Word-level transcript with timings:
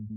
Hello 0.00 0.08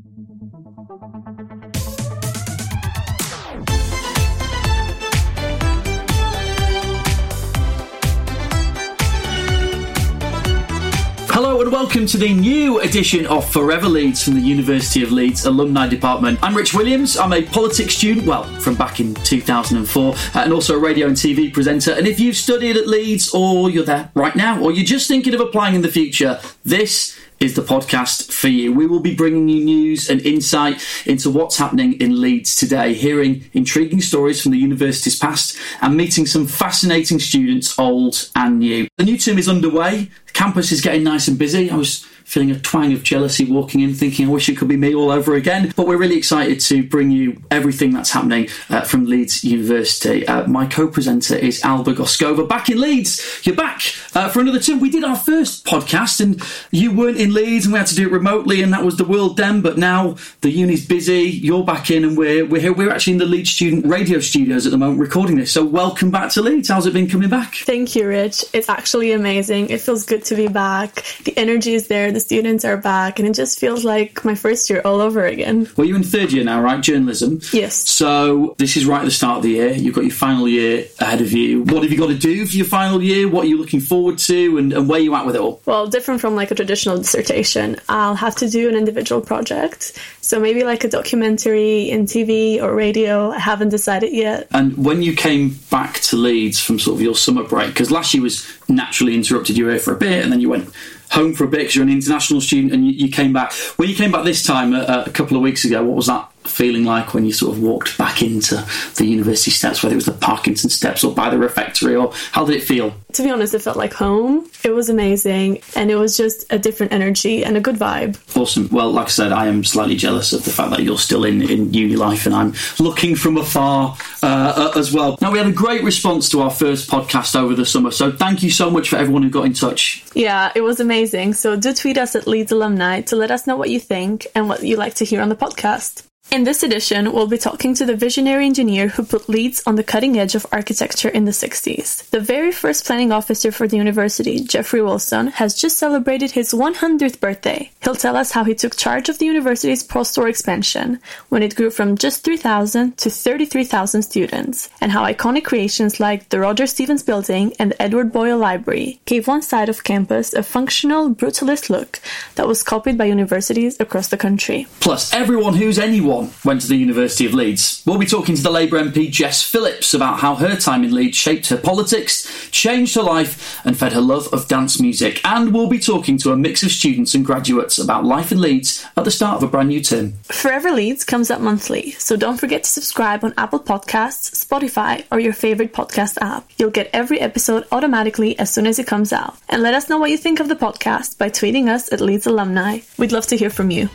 and 11.59 11.69
welcome 11.69 12.05
to 12.05 12.17
the 12.17 12.33
new 12.33 12.79
edition 12.79 13.25
of 13.25 13.51
Forever 13.51 13.89
Leeds 13.89 14.23
from 14.23 14.35
the 14.35 14.39
University 14.39 15.03
of 15.03 15.11
Leeds 15.11 15.45
Alumni 15.45 15.89
Department. 15.89 16.39
I'm 16.41 16.55
Rich 16.55 16.73
Williams. 16.73 17.17
I'm 17.17 17.33
a 17.33 17.41
politics 17.41 17.95
student, 17.95 18.25
well, 18.25 18.45
from 18.61 18.75
back 18.75 19.01
in 19.01 19.13
2004, 19.15 20.13
uh, 20.13 20.17
and 20.35 20.53
also 20.53 20.75
a 20.75 20.79
radio 20.79 21.07
and 21.07 21.17
TV 21.17 21.53
presenter. 21.53 21.91
And 21.91 22.07
if 22.07 22.21
you've 22.21 22.37
studied 22.37 22.77
at 22.77 22.87
Leeds, 22.87 23.33
or 23.33 23.69
you're 23.69 23.83
there 23.83 24.11
right 24.13 24.35
now, 24.35 24.61
or 24.61 24.71
you're 24.71 24.85
just 24.85 25.09
thinking 25.09 25.33
of 25.33 25.41
applying 25.41 25.75
in 25.75 25.81
the 25.81 25.91
future, 25.91 26.39
this 26.63 27.19
is 27.43 27.55
the 27.55 27.61
podcast 27.61 28.31
for 28.31 28.47
you. 28.47 28.71
We 28.71 28.87
will 28.87 29.01
be 29.01 29.13
bringing 29.13 29.49
you 29.49 29.65
news 29.65 30.09
and 30.09 30.21
insight 30.21 30.81
into 31.05 31.29
what's 31.29 31.57
happening 31.57 31.99
in 31.99 32.21
Leeds 32.21 32.55
today, 32.55 32.93
hearing 32.93 33.43
intriguing 33.51 33.99
stories 33.99 34.41
from 34.41 34.53
the 34.53 34.57
university's 34.57 35.19
past, 35.19 35.57
and 35.81 35.97
meeting 35.97 36.25
some 36.25 36.47
fascinating 36.47 37.19
students, 37.19 37.77
old 37.77 38.29
and 38.37 38.59
new. 38.59 38.87
The 38.97 39.03
new 39.03 39.17
term 39.17 39.37
is 39.37 39.49
underway. 39.49 40.09
The 40.27 40.31
campus 40.31 40.71
is 40.71 40.79
getting 40.79 41.03
nice 41.03 41.27
and 41.27 41.37
busy. 41.37 41.69
I 41.69 41.75
was 41.75 42.07
feeling 42.25 42.51
a 42.51 42.59
twang 42.59 42.93
of 42.93 43.03
jealousy 43.03 43.45
walking 43.45 43.81
in, 43.81 43.93
thinking, 43.93 44.27
I 44.27 44.31
wish 44.31 44.49
it 44.49 44.57
could 44.57 44.67
be 44.67 44.77
me 44.77 44.95
all 44.95 45.11
over 45.11 45.35
again. 45.35 45.73
But 45.75 45.87
we're 45.87 45.97
really 45.97 46.17
excited 46.17 46.59
to 46.61 46.83
bring 46.87 47.11
you 47.11 47.41
everything 47.51 47.91
that's 47.91 48.11
happening 48.11 48.49
uh, 48.69 48.81
from 48.81 49.05
Leeds 49.05 49.43
University. 49.43 50.27
Uh, 50.27 50.47
my 50.47 50.65
co 50.65 50.87
presenter 50.87 51.35
is 51.35 51.63
Alba 51.63 51.93
Goskova. 51.93 52.47
Back 52.47 52.69
in 52.69 52.79
Leeds, 52.79 53.41
you're 53.43 53.55
back 53.55 53.81
uh, 54.15 54.29
for 54.29 54.41
another 54.41 54.59
term. 54.59 54.79
We 54.79 54.89
did 54.89 55.03
our 55.03 55.15
first 55.15 55.65
podcast, 55.65 56.19
and 56.21 56.41
you 56.71 56.91
weren't 56.91 57.17
in 57.17 57.33
Leeds, 57.33 57.65
and 57.65 57.73
we 57.73 57.79
had 57.79 57.87
to 57.87 57.95
do 57.95 58.07
it 58.07 58.11
remotely, 58.11 58.61
and 58.61 58.73
that 58.73 58.83
was 58.83 58.97
the 58.97 59.03
World 59.05 59.37
then. 59.37 59.61
But 59.61 59.77
now 59.77 60.15
the 60.41 60.49
uni's 60.49 60.85
busy, 60.85 61.23
you're 61.23 61.63
back 61.63 61.91
in, 61.91 62.03
and 62.03 62.17
we're, 62.17 62.45
we're 62.45 62.61
here. 62.61 62.73
We're 62.73 62.91
actually 62.91 63.13
in 63.13 63.19
the 63.19 63.25
Leeds 63.25 63.51
Student 63.51 63.85
Radio 63.85 64.19
Studios 64.19 64.65
at 64.65 64.71
the 64.71 64.77
moment 64.77 64.99
recording 64.99 65.35
this. 65.35 65.51
So 65.51 65.63
welcome 65.63 66.11
back 66.11 66.31
to 66.31 66.41
Leeds. 66.41 66.69
How's 66.69 66.85
it 66.85 66.93
been 66.93 67.09
coming 67.09 67.29
back? 67.29 67.55
Thank 67.55 67.95
you, 67.95 68.07
Rich. 68.07 68.45
It's 68.53 68.69
actually 68.69 69.11
amazing. 69.11 69.69
It 69.69 69.81
feels 69.81 70.05
good 70.05 70.23
to 70.25 70.35
be 70.35 70.47
back. 70.47 71.03
The 71.25 71.37
energy 71.37 71.73
is 71.73 71.87
there, 71.87 72.11
the 72.13 72.19
students 72.19 72.65
are 72.65 72.77
back, 72.77 73.19
and 73.19 73.27
it 73.27 73.35
just 73.35 73.59
feels 73.59 73.83
like 73.83 74.23
my 74.23 74.35
first 74.35 74.69
year 74.69 74.81
all 74.85 75.01
over 75.01 75.25
again. 75.25 75.69
Well, 75.75 75.87
you're 75.87 75.97
in 75.97 76.03
third 76.03 76.31
year 76.31 76.43
now, 76.43 76.61
right? 76.61 76.81
Journalism. 76.81 77.41
Yes. 77.51 77.75
So 77.75 78.55
this 78.57 78.77
is 78.77 78.85
right 78.85 78.99
at 78.99 79.05
the 79.05 79.11
start 79.11 79.37
of 79.37 79.43
the 79.43 79.49
year. 79.49 79.71
You've 79.71 79.95
got 79.95 80.03
your 80.03 80.11
final 80.11 80.47
year 80.47 80.85
ahead 80.99 81.21
of 81.21 81.31
you. 81.31 81.63
What 81.63 81.83
have 81.83 81.91
you 81.91 81.97
got 81.97 82.07
to 82.07 82.17
do 82.17 82.45
for 82.45 82.55
your 82.55 82.65
final 82.65 83.01
year? 83.01 83.27
What 83.27 83.45
are 83.45 83.47
you 83.47 83.57
looking 83.57 83.79
forward 83.79 84.17
to, 84.19 84.57
and, 84.57 84.73
and 84.73 84.87
where 84.87 84.99
are 84.99 85.03
you 85.03 85.15
at 85.15 85.25
with 85.25 85.35
it 85.35 85.41
all? 85.41 85.61
Well, 85.65 85.87
different 85.87 86.21
from 86.21 86.35
like 86.35 86.51
a 86.51 86.55
traditional 86.55 86.97
dissertation, 86.97 87.77
I'll 87.89 88.15
have 88.15 88.35
to 88.37 88.49
do 88.49 88.69
an 88.69 88.75
individual 88.75 89.21
project. 89.21 89.97
So 90.21 90.39
maybe 90.39 90.63
like 90.63 90.83
a 90.83 90.89
documentary 90.89 91.89
in 91.89 92.05
TV 92.05 92.61
or 92.61 92.73
radio. 92.73 93.31
I 93.31 93.39
haven't 93.39 93.69
decided 93.69 94.13
yet. 94.13 94.47
And 94.51 94.77
when 94.77 95.01
you 95.01 95.15
came 95.15 95.59
back 95.69 95.99
to 96.01 96.15
Leeds 96.15 96.59
from 96.59 96.79
sort 96.79 96.95
of 96.95 97.01
your 97.01 97.15
summer 97.15 97.43
break, 97.43 97.69
because 97.69 97.91
last 97.91 98.13
year 98.13 98.23
was 98.23 98.47
naturally 98.69 99.15
interrupted, 99.15 99.57
you 99.57 99.65
were 99.65 99.71
here 99.71 99.79
for 99.79 99.93
a 99.93 99.97
bit, 99.97 100.23
and 100.23 100.31
then 100.31 100.39
you 100.39 100.49
went 100.49 100.69
home 101.13 101.33
for 101.33 101.43
a 101.43 101.47
bit 101.47 101.59
because 101.59 101.75
you're 101.75 101.83
an 101.83 101.91
international 101.91 102.41
student, 102.41 102.73
and 102.73 102.85
you, 102.85 102.93
you 102.93 103.11
came 103.11 103.33
back. 103.33 103.53
When 103.77 103.89
you 103.89 103.95
came 103.95 104.11
back 104.11 104.25
this 104.25 104.43
time, 104.43 104.73
uh, 104.73 105.03
a 105.05 105.11
couple 105.11 105.37
of 105.37 105.43
weeks 105.43 105.65
ago, 105.65 105.83
what 105.83 105.95
was 105.95 106.07
that 106.07 106.32
feeling 106.45 106.83
like 106.83 107.13
when 107.13 107.25
you 107.25 107.31
sort 107.31 107.55
of 107.55 107.61
walked 107.61 107.97
back 107.97 108.21
into 108.21 108.55
the 108.97 109.05
university 109.05 109.51
steps, 109.51 109.83
whether 109.83 109.93
it 109.93 109.97
was 109.97 110.05
the 110.05 110.11
Parkinson 110.11 110.69
steps 110.69 111.03
or 111.03 111.13
by 111.13 111.29
the 111.29 111.37
refectory, 111.37 111.95
or 111.95 112.11
how 112.31 112.45
did 112.45 112.55
it 112.55 112.63
feel? 112.63 112.93
To 113.13 113.23
be 113.23 113.29
honest, 113.29 113.53
it 113.53 113.61
felt 113.61 113.77
like 113.77 113.93
home. 113.93 114.49
It 114.63 114.71
was 114.71 114.89
amazing, 114.89 115.61
and 115.75 115.91
it 115.91 115.95
was 115.95 116.17
just 116.17 116.45
a 116.51 116.57
different 116.57 116.93
energy 116.93 117.43
and 117.43 117.55
a 117.57 117.61
good 117.61 117.75
vibe. 117.75 118.17
Awesome. 118.35 118.69
Well, 118.71 118.91
like 118.91 119.07
I 119.07 119.09
said, 119.09 119.31
I 119.31 119.47
am 119.47 119.63
slightly 119.63 119.95
jealous 119.95 120.33
of 120.33 120.43
the 120.43 120.49
fact 120.49 120.71
that 120.71 120.81
you're 120.81 120.97
still 120.97 121.25
in, 121.25 121.41
in 121.41 121.73
uni 121.73 121.95
life 121.95 122.25
and 122.25 122.35
I'm 122.35 122.53
looking 122.79 123.15
from 123.15 123.37
afar 123.37 123.97
uh, 124.21 124.71
as 124.75 124.91
well. 124.91 125.17
Now, 125.21 125.31
we 125.31 125.37
had 125.37 125.47
a 125.47 125.51
great 125.51 125.83
response 125.83 126.29
to 126.29 126.41
our 126.41 126.49
first 126.49 126.89
podcast 126.89 127.35
over 127.35 127.55
the 127.55 127.65
summer, 127.65 127.91
so 127.91 128.11
thank 128.11 128.43
you 128.43 128.49
so 128.49 128.69
much 128.69 128.89
for 128.89 128.97
everyone 128.97 129.23
who 129.23 129.29
got 129.29 129.45
in 129.45 129.53
touch. 129.53 130.03
Yeah, 130.13 130.51
it 130.55 130.61
was 130.61 130.79
amazing. 130.79 131.33
So 131.33 131.55
do 131.55 131.73
tweet 131.73 131.97
us 131.97 132.15
at 132.15 132.27
Leeds 132.27 132.51
Alumni 132.51 133.01
to 133.01 133.15
let 133.15 133.31
us 133.31 133.47
know 133.47 133.55
what 133.55 133.69
you 133.69 133.79
think 133.79 134.27
and 134.35 134.49
what 134.49 134.63
you 134.63 134.75
like 134.75 134.95
to 134.95 135.05
hear 135.05 135.21
on 135.21 135.29
the 135.29 135.35
podcast. 135.35 136.03
In 136.33 136.45
this 136.45 136.63
edition, 136.63 137.13
we'll 137.13 137.27
be 137.27 137.37
talking 137.37 137.75
to 137.75 137.85
the 137.85 137.95
visionary 137.95 138.47
engineer 138.47 138.87
who 138.87 139.03
put 139.03 139.29
Leeds 139.29 139.61
on 139.67 139.75
the 139.75 139.83
cutting 139.83 140.17
edge 140.17 140.33
of 140.33 140.47
architecture 140.51 141.09
in 141.09 141.25
the 141.25 141.31
60s. 141.31 142.09
The 142.09 142.19
very 142.19 142.51
first 142.51 142.87
planning 142.87 143.11
officer 143.11 143.51
for 143.51 143.67
the 143.67 143.77
university, 143.77 144.39
Geoffrey 144.39 144.81
Wilson, 144.81 145.27
has 145.27 145.53
just 145.53 145.77
celebrated 145.77 146.31
his 146.31 146.51
100th 146.51 147.19
birthday. 147.19 147.69
He'll 147.83 147.93
tell 147.93 148.17
us 148.17 148.31
how 148.31 148.45
he 148.45 148.55
took 148.55 148.75
charge 148.75 149.09
of 149.09 149.19
the 149.19 149.27
university's 149.27 149.83
post-war 149.83 150.27
expansion, 150.27 150.99
when 151.29 151.43
it 151.43 151.55
grew 151.55 151.69
from 151.69 151.99
just 151.99 152.23
3,000 152.23 152.97
to 152.97 153.11
33,000 153.11 154.01
students, 154.01 154.69
and 154.81 154.91
how 154.91 155.03
iconic 155.03 155.43
creations 155.43 155.99
like 155.99 156.29
the 156.29 156.39
Roger 156.39 156.65
Stevens 156.65 157.03
Building 157.03 157.53
and 157.59 157.69
the 157.69 157.79
Edward 157.79 158.11
Boyle 158.11 158.39
Library 158.39 158.99
gave 159.05 159.27
one 159.27 159.43
side 159.43 159.69
of 159.69 159.83
campus 159.83 160.33
a 160.33 160.41
functional, 160.41 161.13
brutalist 161.13 161.69
look 161.69 161.99
that 162.33 162.47
was 162.47 162.63
copied 162.63 162.97
by 162.97 163.05
universities 163.05 163.79
across 163.79 164.07
the 164.07 164.17
country. 164.17 164.65
Plus, 164.79 165.13
everyone 165.13 165.53
who's 165.53 165.77
anyone 165.77 166.22
went 166.45 166.61
to 166.61 166.67
the 166.67 166.75
University 166.75 167.25
of 167.25 167.33
Leeds. 167.33 167.83
We'll 167.85 167.97
be 167.97 168.05
talking 168.05 168.35
to 168.35 168.41
the 168.41 168.51
Labour 168.51 168.79
MP 168.79 169.09
Jess 169.09 169.41
Phillips 169.41 169.93
about 169.93 170.19
how 170.19 170.35
her 170.35 170.55
time 170.55 170.83
in 170.83 170.93
Leeds 170.93 171.17
shaped 171.17 171.49
her 171.49 171.57
politics, 171.57 172.49
changed 172.51 172.95
her 172.95 173.03
life, 173.03 173.65
and 173.65 173.77
fed 173.77 173.93
her 173.93 174.01
love 174.01 174.27
of 174.33 174.47
dance 174.47 174.79
music. 174.79 175.21
And 175.25 175.53
we'll 175.53 175.67
be 175.69 175.79
talking 175.79 176.17
to 176.19 176.31
a 176.31 176.37
mix 176.37 176.63
of 176.63 176.71
students 176.71 177.15
and 177.15 177.25
graduates 177.25 177.77
about 177.79 178.05
life 178.05 178.31
in 178.31 178.41
Leeds 178.41 178.85
at 178.97 179.03
the 179.03 179.11
start 179.11 179.37
of 179.37 179.43
a 179.43 179.47
brand 179.47 179.69
new 179.69 179.81
term. 179.81 180.13
Forever 180.23 180.71
Leeds 180.71 181.03
comes 181.03 181.31
up 181.31 181.41
monthly, 181.41 181.91
so 181.91 182.15
don't 182.15 182.37
forget 182.37 182.63
to 182.63 182.69
subscribe 182.69 183.23
on 183.23 183.33
Apple 183.37 183.59
Podcasts, 183.59 184.45
Spotify, 184.45 185.05
or 185.11 185.19
your 185.19 185.33
favorite 185.33 185.73
podcast 185.73 186.17
app. 186.21 186.49
You'll 186.57 186.69
get 186.71 186.89
every 186.93 187.19
episode 187.19 187.65
automatically 187.71 188.37
as 188.39 188.53
soon 188.53 188.67
as 188.67 188.79
it 188.79 188.87
comes 188.87 189.13
out. 189.13 189.35
And 189.49 189.61
let 189.61 189.73
us 189.73 189.89
know 189.89 189.97
what 189.97 190.11
you 190.11 190.17
think 190.17 190.39
of 190.39 190.47
the 190.47 190.55
podcast 190.55 191.17
by 191.17 191.29
tweeting 191.29 191.67
us 191.67 191.91
at 191.91 192.01
Leeds 192.01 192.27
Alumni. 192.27 192.79
We'd 192.97 193.11
love 193.11 193.27
to 193.27 193.37
hear 193.37 193.49
from 193.49 193.71
you. 193.71 193.89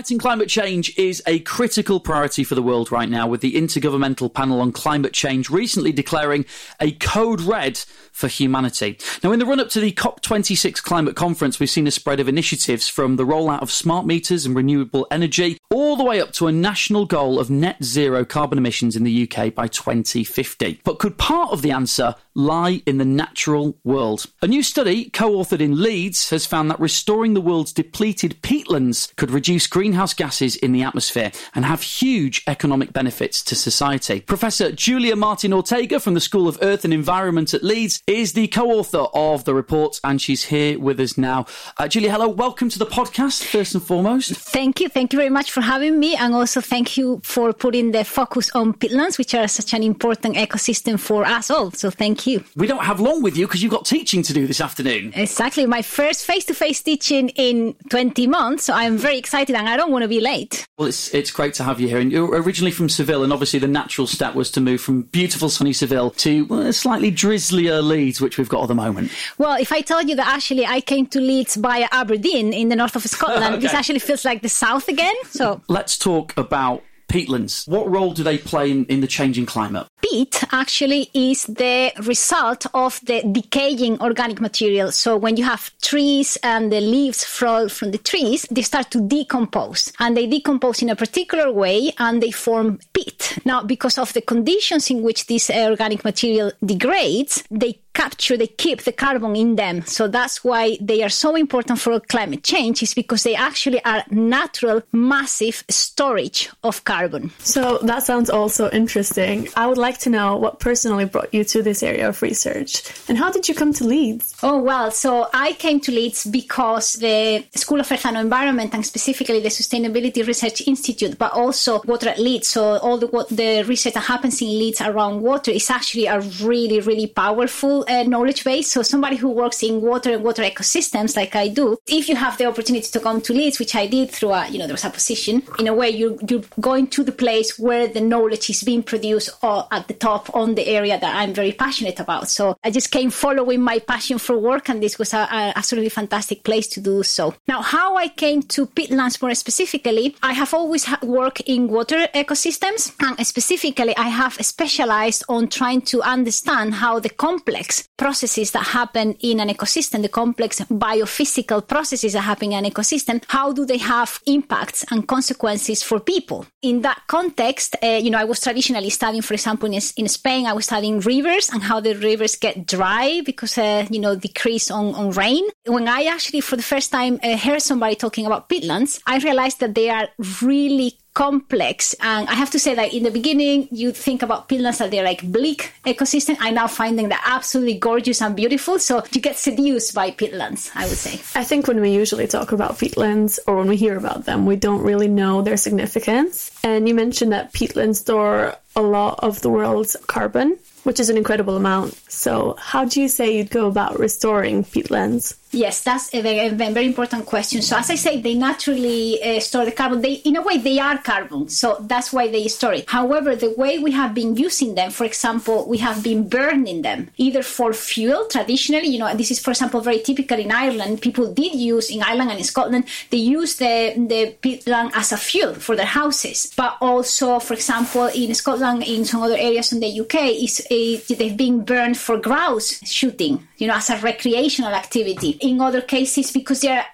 Fighting 0.00 0.18
climate 0.18 0.48
change 0.48 0.96
is 0.96 1.22
a 1.26 1.40
critical 1.40 2.00
priority 2.00 2.42
for 2.42 2.54
the 2.54 2.62
world 2.62 2.90
right 2.90 3.10
now, 3.10 3.26
with 3.26 3.42
the 3.42 3.52
Intergovernmental 3.52 4.32
Panel 4.32 4.62
on 4.62 4.72
Climate 4.72 5.12
Change 5.12 5.50
recently 5.50 5.92
declaring 5.92 6.46
a 6.80 6.92
code 6.92 7.42
red 7.42 7.76
for 8.10 8.26
humanity. 8.26 8.98
Now, 9.22 9.32
in 9.32 9.38
the 9.38 9.44
run 9.44 9.60
up 9.60 9.68
to 9.68 9.80
the 9.80 9.92
COP26 9.92 10.82
climate 10.82 11.16
conference, 11.16 11.60
we've 11.60 11.68
seen 11.68 11.86
a 11.86 11.90
spread 11.90 12.18
of 12.18 12.30
initiatives 12.30 12.88
from 12.88 13.16
the 13.16 13.26
rollout 13.26 13.60
of 13.60 13.70
smart 13.70 14.06
meters 14.06 14.46
and 14.46 14.56
renewable 14.56 15.06
energy 15.10 15.58
all 15.72 15.94
the 15.94 16.02
way 16.02 16.20
up 16.20 16.32
to 16.32 16.48
a 16.48 16.52
national 16.52 17.06
goal 17.06 17.38
of 17.38 17.48
net 17.48 17.82
zero 17.84 18.24
carbon 18.24 18.58
emissions 18.58 18.96
in 18.96 19.04
the 19.04 19.30
UK 19.30 19.54
by 19.54 19.68
2050. 19.68 20.80
But 20.82 20.98
could 20.98 21.16
part 21.16 21.52
of 21.52 21.62
the 21.62 21.70
answer 21.70 22.16
lie 22.34 22.82
in 22.86 22.98
the 22.98 23.04
natural 23.04 23.76
world? 23.84 24.26
A 24.42 24.48
new 24.48 24.64
study, 24.64 25.10
co 25.10 25.30
authored 25.36 25.60
in 25.60 25.80
Leeds, 25.80 26.30
has 26.30 26.44
found 26.44 26.70
that 26.70 26.80
restoring 26.80 27.34
the 27.34 27.40
world's 27.40 27.72
depleted 27.72 28.42
peatlands 28.42 29.14
could 29.14 29.30
reduce 29.30 29.68
greenhouse 29.68 30.12
gases 30.12 30.56
in 30.56 30.72
the 30.72 30.82
atmosphere 30.82 31.30
and 31.54 31.64
have 31.64 31.82
huge 31.82 32.42
economic 32.48 32.92
benefits 32.92 33.40
to 33.44 33.54
society. 33.54 34.22
Professor 34.22 34.72
Julia 34.72 35.14
Martin 35.14 35.52
Ortega 35.52 36.00
from 36.00 36.14
the 36.14 36.20
School 36.20 36.48
of 36.48 36.58
Earth 36.62 36.84
and 36.84 36.92
Environment 36.92 37.54
at 37.54 37.62
Leeds 37.62 38.02
is 38.08 38.32
the 38.32 38.48
co 38.48 38.72
author 38.72 39.06
of 39.14 39.44
the 39.44 39.54
report, 39.54 40.00
and 40.02 40.20
she's 40.20 40.46
here 40.46 40.80
with 40.80 40.98
us 40.98 41.16
now. 41.16 41.46
Uh, 41.78 41.86
Julia, 41.86 42.10
hello, 42.10 42.28
welcome 42.28 42.68
to 42.70 42.78
the 42.80 42.86
podcast, 42.86 43.44
first 43.44 43.72
and 43.74 43.84
foremost. 43.84 44.32
Thank 44.32 44.80
you. 44.80 44.88
Thank 44.88 45.12
you 45.12 45.16
very 45.16 45.30
much 45.30 45.52
for 45.52 45.59
having 45.60 45.98
me, 45.98 46.16
and 46.16 46.34
also 46.34 46.60
thank 46.60 46.96
you 46.96 47.20
for 47.24 47.52
putting 47.52 47.92
the 47.92 48.04
focus 48.04 48.50
on 48.54 48.72
peatlands, 48.74 49.18
which 49.18 49.34
are 49.34 49.48
such 49.48 49.72
an 49.74 49.82
important 49.82 50.36
ecosystem 50.36 50.98
for 50.98 51.24
us 51.24 51.50
all. 51.50 51.70
So 51.72 51.90
thank 51.90 52.26
you. 52.26 52.44
We 52.56 52.66
don't 52.66 52.84
have 52.84 53.00
long 53.00 53.22
with 53.22 53.36
you 53.36 53.46
because 53.46 53.62
you've 53.62 53.72
got 53.72 53.84
teaching 53.84 54.22
to 54.22 54.32
do 54.32 54.46
this 54.46 54.60
afternoon. 54.60 55.12
Exactly. 55.14 55.66
My 55.66 55.82
first 55.82 56.24
face 56.24 56.44
to 56.46 56.54
face 56.54 56.82
teaching 56.82 57.30
in 57.30 57.74
20 57.90 58.26
months, 58.26 58.64
so 58.64 58.72
I'm 58.74 58.96
very 58.96 59.18
excited 59.18 59.54
and 59.56 59.68
I 59.68 59.76
don't 59.76 59.90
want 59.90 60.02
to 60.02 60.08
be 60.08 60.20
late. 60.20 60.66
Well, 60.78 60.88
it's 60.88 61.12
it's 61.14 61.30
great 61.30 61.54
to 61.54 61.64
have 61.64 61.80
you 61.80 61.88
here. 61.88 61.98
And 61.98 62.10
you're 62.12 62.30
originally 62.40 62.70
from 62.72 62.88
Seville, 62.88 63.22
and 63.24 63.32
obviously 63.32 63.58
the 63.58 63.68
natural 63.68 64.06
step 64.06 64.34
was 64.34 64.50
to 64.52 64.60
move 64.60 64.80
from 64.80 65.02
beautiful 65.02 65.48
sunny 65.48 65.72
Seville 65.72 66.10
to 66.10 66.44
well, 66.46 66.60
a 66.66 66.72
slightly 66.72 67.10
drizzlier 67.12 67.82
Leeds, 67.82 68.20
which 68.20 68.38
we've 68.38 68.48
got 68.48 68.62
at 68.62 68.68
the 68.68 68.74
moment. 68.74 69.10
Well, 69.38 69.60
if 69.60 69.72
I 69.72 69.80
told 69.80 70.08
you 70.08 70.16
that 70.16 70.26
actually 70.28 70.66
I 70.66 70.80
came 70.80 71.06
to 71.08 71.20
Leeds 71.20 71.56
via 71.56 71.88
Aberdeen 71.92 72.52
in 72.52 72.68
the 72.68 72.76
north 72.76 72.96
of 72.96 73.02
Scotland, 73.04 73.40
Okay. 73.54 73.62
this 73.62 73.74
actually 73.74 73.98
feels 73.98 74.24
like 74.24 74.42
the 74.42 74.48
south 74.48 74.88
again. 74.88 75.14
So 75.30 75.49
Let's 75.68 75.98
talk 75.98 76.36
about 76.36 76.82
peatlands. 77.08 77.66
What 77.68 77.90
role 77.90 78.12
do 78.12 78.22
they 78.22 78.38
play 78.38 78.70
in, 78.70 78.84
in 78.86 79.00
the 79.00 79.06
changing 79.06 79.46
climate? 79.46 79.86
peat 80.10 80.42
actually 80.52 81.10
is 81.14 81.44
the 81.44 81.92
result 82.04 82.66
of 82.74 83.00
the 83.04 83.22
decaying 83.30 84.00
organic 84.00 84.40
material. 84.40 84.90
So 84.92 85.16
when 85.16 85.36
you 85.36 85.44
have 85.44 85.70
trees 85.82 86.36
and 86.42 86.72
the 86.72 86.80
leaves 86.80 87.24
fall 87.24 87.68
from 87.68 87.92
the 87.92 87.98
trees, 87.98 88.46
they 88.50 88.62
start 88.62 88.90
to 88.92 89.00
decompose 89.00 89.92
and 90.00 90.16
they 90.16 90.26
decompose 90.26 90.82
in 90.82 90.90
a 90.90 90.96
particular 90.96 91.52
way 91.52 91.92
and 91.98 92.22
they 92.22 92.30
form 92.30 92.80
peat. 92.92 93.38
Now, 93.44 93.62
because 93.62 93.98
of 93.98 94.12
the 94.12 94.20
conditions 94.20 94.90
in 94.90 95.02
which 95.02 95.26
this 95.26 95.50
uh, 95.50 95.68
organic 95.70 96.04
material 96.04 96.52
degrades, 96.64 97.44
they 97.50 97.78
capture, 97.94 98.36
they 98.36 98.46
keep 98.46 98.82
the 98.82 98.92
carbon 98.92 99.36
in 99.36 99.56
them. 99.56 99.82
So 99.82 100.08
that's 100.08 100.44
why 100.44 100.78
they 100.80 101.02
are 101.02 101.08
so 101.08 101.34
important 101.36 101.80
for 101.80 101.98
climate 102.00 102.44
change 102.44 102.82
is 102.82 102.94
because 102.94 103.22
they 103.22 103.34
actually 103.34 103.84
are 103.84 104.04
natural, 104.10 104.82
massive 104.92 105.64
storage 105.68 106.50
of 106.64 106.84
carbon. 106.84 107.30
So 107.38 107.78
that 107.78 108.02
sounds 108.04 108.30
also 108.30 108.70
interesting. 108.70 109.48
I 109.56 109.66
would 109.66 109.78
like 109.78 109.98
to 110.00 110.10
know 110.10 110.36
what 110.36 110.60
personally 110.60 111.04
brought 111.04 111.32
you 111.32 111.44
to 111.44 111.62
this 111.62 111.82
area 111.82 112.08
of 112.08 112.22
research 112.22 112.82
and 113.08 113.18
how 113.18 113.30
did 113.30 113.48
you 113.48 113.54
come 113.54 113.72
to 113.74 113.84
Leeds? 113.84 114.36
Oh, 114.42 114.60
well, 114.60 114.90
so 114.90 115.28
I 115.32 115.52
came 115.52 115.80
to 115.80 115.92
Leeds 115.92 116.26
because 116.26 116.94
the 116.94 117.44
School 117.54 117.80
of 117.80 117.90
Earth 117.90 118.06
and 118.06 118.16
Environment 118.16 118.72
and 118.74 118.84
specifically 118.84 119.40
the 119.40 119.48
Sustainability 119.48 120.26
Research 120.26 120.62
Institute, 120.66 121.18
but 121.18 121.32
also 121.32 121.82
Water 121.82 122.08
at 122.08 122.18
Leeds. 122.18 122.48
So 122.48 122.78
all 122.78 122.98
the, 122.98 123.08
the 123.30 123.64
research 123.66 123.94
that 123.94 124.04
happens 124.04 124.40
in 124.40 124.48
Leeds 124.48 124.80
around 124.80 125.20
water 125.22 125.50
is 125.50 125.70
actually 125.70 126.06
a 126.06 126.20
really, 126.20 126.80
really 126.80 127.06
powerful 127.06 127.79
uh, 127.88 128.02
knowledge 128.04 128.44
base. 128.44 128.70
So 128.70 128.82
somebody 128.82 129.16
who 129.16 129.28
works 129.28 129.62
in 129.62 129.80
water 129.80 130.12
and 130.12 130.24
water 130.24 130.42
ecosystems 130.42 131.16
like 131.16 131.34
I 131.36 131.48
do, 131.48 131.78
if 131.86 132.08
you 132.08 132.16
have 132.16 132.38
the 132.38 132.46
opportunity 132.46 132.88
to 132.90 133.00
come 133.00 133.20
to 133.22 133.32
Leeds, 133.32 133.58
which 133.58 133.74
I 133.74 133.86
did 133.86 134.10
through 134.10 134.32
a, 134.32 134.48
you 134.48 134.58
know, 134.58 134.66
there 134.66 134.74
was 134.74 134.84
a 134.84 134.90
position, 134.90 135.42
in 135.58 135.68
a 135.68 135.74
way 135.74 135.90
you, 135.90 136.18
you're 136.28 136.42
going 136.60 136.86
to 136.88 137.04
the 137.04 137.12
place 137.12 137.58
where 137.58 137.86
the 137.86 138.00
knowledge 138.00 138.50
is 138.50 138.62
being 138.62 138.82
produced 138.82 139.30
or 139.42 139.66
at 139.70 139.88
the 139.88 139.94
top 139.94 140.34
on 140.34 140.54
the 140.54 140.66
area 140.66 140.98
that 140.98 141.16
I'm 141.16 141.34
very 141.34 141.52
passionate 141.52 142.00
about. 142.00 142.28
So 142.28 142.56
I 142.64 142.70
just 142.70 142.90
came 142.90 143.10
following 143.10 143.60
my 143.60 143.78
passion 143.78 144.18
for 144.18 144.38
work 144.38 144.68
and 144.68 144.82
this 144.82 144.98
was 144.98 145.12
a, 145.14 145.28
a 145.30 145.52
absolutely 145.56 145.90
fantastic 145.90 146.42
place 146.44 146.66
to 146.68 146.80
do 146.80 147.02
so. 147.02 147.34
Now, 147.46 147.62
how 147.62 147.96
I 147.96 148.08
came 148.08 148.42
to 148.54 148.66
peatlands 148.66 149.20
more 149.20 149.34
specifically, 149.34 150.16
I 150.22 150.32
have 150.32 150.54
always 150.54 150.86
worked 151.02 151.40
in 151.40 151.68
water 151.68 152.06
ecosystems 152.14 152.92
and 153.00 153.26
specifically 153.26 153.96
I 153.96 154.08
have 154.08 154.34
specialized 154.34 155.24
on 155.28 155.48
trying 155.48 155.82
to 155.82 156.02
understand 156.02 156.74
how 156.74 156.98
the 156.98 157.08
complex 157.08 157.69
processes 157.96 158.50
that 158.52 158.64
happen 158.64 159.14
in 159.20 159.40
an 159.40 159.48
ecosystem, 159.48 160.02
the 160.02 160.08
complex 160.08 160.60
biophysical 160.60 161.66
processes 161.66 162.12
that 162.14 162.22
happen 162.22 162.52
in 162.52 162.64
an 162.64 162.70
ecosystem, 162.70 163.22
how 163.28 163.52
do 163.52 163.64
they 163.64 163.78
have 163.78 164.20
impacts 164.26 164.84
and 164.90 165.06
consequences 165.06 165.82
for 165.82 166.00
people? 166.00 166.46
In 166.62 166.82
that 166.82 167.02
context, 167.06 167.76
uh, 167.82 168.00
you 168.02 168.10
know, 168.10 168.18
I 168.18 168.24
was 168.24 168.40
traditionally 168.40 168.90
studying, 168.90 169.22
for 169.22 169.34
example, 169.34 169.66
in, 169.68 169.80
in, 169.96 170.08
Spain, 170.08 170.46
I 170.46 170.52
was 170.52 170.66
studying 170.66 171.00
rivers 171.00 171.50
and 171.50 171.62
how 171.62 171.80
the 171.80 171.94
rivers 171.94 172.36
get 172.36 172.66
dry 172.66 173.22
because, 173.24 173.56
uh, 173.58 173.86
you 173.90 174.00
know, 174.00 174.16
decrease 174.16 174.70
on, 174.70 174.94
on 174.94 175.10
rain. 175.10 175.44
When 175.66 175.88
I 175.88 176.04
actually, 176.04 176.40
for 176.40 176.56
the 176.56 176.62
first 176.62 176.90
time, 176.90 177.20
uh, 177.22 177.36
heard 177.36 177.62
somebody 177.62 177.94
talking 177.96 178.26
about 178.26 178.48
peatlands, 178.48 179.00
I 179.06 179.18
realized 179.18 179.60
that 179.60 179.74
they 179.74 179.90
are 179.90 180.08
really 180.42 180.99
complex. 181.14 181.94
And 182.00 182.28
I 182.28 182.34
have 182.34 182.50
to 182.50 182.58
say 182.58 182.74
that 182.74 182.94
in 182.94 183.02
the 183.02 183.10
beginning, 183.10 183.68
you 183.70 183.92
think 183.92 184.22
about 184.22 184.48
peatlands 184.48 184.78
that 184.78 184.90
they're 184.90 185.04
like 185.04 185.22
bleak 185.30 185.72
ecosystem. 185.84 186.36
I 186.40 186.50
now 186.50 186.66
find 186.66 186.98
them 186.98 187.12
absolutely 187.24 187.78
gorgeous 187.78 188.22
and 188.22 188.36
beautiful. 188.36 188.78
So 188.78 189.02
you 189.12 189.20
get 189.20 189.36
seduced 189.36 189.94
by 189.94 190.10
peatlands, 190.12 190.70
I 190.74 190.86
would 190.86 190.96
say. 190.96 191.14
I 191.38 191.44
think 191.44 191.66
when 191.66 191.80
we 191.80 191.90
usually 191.90 192.26
talk 192.26 192.52
about 192.52 192.78
peatlands 192.78 193.38
or 193.46 193.56
when 193.56 193.68
we 193.68 193.76
hear 193.76 193.96
about 193.96 194.24
them, 194.24 194.46
we 194.46 194.56
don't 194.56 194.82
really 194.82 195.08
know 195.08 195.42
their 195.42 195.56
significance. 195.56 196.50
And 196.62 196.88
you 196.88 196.94
mentioned 196.94 197.32
that 197.32 197.52
peatlands 197.52 197.96
store 197.96 198.54
a 198.76 198.82
lot 198.82 199.18
of 199.22 199.40
the 199.42 199.50
world's 199.50 199.96
carbon, 200.06 200.56
which 200.84 201.00
is 201.00 201.10
an 201.10 201.16
incredible 201.16 201.56
amount. 201.56 201.94
So 202.10 202.56
how 202.58 202.84
do 202.84 203.00
you 203.00 203.08
say 203.08 203.36
you'd 203.36 203.50
go 203.50 203.66
about 203.66 203.98
restoring 203.98 204.64
peatlands? 204.64 205.36
Yes, 205.52 205.82
that's 205.82 206.14
a 206.14 206.22
very, 206.22 206.46
a 206.46 206.50
very, 206.50 206.86
important 206.86 207.26
question. 207.26 207.60
So, 207.60 207.76
as 207.76 207.90
I 207.90 207.96
say, 207.96 208.20
they 208.20 208.34
naturally 208.34 209.20
uh, 209.20 209.40
store 209.40 209.64
the 209.64 209.72
carbon. 209.72 210.00
They, 210.00 210.14
in 210.14 210.36
a 210.36 210.42
way, 210.42 210.58
they 210.58 210.78
are 210.78 210.98
carbon, 210.98 211.48
so 211.48 211.76
that's 211.80 212.12
why 212.12 212.28
they 212.28 212.46
store 212.46 212.74
it. 212.74 212.88
However, 212.88 213.34
the 213.34 213.50
way 213.56 213.78
we 213.80 213.90
have 213.90 214.14
been 214.14 214.36
using 214.36 214.76
them, 214.76 214.92
for 214.92 215.04
example, 215.04 215.66
we 215.68 215.78
have 215.78 216.04
been 216.04 216.28
burning 216.28 216.82
them 216.82 217.10
either 217.16 217.42
for 217.42 217.72
fuel. 217.72 218.26
Traditionally, 218.26 218.88
you 218.88 219.00
know, 219.00 219.12
this 219.16 219.32
is, 219.32 219.40
for 219.40 219.50
example, 219.50 219.80
very 219.80 219.98
typical 219.98 220.38
in 220.38 220.52
Ireland. 220.52 221.02
People 221.02 221.34
did 221.34 221.56
use 221.56 221.90
in 221.90 222.00
Ireland 222.00 222.30
and 222.30 222.38
in 222.38 222.44
Scotland. 222.44 222.84
They 223.10 223.18
use 223.18 223.56
the 223.56 223.94
the 223.96 224.36
peatland 224.40 224.92
as 224.94 225.10
a 225.10 225.16
fuel 225.16 225.54
for 225.54 225.74
their 225.74 225.84
houses, 225.86 226.52
but 226.56 226.76
also, 226.80 227.40
for 227.40 227.54
example, 227.54 228.04
in 228.06 228.32
Scotland, 228.34 228.84
in 228.84 229.04
some 229.04 229.22
other 229.22 229.36
areas 229.36 229.72
in 229.72 229.80
the 229.80 230.00
UK, 230.00 230.30
is 230.46 230.64
they've 231.08 231.36
been 231.36 231.64
burned 231.64 231.98
for 231.98 232.18
grouse 232.18 232.80
shooting. 232.88 233.48
You 233.56 233.66
know, 233.66 233.74
as 233.74 233.90
a 233.90 233.98
recreational 233.98 234.72
activity 234.72 235.39
in 235.40 235.60
other 235.60 235.80
cases 235.80 236.30
because 236.30 236.60
they 236.60 236.68
are 236.68 236.84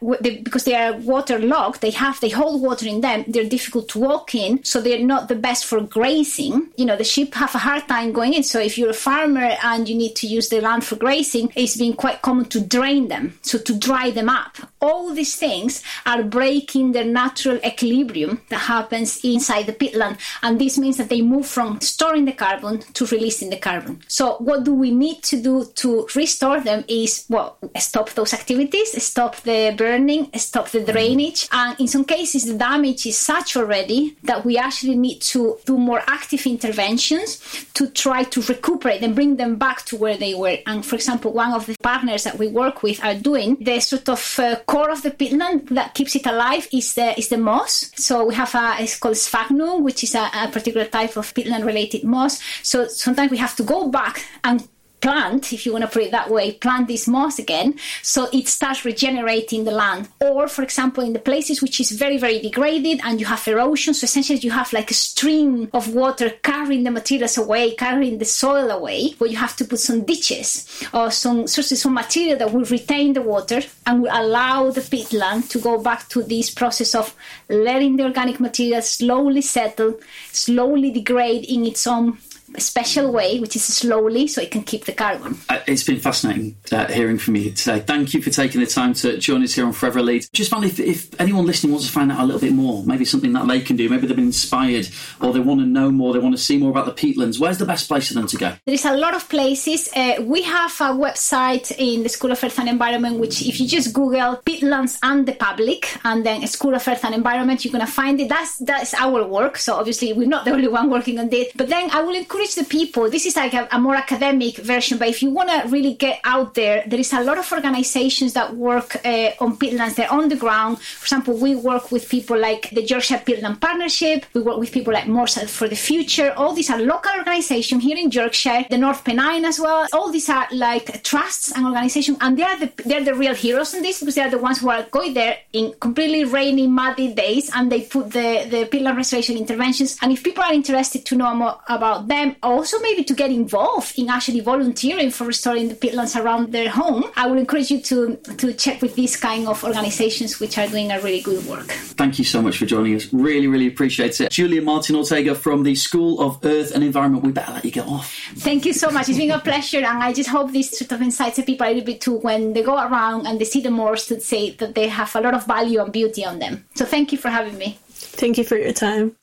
because 0.43 0.64
they 0.64 0.75
are 0.75 0.94
waterlogged 0.94 1.81
they 1.81 1.90
have 1.90 2.20
they 2.20 2.28
hold 2.28 2.62
water 2.62 2.87
in 2.87 3.00
them 3.00 3.25
they're 3.28 3.44
difficult 3.48 3.88
to 3.88 3.98
walk 3.98 4.34
in 4.34 4.62
so 4.64 4.81
they're 4.81 5.04
not 5.04 5.28
the 5.28 5.34
best 5.34 5.66
for 5.66 5.81
grazing. 5.81 6.69
You 6.76 6.84
know 6.84 6.96
the 6.96 7.04
sheep 7.04 7.34
have 7.34 7.54
a 7.54 7.58
hard 7.58 7.87
time 7.88 8.12
going 8.12 8.34
in 8.34 8.43
so 8.43 8.60
if 8.60 8.78
you're 8.78 8.90
a 8.90 8.94
farmer 8.94 9.56
and 9.62 9.88
you 9.88 9.96
need 9.96 10.14
to 10.16 10.26
use 10.26 10.48
the 10.48 10.60
land 10.60 10.84
for 10.84 10.96
grazing 10.96 11.52
it's 11.56 11.76
been 11.76 11.94
quite 11.94 12.22
common 12.22 12.46
to 12.46 12.60
drain 12.60 13.08
them 13.08 13.38
so 13.43 13.58
to 13.58 13.78
dry 13.78 14.10
them 14.10 14.28
up. 14.28 14.56
All 14.81 15.12
these 15.12 15.37
things 15.37 15.82
are 16.04 16.22
breaking 16.22 16.93
the 16.93 17.04
natural 17.04 17.58
equilibrium 17.64 18.40
that 18.50 18.58
happens 18.58 19.25
inside 19.25 19.66
the 19.66 19.72
peatland 19.72 20.19
and 20.43 20.60
this 20.60 20.78
means 20.78 20.96
that 20.98 21.08
they 21.08 21.22
move 21.22 21.46
from 21.46 21.81
storing 21.81 22.25
the 22.25 22.32
carbon 22.32 22.81
to 22.94 23.06
releasing 23.06 23.50
the 23.50 23.56
carbon. 23.56 24.02
So 24.08 24.37
what 24.37 24.64
do 24.64 24.75
we 24.75 24.90
need 24.90 25.22
to 25.25 25.40
do 25.43 25.64
to 25.76 26.08
restore 26.14 26.60
them 26.60 26.84
is 26.88 27.25
well 27.28 27.58
stop 27.78 28.10
those 28.10 28.32
activities, 28.38 28.88
stop 29.03 29.33
the 29.49 29.75
burning, 29.77 30.23
stop 30.35 30.67
the 30.75 30.83
drainage. 30.93 31.49
And 31.53 31.73
in 31.83 31.88
some 31.88 32.05
cases, 32.05 32.43
the 32.47 32.59
damage 32.71 33.06
is 33.06 33.19
such 33.33 33.56
already 33.56 34.17
that 34.29 34.44
we 34.44 34.59
actually 34.67 34.97
need 35.06 35.21
to 35.33 35.59
do 35.65 35.75
more 35.79 36.03
active 36.06 36.43
interventions 36.47 37.29
to 37.75 37.83
try 38.05 38.21
to 38.35 38.38
recuperate 38.43 39.03
and 39.03 39.15
bring 39.15 39.37
them 39.37 39.56
back 39.56 39.79
to 39.88 39.97
where 39.97 40.17
they 40.17 40.35
were. 40.35 40.59
And 40.67 40.85
for 40.85 40.97
example, 40.97 41.33
one 41.33 41.53
of 41.53 41.67
the 41.67 41.77
partners 41.83 42.25
that 42.25 42.38
we 42.38 42.49
work 42.49 42.83
with 42.83 42.99
are 43.05 43.15
doing 43.15 43.56
the 43.61 43.81
sort 43.81 44.09
of 44.09 44.39
uh, 44.39 44.56
core 44.67 44.91
of 44.91 45.03
the 45.03 45.11
peatland 45.11 45.69
that 45.71 45.94
keeps 45.94 46.15
it 46.17 46.27
alive 46.27 46.69
is 46.73 46.94
the 46.94 47.19
is 47.19 47.29
the 47.29 47.39
moss. 47.39 47.91
So 47.97 48.25
we 48.29 48.35
have 48.35 48.55
a 48.55 48.77
it's 48.81 48.99
called 48.99 49.17
sphagnum, 49.17 49.82
which 49.82 50.00
is 50.06 50.15
a, 50.15 50.31
a 50.35 50.49
particular 50.49 50.87
type 50.87 51.17
of 51.17 51.32
peatland 51.35 51.65
related 51.65 52.05
moss. 52.05 52.41
So 52.62 52.87
sometimes 52.89 53.31
we 53.31 53.39
have 53.39 53.56
to 53.56 53.62
go 53.62 53.89
back 53.89 54.25
and 54.44 54.67
plant, 55.06 55.53
if 55.53 55.64
you 55.64 55.70
want 55.73 55.85
to 55.85 55.88
put 55.88 56.03
it 56.03 56.11
that 56.11 56.29
way, 56.29 56.50
plant 56.50 56.88
this 56.88 57.06
moss 57.06 57.38
again, 57.38 57.79
so 58.03 58.29
it 58.32 58.49
starts 58.49 58.85
regenerating 58.85 59.62
the 59.62 59.70
land. 59.70 60.08
Or, 60.20 60.49
for 60.49 60.62
example, 60.64 61.05
in 61.05 61.12
the 61.12 61.20
places 61.20 61.62
which 61.62 61.79
is 61.79 61.93
very, 61.93 62.19
very 62.19 62.41
degraded 62.41 62.99
and 63.05 63.20
you 63.20 63.26
have 63.26 63.47
erosion, 63.47 63.94
so 63.94 64.05
essentially 64.05 64.41
you 64.41 64.50
have 64.50 64.73
like 64.73 64.91
a 64.91 64.94
stream 64.94 65.70
of 65.73 65.94
water 65.94 66.31
carrying 66.43 66.82
the 66.82 66.91
materials 66.91 67.38
away, 67.38 67.76
carrying 67.76 68.19
the 68.19 68.25
soil 68.25 68.69
away, 68.69 69.11
where 69.19 69.31
you 69.31 69.37
have 69.37 69.55
to 69.55 69.64
put 69.64 69.79
some 69.79 70.05
ditches 70.05 70.67
or 70.93 71.12
some 71.12 71.47
sources 71.47 71.85
of 71.85 71.93
material 71.93 72.37
that 72.38 72.53
will 72.53 72.64
retain 72.64 73.13
the 73.13 73.22
water 73.22 73.60
and 73.86 74.03
will 74.03 74.10
allow 74.13 74.72
the 74.72 74.81
peatland 74.81 75.48
to 75.51 75.60
go 75.60 75.81
back 75.81 76.08
to 76.08 76.20
this 76.25 76.51
process 76.51 76.96
of 76.96 77.15
letting 77.48 77.96
the 77.96 78.03
organic 78.03 78.41
material 78.41 78.82
slowly 78.82 79.41
settle, 79.41 80.01
slowly 80.32 80.91
degrade 80.91 81.44
in 81.44 81.65
its 81.65 81.86
own 81.86 82.19
special 82.58 83.12
way, 83.12 83.38
which 83.41 83.56
is 83.56 83.65
slowly, 83.65 84.26
so 84.26 84.41
it 84.41 84.50
can 84.50 84.62
keep 84.62 84.84
the 84.84 84.93
carbon. 84.93 85.36
Uh, 85.48 85.60
it's 85.67 85.84
been 85.84 86.00
fascinating 86.00 86.56
uh, 86.72 86.86
hearing 86.86 87.19
from 87.19 87.36
you 87.36 87.50
today. 87.53 87.81
Thank 87.81 88.15
you 88.15 88.22
for 88.22 88.31
taking 88.31 88.60
the 88.60 88.67
time 88.67 88.94
to 88.94 89.19
join 89.19 89.43
us 89.43 89.55
here 89.55 89.67
on 89.67 89.72
Forever 89.72 90.03
Leeds. 90.03 90.29
Just 90.31 90.50
finally, 90.50 90.69
if, 90.69 90.81
if, 90.81 91.20
anyone 91.20 91.46
listening 91.46 91.72
wants 91.72 91.86
to 91.86 91.93
find 91.93 92.12
out 92.12 92.20
a 92.20 92.24
little 92.24 92.41
bit 92.41 92.53
more, 92.53 92.84
maybe 92.84 93.05
something 93.05 93.32
that 93.32 93.46
they 93.46 93.60
can 93.60 93.76
do, 93.76 93.88
maybe 93.88 94.06
they've 94.06 94.17
been 94.17 94.26
inspired 94.26 94.88
or 95.20 95.32
they 95.32 95.41
want 95.41 95.60
to 95.60 95.67
know 95.67 95.91
more, 95.91 96.12
they 96.12 96.19
want 96.19 96.36
to 96.36 96.43
see 96.43 96.58
more 96.58 96.70
about 96.70 96.86
the 96.86 96.93
peatlands, 96.93 97.41
where's 97.41 97.58
the 97.58 97.67
best 97.67 97.88
place 97.88 98.08
for 98.08 98.15
them 98.15 98.26
to 98.26 98.36
go? 98.36 98.55
There 98.65 98.74
is 98.74 98.84
a 98.84 98.96
lot 98.96 99.15
of 99.15 99.29
places. 99.29 99.88
Uh, 99.94 100.17
we 100.22 100.43
have 100.43 100.72
a 100.81 100.93
website 100.93 101.74
in 101.79 102.03
the 102.03 102.08
School 102.08 102.32
of 102.32 102.43
Earth 102.43 102.58
and 102.58 102.69
Environment, 102.69 103.19
which 103.19 103.43
if 103.43 103.60
you 103.60 103.67
just 103.67 103.93
Google 103.93 104.43
peatlands 104.44 104.98
and 105.03 105.26
the 105.26 105.32
public 105.32 105.88
and 106.05 106.24
then 106.24 106.46
School 106.46 106.74
of 106.74 106.86
Earth 106.86 107.05
and 107.05 107.15
Environment, 107.15 107.65
you're 107.65 107.72
going 107.72 107.84
to 107.84 107.91
find 107.91 108.20
it. 108.20 108.29
That's, 108.29 108.58
that's 108.58 108.94
our 108.94 109.26
work. 109.26 109.56
So 109.56 109.74
obviously 109.74 110.12
we're 110.12 110.29
not 110.29 110.44
the 110.44 110.53
only 110.53 110.69
one 110.69 110.91
working 110.91 111.19
on 111.19 111.29
this, 111.29 111.48
but 111.55 111.69
then 111.69 111.91
I 111.91 112.03
will 112.03 112.15
encourage 112.15 112.35
encourage 112.36 112.55
the 112.55 112.64
people. 112.64 113.10
This 113.10 113.26
is 113.26 113.36
like 113.36 113.55
a, 113.55 113.69
a 113.72 113.78
more 113.78 113.94
academic 113.94 114.56
version, 114.56 114.98
but 114.98 115.08
if 115.08 115.22
you 115.22 115.31
want 115.31 115.48
to 115.50 115.69
really 115.69 115.94
get 115.94 116.20
out 116.24 116.55
there, 116.55 116.84
there 116.86 117.00
is 117.00 117.12
a 117.12 117.22
lot 117.22 117.38
of 117.38 117.50
organizations 117.52 118.32
that 118.34 118.55
work 118.55 118.96
uh, 119.05 119.31
on 119.40 119.56
peatlands. 119.56 119.94
They're 119.94 120.12
on 120.12 120.28
the 120.28 120.36
ground. 120.36 120.81
For 120.81 121.05
example, 121.05 121.34
we 121.36 121.55
work 121.56 121.90
with 121.90 122.08
people 122.08 122.38
like 122.38 122.70
the 122.70 122.82
Yorkshire 122.82 123.22
Peatland 123.26 123.60
Partnership. 123.60 124.26
We 124.34 124.43
work 124.43 124.58
with 124.58 124.72
people 124.72 124.93
like 124.93 125.06
Moors 125.08 125.38
for 125.50 125.69
the 125.69 125.76
Future. 125.76 126.32
All 126.36 126.52
these 126.52 126.70
are 126.70 126.78
local 126.78 127.12
organizations 127.16 127.82
here 127.82 127.96
in 127.96 128.10
Yorkshire, 128.10 128.66
the 128.70 128.78
North 128.78 129.05
Pennine 129.05 129.44
as 129.44 129.58
well. 129.58 129.86
All 129.93 130.10
these 130.10 130.28
are 130.28 130.46
like 130.52 131.02
trusts 131.02 131.52
and 131.52 131.64
organizations, 131.66 132.19
and 132.20 132.38
they 132.38 132.43
are 132.43 132.58
the 132.58 132.70
they're 132.84 133.05
the 133.05 133.14
real 133.14 133.34
heroes 133.34 133.74
in 133.74 133.82
this 133.82 134.00
because 134.00 134.14
they 134.14 134.22
are 134.22 134.31
the 134.31 134.38
ones 134.38 134.60
who 134.60 134.69
are 134.69 134.82
going 134.90 135.14
there 135.14 135.38
in 135.52 135.72
completely 135.81 136.24
rainy, 136.24 136.66
muddy 136.66 137.12
days, 137.12 137.50
and 137.55 137.72
they 137.72 137.82
put 137.82 138.10
the 138.12 138.46
the 138.50 138.66
peatland 138.70 138.96
restoration 138.96 139.36
interventions. 139.36 139.96
And 140.02 140.12
if 140.12 140.22
people 140.22 140.44
are 140.44 140.52
interested 140.52 141.05
to 141.06 141.16
know 141.16 141.34
more 141.34 141.58
about 141.69 142.08
them 142.08 142.26
them 142.27 142.37
also 142.43 142.79
maybe 142.81 143.05
to 143.05 143.15
get 143.15 143.31
involved 143.31 143.99
in 143.99 144.09
actually 144.11 144.41
volunteering 144.41 145.11
for 145.11 145.25
restoring 145.25 145.69
the 145.69 145.75
peatlands 145.75 146.21
around 146.21 146.53
their 146.53 146.69
home, 146.69 147.05
I 147.17 147.27
would 147.27 147.39
encourage 147.39 147.71
you 147.71 147.81
to, 147.83 148.17
to 148.17 148.53
check 148.53 148.83
with 148.83 148.95
these 148.95 149.17
kind 149.17 149.47
of 149.49 149.63
organizations 149.65 150.41
which 150.41 150.59
are 150.59 150.67
doing 150.67 150.91
a 150.91 151.01
really 151.01 151.21
good 151.21 151.45
work. 151.47 151.67
Thank 151.67 152.19
you 152.19 152.25
so 152.25 152.43
much 152.43 152.59
for 152.59 152.67
joining 152.67 152.95
us. 152.95 153.13
Really, 153.13 153.47
really 153.47 153.67
appreciate 153.67 154.21
it. 154.21 154.31
Julia 154.31 154.63
Martin 154.63 154.97
Ortega 154.97 155.35
from 155.35 155.63
the 155.63 155.75
School 155.75 156.21
of 156.21 156.45
Earth 156.45 156.75
and 156.75 156.83
Environment. 156.83 157.25
We 157.25 157.33
better 157.33 157.53
let 157.53 157.65
you 157.65 157.71
get 157.71 157.87
off. 157.87 158.15
Thank 158.37 158.67
you 158.67 158.73
so 158.73 158.91
much. 158.91 159.09
It's 159.09 159.19
been 159.19 159.31
a 159.31 159.41
pleasure, 159.41 159.79
and 159.79 160.03
I 160.03 160.13
just 160.13 160.31
hope 160.31 160.53
this 160.53 160.79
sort 160.79 160.93
of 160.93 161.03
insights 161.03 161.37
the 161.37 161.43
people 161.43 161.67
a 161.67 161.69
little 161.69 161.85
bit 161.85 162.01
too 162.01 162.17
when 162.19 162.53
they 162.53 162.63
go 162.63 162.75
around 162.75 163.27
and 163.27 163.41
they 163.41 163.45
see 163.45 163.61
the 163.61 163.71
moors 163.71 164.06
to 164.06 164.21
say 164.21 164.51
that 164.56 164.75
they 164.75 164.89
have 164.89 165.15
a 165.17 165.21
lot 165.21 165.35
of 165.35 165.47
value 165.47 165.81
and 165.81 165.93
beauty 165.93 166.25
on 166.25 166.39
them. 166.39 166.65
So 166.75 166.85
thank 166.85 167.13
you 167.13 167.19
for 167.19 167.29
having 167.29 167.59
me. 167.59 167.79
Thank 167.89 168.39
you 168.39 168.45
for 168.45 168.56
your 168.56 168.73
time. 168.73 169.17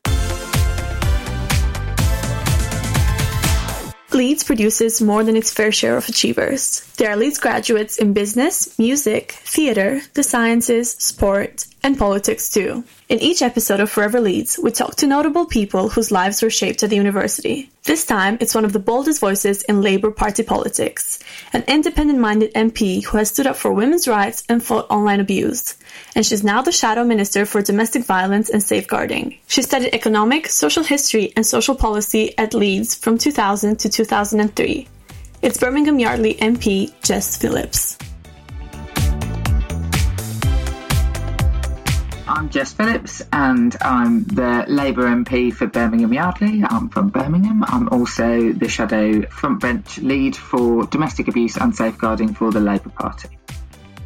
Leeds 4.14 4.44
produces 4.44 5.02
more 5.02 5.24
than 5.24 5.36
its 5.36 5.52
fair 5.52 5.72
share 5.72 5.98
of 5.98 6.08
achievers. 6.08 6.82
There 6.98 7.10
are 7.10 7.16
Leeds 7.16 7.40
graduates 7.40 7.98
in 7.98 8.14
business, 8.14 8.78
music, 8.78 9.32
theatre, 9.44 10.02
the 10.14 10.24
sciences, 10.24 10.92
sport, 10.92 11.66
and 11.82 11.98
politics 11.98 12.50
too. 12.50 12.84
In 13.10 13.20
each 13.20 13.42
episode 13.42 13.80
of 13.80 13.90
Forever 13.90 14.22
Leeds, 14.22 14.60
we 14.62 14.72
talk 14.72 14.96
to 14.98 15.08
notable 15.08 15.46
people 15.46 15.90
whose 15.90 16.12
lives 16.12 16.42
were 16.42 16.50
shaped 16.50 16.84
at 16.84 16.90
the 16.90 16.96
university. 16.96 17.70
This 17.84 18.06
time, 18.06 18.38
it's 18.40 18.56
one 18.56 18.66
of 18.66 18.74
the 18.74 18.80
boldest 18.80 19.20
voices 19.20 19.64
in 19.64 19.82
Labour 19.82 20.12
Party 20.12 20.44
politics, 20.44 21.20
an 21.52 21.64
independent-minded 21.68 22.54
MP 22.54 23.04
who 23.04 23.18
has 23.18 23.30
stood 23.30 23.48
up 23.48 23.58
for 23.58 23.74
women's 23.74 24.08
rights 24.08 24.44
and 24.48 24.64
fought 24.64 24.90
online 24.90 25.20
abuse. 25.20 25.76
And 26.16 26.26
she's 26.26 26.44
now 26.44 26.62
the 26.62 26.72
Shadow 26.72 27.04
Minister 27.04 27.46
for 27.46 27.62
Domestic 27.62 28.06
Violence 28.06 28.50
and 28.50 28.62
Safeguarding. 28.62 29.40
She 29.48 29.62
studied 29.62 29.94
economic, 29.94 30.48
social 30.48 30.84
history, 30.84 31.34
and 31.36 31.46
social 31.46 31.76
policy 31.76 32.38
at 32.38 32.54
Leeds 32.54 32.96
from 32.96 33.18
2000 33.18 33.80
to 33.80 33.90
2003. 33.90 34.88
It's 35.42 35.58
Birmingham 35.58 36.00
Yardley 36.00 36.36
MP 36.36 36.94
Jess 37.02 37.38
Phillips. 37.38 37.98
I'm 42.26 42.50
Jess 42.50 42.74
Phillips 42.74 43.22
and 43.32 43.76
I'm 43.82 44.24
the 44.24 44.66
Labour 44.68 45.04
MP 45.04 45.54
for 45.54 45.68
Birmingham 45.68 46.14
Yardley. 46.14 46.64
I'm 46.64 46.90
from 46.90 47.10
Birmingham. 47.10 47.64
I'm 47.68 47.90
also 47.90 48.54
the 48.54 48.70
Shadow 48.70 49.22
Frontbench 49.24 50.02
Lead 50.02 50.36
for 50.36 50.86
Domestic 50.88 51.28
Abuse 51.28 51.58
and 51.58 51.76
Safeguarding 51.76 52.34
for 52.34 52.52
the 52.52 52.60
Labour 52.60 52.90
Party. 52.90 53.30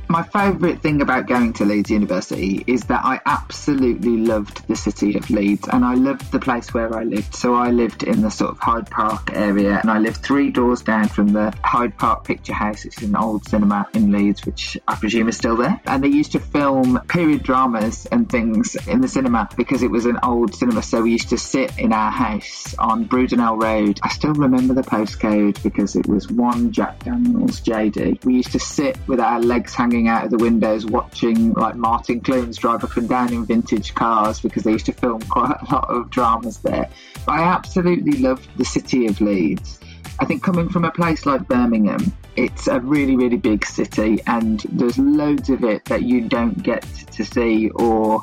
My 0.10 0.24
favourite 0.24 0.82
thing 0.82 1.02
about 1.02 1.28
going 1.28 1.52
to 1.54 1.66
Leeds 1.66 1.92
University 1.92 2.64
is 2.66 2.84
that 2.84 3.04
I 3.04 3.20
absolutely 3.26 4.16
loved 4.16 4.66
the 4.68 4.76
city 4.76 5.18
of 5.18 5.30
Leeds 5.30 5.68
and 5.68 5.84
I 5.84 5.96
loved 5.96 6.32
the 6.32 6.40
place 6.40 6.74
where 6.74 6.96
I 6.96 7.04
lived. 7.04 7.36
So 7.36 7.56
I 7.56 7.72
lived 7.72 8.04
in 8.04 8.22
the 8.22 8.32
sort 8.32 8.52
of 8.52 8.60
Hyde 8.60 8.90
Park 8.90 9.32
area 9.34 9.78
and 9.82 9.92
I 9.92 10.00
lived 10.00 10.24
three 10.24 10.50
doors 10.50 10.82
down 10.82 11.10
from 11.10 11.34
the 11.34 11.54
Hyde 11.62 11.98
Park 11.98 12.24
Picture 12.24 12.54
House, 12.54 12.86
is 12.86 12.98
an 13.00 13.18
old 13.18 13.50
cinema 13.50 13.86
in 13.94 14.14
Leeds, 14.14 14.46
which 14.46 14.78
I 14.88 14.96
presume 14.96 15.28
is 15.28 15.36
still 15.36 15.58
there. 15.58 15.82
And 15.86 16.02
they 16.02 16.08
used 16.08 16.32
to 16.32 16.40
film 16.40 17.02
period 17.10 17.44
dramas 17.44 18.06
and 18.06 18.30
things 18.30 18.78
in 18.88 19.02
the 19.02 19.10
cinema 19.10 19.50
because 19.58 19.84
it 19.84 19.92
was 19.92 20.06
an 20.06 20.20
old 20.24 20.56
cinema. 20.56 20.84
So 20.84 21.02
we 21.02 21.12
used 21.12 21.30
to 21.30 21.38
sit 21.38 21.78
in 21.78 21.92
our 21.92 22.12
house 22.12 22.74
on 22.80 23.10
Brudenell 23.10 23.62
Road. 23.62 24.00
I 24.04 24.10
still 24.10 24.34
remember 24.34 24.74
the 24.74 24.84
postcode 24.84 25.62
because 25.64 25.98
it 25.98 26.08
was 26.08 26.32
one 26.32 26.72
Jack 26.72 27.04
Daniels 27.04 27.60
JD. 27.60 28.24
We 28.24 28.36
used 28.36 28.54
to 28.54 28.60
sit 28.60 28.98
with 29.06 29.20
our 29.20 29.42
legs 29.42 29.74
hanging 29.74 29.97
out 30.06 30.26
of 30.26 30.32
the 30.32 30.38
windows 30.38 30.86
watching 30.86 31.54
like 31.54 31.76
Martin 31.76 32.22
Clunes 32.22 32.58
drive 32.58 32.84
up 32.84 32.96
and 32.98 33.10
down 33.10 33.34
in 33.34 33.46
vintage 33.46 33.96
cars 33.96 34.40
because 34.40 34.64
they 34.64 34.74
used 34.74 34.86
to 34.86 34.92
film 34.92 35.22
quite 35.30 35.56
a 35.62 35.74
lot 35.74 35.90
of 35.90 36.12
dramas 36.12 36.60
there. 36.60 36.90
But 37.26 37.32
I 37.32 37.44
absolutely 37.44 38.20
loved 38.20 38.48
the 38.58 38.66
city 38.66 39.08
of 39.08 39.20
Leeds. 39.22 39.80
I 40.20 40.26
think 40.26 40.44
coming 40.44 40.70
from 40.70 40.86
a 40.86 40.92
place 40.92 41.26
like 41.26 41.48
Birmingham, 41.48 42.14
it's 42.36 42.68
a 42.68 42.80
really, 42.80 43.16
really 43.16 43.38
big 43.38 43.66
city 43.66 44.20
and 44.28 44.60
there's 44.70 44.98
loads 45.00 45.50
of 45.50 45.64
it 45.64 45.86
that 45.86 46.04
you 46.04 46.22
don't 46.22 46.62
get 46.62 46.84
to 47.14 47.26
see 47.26 47.70
or 47.72 48.22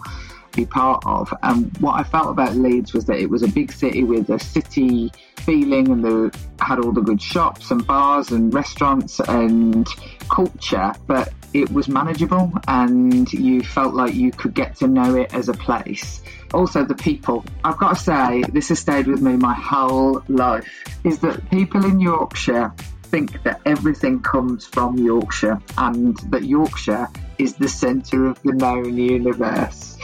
be 0.55 0.67
part 0.67 1.03
of. 1.07 1.33
And 1.43 1.77
what 1.79 1.99
I 1.99 2.05
felt 2.05 2.29
about 2.29 2.55
Leeds 2.55 2.93
was 2.93 3.05
that 3.07 3.19
it 3.19 3.29
was 3.29 3.43
a 3.43 3.49
big 3.49 3.73
city 3.73 4.05
with 4.05 4.31
a 4.31 4.39
city 4.39 5.13
feeling 5.39 5.91
and 5.91 6.05
the 6.05 6.39
had 6.59 6.79
all 6.79 6.93
the 6.93 7.01
good 7.01 7.21
shops 7.21 7.71
and 7.71 7.87
bars 7.87 8.31
and 8.31 8.53
restaurants 8.55 9.21
and 9.21 9.87
culture, 10.29 10.93
but 11.07 11.33
it 11.53 11.71
was 11.71 11.89
manageable 11.89 12.53
and 12.67 13.33
you 13.33 13.63
felt 13.63 13.95
like 13.95 14.15
you 14.15 14.33
could 14.33 14.55
get 14.55 14.77
to 14.77 14.89
know 14.89 15.15
it 15.15 15.33
as 15.33 15.49
a 15.49 15.55
place. 15.55 16.23
Also, 16.53 16.85
the 16.85 16.95
people. 16.95 17.45
I've 17.65 17.79
got 17.79 17.97
to 17.97 18.03
say, 18.03 18.43
this 18.53 18.69
has 18.69 18.79
stayed 18.79 19.07
with 19.07 19.23
me 19.23 19.37
my 19.37 19.55
whole 19.55 20.23
life, 20.29 20.69
is 21.05 21.21
that 21.21 21.49
people 21.51 21.85
in 21.85 22.01
Yorkshire 22.01 22.73
think 23.05 23.43
that 23.45 23.61
everything 23.65 24.21
comes 24.21 24.67
from 24.67 24.99
Yorkshire 24.99 25.61
and 25.79 26.17
that 26.31 26.45
Yorkshire 26.45 27.09
is 27.39 27.55
the 27.55 27.69
centre 27.69 28.27
of 28.27 28.43
the 28.43 28.53
known 28.53 28.97
universe. 28.97 29.99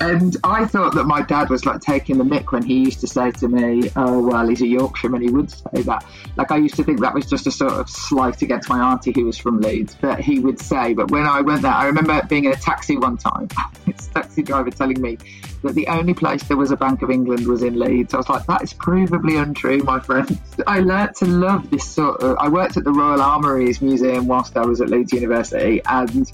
And 0.00 0.36
I 0.44 0.66
thought 0.66 0.94
that 0.94 1.04
my 1.04 1.22
dad 1.22 1.48
was 1.48 1.64
like 1.64 1.80
taking 1.80 2.18
the 2.18 2.24
mick 2.24 2.52
when 2.52 2.62
he 2.62 2.80
used 2.80 3.00
to 3.00 3.06
say 3.06 3.30
to 3.32 3.48
me, 3.48 3.90
Oh, 3.96 4.26
well, 4.26 4.46
he's 4.46 4.60
a 4.60 4.66
Yorkshireman, 4.66 5.22
he 5.22 5.30
would 5.30 5.50
say 5.50 5.82
that. 5.82 6.04
Like, 6.36 6.50
I 6.50 6.58
used 6.58 6.74
to 6.76 6.84
think 6.84 7.00
that 7.00 7.14
was 7.14 7.26
just 7.26 7.46
a 7.46 7.50
sort 7.50 7.72
of 7.72 7.88
slight 7.88 8.42
against 8.42 8.68
my 8.68 8.92
auntie 8.92 9.12
who 9.12 9.24
was 9.24 9.38
from 9.38 9.60
Leeds, 9.60 9.96
but 10.00 10.20
he 10.20 10.38
would 10.38 10.60
say. 10.60 10.92
But 10.92 11.10
when 11.10 11.24
I 11.26 11.40
went 11.40 11.62
there, 11.62 11.72
I 11.72 11.86
remember 11.86 12.20
being 12.28 12.44
in 12.44 12.52
a 12.52 12.56
taxi 12.56 12.98
one 12.98 13.16
time, 13.16 13.48
this 13.86 14.08
taxi 14.08 14.42
driver 14.42 14.70
telling 14.70 15.00
me 15.00 15.16
that 15.62 15.74
the 15.74 15.86
only 15.88 16.12
place 16.12 16.42
there 16.44 16.56
was 16.58 16.70
a 16.70 16.76
Bank 16.76 17.00
of 17.02 17.10
England 17.10 17.46
was 17.46 17.62
in 17.62 17.78
Leeds. 17.78 18.12
I 18.12 18.18
was 18.18 18.28
like, 18.28 18.46
that 18.46 18.62
is 18.62 18.74
provably 18.74 19.40
untrue, 19.42 19.82
my 19.82 20.00
friend. 20.00 20.38
I 20.66 20.80
learnt 20.80 21.16
to 21.16 21.26
love 21.26 21.70
this 21.70 21.88
sort 21.88 22.20
of. 22.22 22.36
I 22.38 22.48
worked 22.48 22.76
at 22.76 22.84
the 22.84 22.92
Royal 22.92 23.22
Armouries 23.22 23.80
Museum 23.80 24.26
whilst 24.26 24.56
I 24.58 24.66
was 24.66 24.82
at 24.82 24.90
Leeds 24.90 25.12
University, 25.12 25.80
and 25.86 26.30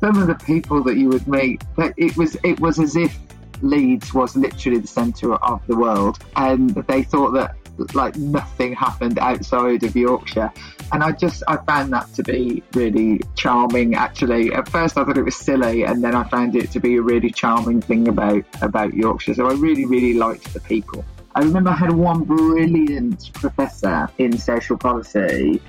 some 0.00 0.20
of 0.20 0.26
the 0.26 0.34
people 0.34 0.82
that 0.84 0.96
you 0.96 1.08
would 1.08 1.26
meet, 1.26 1.62
it 1.96 2.16
was 2.16 2.36
it 2.44 2.60
was 2.60 2.78
as 2.78 2.96
if 2.96 3.18
Leeds 3.62 4.12
was 4.12 4.36
literally 4.36 4.78
the 4.78 4.86
centre 4.86 5.34
of 5.34 5.66
the 5.66 5.76
world, 5.76 6.18
and 6.36 6.70
they 6.70 7.02
thought 7.02 7.32
that 7.32 7.56
like 7.94 8.16
nothing 8.16 8.72
happened 8.72 9.18
outside 9.18 9.82
of 9.82 9.94
Yorkshire. 9.94 10.50
And 10.92 11.02
I 11.02 11.12
just 11.12 11.42
I 11.48 11.56
found 11.58 11.92
that 11.92 12.12
to 12.14 12.22
be 12.22 12.62
really 12.74 13.20
charming. 13.34 13.94
Actually, 13.94 14.52
at 14.52 14.68
first 14.68 14.96
I 14.96 15.04
thought 15.04 15.18
it 15.18 15.22
was 15.22 15.36
silly, 15.36 15.84
and 15.84 16.02
then 16.02 16.14
I 16.14 16.24
found 16.24 16.56
it 16.56 16.70
to 16.72 16.80
be 16.80 16.96
a 16.96 17.02
really 17.02 17.30
charming 17.30 17.80
thing 17.80 18.08
about 18.08 18.44
about 18.62 18.94
Yorkshire. 18.94 19.34
So 19.34 19.46
I 19.46 19.54
really 19.54 19.86
really 19.86 20.14
liked 20.14 20.52
the 20.52 20.60
people. 20.60 21.04
I 21.34 21.40
remember 21.40 21.70
I 21.70 21.76
had 21.76 21.92
one 21.92 22.24
brilliant 22.24 23.32
professor 23.34 24.08
in 24.18 24.38
social 24.38 24.78
policy, 24.78 25.60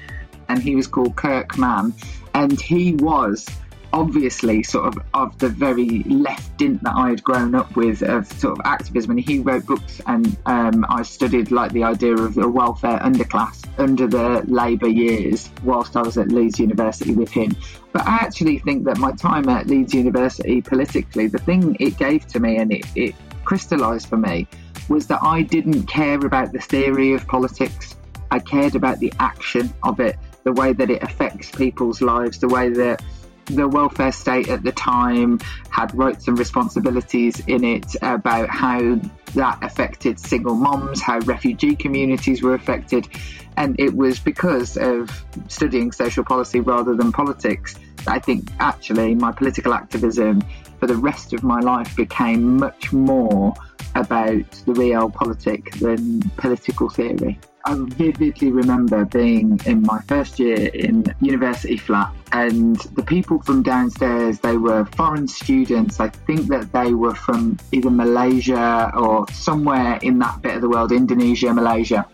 and 0.50 0.62
he 0.62 0.76
was 0.76 0.88
called 0.88 1.16
Kirk 1.16 1.58
Mann, 1.58 1.94
and 2.34 2.60
he 2.60 2.94
was 2.96 3.46
obviously 3.94 4.64
sort 4.64 4.86
of 4.86 5.04
of 5.14 5.38
the 5.40 5.50
very 5.50 6.04
left 6.04 6.58
dint 6.58 6.84
that 6.84 6.96
I 6.96 7.10
had 7.10 7.24
grown 7.24 7.56
up 7.56 7.76
with 7.76 8.02
of 8.02 8.28
sort 8.28 8.60
of 8.60 8.66
activism 8.66 9.12
and 9.12 9.20
he 9.20 9.40
wrote 9.40 9.66
books 9.66 10.02
and 10.08 10.38
um, 10.46 10.86
I 10.90 11.04
studied 11.04 11.52
like 11.52 11.72
the 11.72 11.84
idea 11.84 12.14
of 12.14 12.36
the 12.36 12.48
welfare 12.50 13.00
underclass 13.00 13.66
under 13.78 14.08
the 14.08 14.44
Labour 14.48 14.88
years 14.88 15.50
whilst 15.64 15.96
I 15.96 16.02
was 16.02 16.18
at 16.18 16.30
Leeds 16.30 16.60
University 16.60 17.14
with 17.14 17.32
him. 17.32 17.56
But 17.94 18.08
I 18.08 18.16
actually 18.16 18.60
think 18.60 18.84
that 18.86 18.98
my 18.98 19.12
time 19.14 19.48
at 19.50 19.68
Leeds 19.68 19.94
University 19.94 20.62
politically 20.62 21.28
the 21.28 21.40
thing 21.40 21.76
it 21.80 21.98
gave 21.98 22.28
to 22.28 22.40
me 22.40 22.58
and 22.58 22.72
it, 22.72 22.86
it 22.96 23.16
crystallised 23.46 24.08
for 24.08 24.18
me 24.18 24.48
was 24.90 25.08
that 25.08 25.22
I 25.24 25.42
didn't 25.42 25.84
care 25.84 26.24
about 26.26 26.52
the 26.52 26.60
theory 26.60 27.14
of 27.14 27.26
politics. 27.28 27.96
I 28.32 28.40
cared 28.40 28.76
about 28.76 29.00
the 29.00 29.14
action 29.20 29.74
of 29.84 30.00
it 30.00 30.18
the 30.44 30.54
way 30.54 30.72
that 30.72 30.90
it 30.90 31.04
affects 31.04 31.52
people's 31.52 32.02
lives 32.02 32.40
the 32.40 32.48
way 32.48 32.70
that 32.70 33.04
the 33.48 33.68
welfare 33.68 34.12
state 34.12 34.50
at 34.50 34.64
the 34.64 34.72
time 34.72 35.40
had 35.70 35.96
rights 35.96 36.28
and 36.28 36.38
responsibilities 36.38 37.40
in 37.48 37.64
it 37.64 37.96
about 38.02 38.50
how 38.50 39.00
that 39.36 39.60
affected 39.64 40.20
single 40.20 40.56
moms, 40.56 41.02
how 41.02 41.20
refugee 41.20 41.76
communities 41.76 42.42
were 42.42 42.54
affected. 42.54 43.08
And 43.56 43.80
it 43.80 43.96
was 43.96 44.20
because 44.20 44.78
of 44.78 45.10
studying 45.48 45.92
social 45.92 46.24
policy 46.24 46.60
rather 46.60 46.96
than 46.96 47.12
politics 47.12 47.76
that 47.98 48.10
I 48.10 48.20
think 48.20 48.50
actually 48.60 49.16
my 49.16 49.32
political 49.32 49.74
activism 49.74 50.42
for 50.80 50.88
the 50.88 50.96
rest 50.96 51.34
of 51.34 51.44
my 51.44 51.60
life 51.60 51.96
became 51.96 52.58
much 52.58 52.94
more 52.94 53.54
about 53.96 54.52
the 54.66 54.74
realpolitik 54.74 55.80
than 55.80 56.22
political 56.38 56.90
theory. 56.90 57.40
I 57.68 57.76
vividly 57.76 58.54
remember 58.54 59.04
being 59.04 59.60
in 59.66 59.82
my 59.82 60.00
first 60.04 60.40
year 60.40 60.70
in 60.74 61.04
university 61.20 61.76
flat 61.76 62.16
and 62.32 62.78
the 62.96 63.04
people 63.04 63.42
from 63.42 63.62
downstairs, 63.62 64.40
they 64.40 64.56
were 64.56 64.86
foreign 64.96 65.28
students. 65.28 66.00
I 66.00 66.08
think 66.08 66.48
that 66.48 66.72
they 66.72 66.94
were 66.94 67.14
from 67.14 67.58
either 67.74 67.90
Malaysia 67.90 68.90
or 68.96 69.28
somewhere 69.34 70.00
in 70.02 70.18
that 70.20 70.42
bit 70.42 70.56
of 70.56 70.62
the 70.62 70.70
world, 70.70 70.94
Indonesia, 70.94 71.54
Malaysia. 71.54 72.06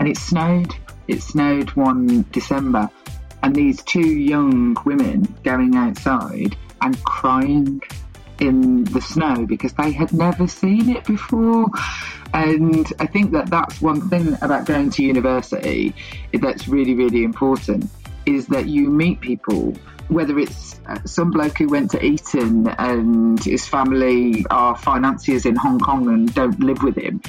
And 0.00 0.06
it 0.06 0.18
snowed. 0.18 0.74
It 1.06 1.22
snowed 1.22 1.70
one 1.70 2.26
December. 2.30 2.90
And 3.42 3.56
these 3.56 3.82
two 3.84 4.06
young 4.06 4.76
women 4.84 5.34
going 5.44 5.76
outside 5.76 6.58
and 6.82 7.02
crying 7.04 7.80
in 8.40 8.84
the 8.84 9.00
snow 9.00 9.46
because 9.46 9.72
they 9.74 9.92
had 9.92 10.12
never 10.12 10.46
seen 10.46 10.88
it 10.90 11.04
before. 11.04 11.66
And 12.32 12.90
I 12.98 13.06
think 13.06 13.32
that 13.32 13.50
that's 13.50 13.80
one 13.80 14.08
thing 14.08 14.36
about 14.42 14.66
going 14.66 14.90
to 14.90 15.02
university 15.02 15.94
that's 16.32 16.68
really, 16.68 16.94
really 16.94 17.24
important 17.24 17.90
is 18.26 18.46
that 18.48 18.66
you 18.66 18.90
meet 18.90 19.20
people, 19.20 19.74
whether 20.08 20.38
it's 20.38 20.78
uh, 20.86 20.98
some 21.04 21.30
bloke 21.30 21.58
who 21.58 21.68
went 21.68 21.90
to 21.92 22.04
Eton 22.04 22.68
and 22.68 23.42
his 23.42 23.66
family 23.66 24.44
are 24.50 24.76
financiers 24.76 25.46
in 25.46 25.56
Hong 25.56 25.78
Kong 25.78 26.08
and 26.08 26.34
don't 26.34 26.60
live 26.60 26.82
with 26.82 26.96
him, 26.96 27.22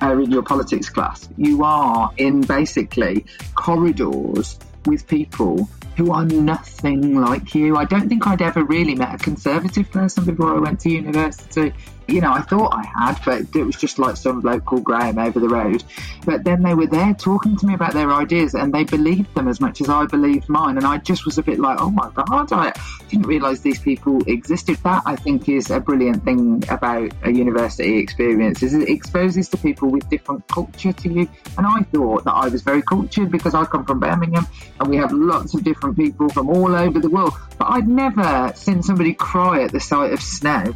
are 0.00 0.18
in 0.20 0.30
your 0.30 0.42
politics 0.42 0.88
class. 0.88 1.28
You 1.36 1.62
are 1.64 2.10
in 2.16 2.40
basically 2.40 3.26
corridors 3.54 4.58
with 4.86 5.06
people 5.06 5.68
who 5.96 6.12
are 6.12 6.24
nothing 6.24 7.20
like 7.20 7.54
you. 7.54 7.76
I 7.76 7.84
don't 7.84 8.08
think 8.08 8.26
I'd 8.26 8.42
ever 8.42 8.64
really 8.64 8.94
met 8.94 9.14
a 9.14 9.18
conservative 9.18 9.90
person 9.90 10.24
before 10.24 10.54
I 10.54 10.58
went 10.58 10.80
to 10.80 10.90
university 10.90 11.72
you 12.08 12.20
know, 12.20 12.32
I 12.32 12.40
thought 12.40 12.72
I 12.72 12.84
had, 12.84 13.18
but 13.24 13.56
it 13.56 13.64
was 13.64 13.76
just 13.76 13.98
like 13.98 14.16
some 14.16 14.40
bloke 14.40 14.64
called 14.64 14.84
Graham 14.84 15.18
over 15.18 15.40
the 15.40 15.48
road. 15.48 15.82
But 16.24 16.44
then 16.44 16.62
they 16.62 16.74
were 16.74 16.86
there 16.86 17.14
talking 17.14 17.56
to 17.56 17.66
me 17.66 17.74
about 17.74 17.94
their 17.94 18.12
ideas 18.12 18.54
and 18.54 18.72
they 18.72 18.84
believed 18.84 19.34
them 19.34 19.48
as 19.48 19.60
much 19.60 19.80
as 19.80 19.88
I 19.88 20.06
believed 20.06 20.48
mine. 20.48 20.76
And 20.76 20.86
I 20.86 20.98
just 20.98 21.24
was 21.24 21.38
a 21.38 21.42
bit 21.42 21.58
like, 21.58 21.80
oh 21.80 21.90
my 21.90 22.10
God, 22.14 22.52
I 22.52 22.72
didn't 23.08 23.26
realise 23.26 23.60
these 23.60 23.80
people 23.80 24.20
existed. 24.26 24.76
That 24.84 25.02
I 25.04 25.16
think 25.16 25.48
is 25.48 25.70
a 25.70 25.80
brilliant 25.80 26.24
thing 26.24 26.62
about 26.68 27.12
a 27.24 27.30
university 27.30 27.98
experience 27.98 28.62
is 28.62 28.74
it 28.74 28.88
exposes 28.88 29.48
to 29.50 29.56
people 29.56 29.90
with 29.90 30.08
different 30.08 30.46
culture 30.48 30.92
to 30.92 31.12
you. 31.12 31.28
And 31.58 31.66
I 31.66 31.82
thought 31.92 32.24
that 32.24 32.34
I 32.34 32.48
was 32.48 32.62
very 32.62 32.82
cultured 32.82 33.30
because 33.30 33.54
I 33.54 33.64
come 33.64 33.84
from 33.84 34.00
Birmingham 34.00 34.46
and 34.78 34.88
we 34.88 34.96
have 34.96 35.12
lots 35.12 35.54
of 35.54 35.64
different 35.64 35.96
people 35.96 36.28
from 36.28 36.48
all 36.48 36.74
over 36.74 37.00
the 37.00 37.10
world. 37.10 37.34
But 37.58 37.68
I'd 37.70 37.88
never 37.88 38.52
seen 38.54 38.82
somebody 38.82 39.14
cry 39.14 39.62
at 39.62 39.72
the 39.72 39.80
sight 39.80 40.12
of 40.12 40.22
snow. 40.22 40.74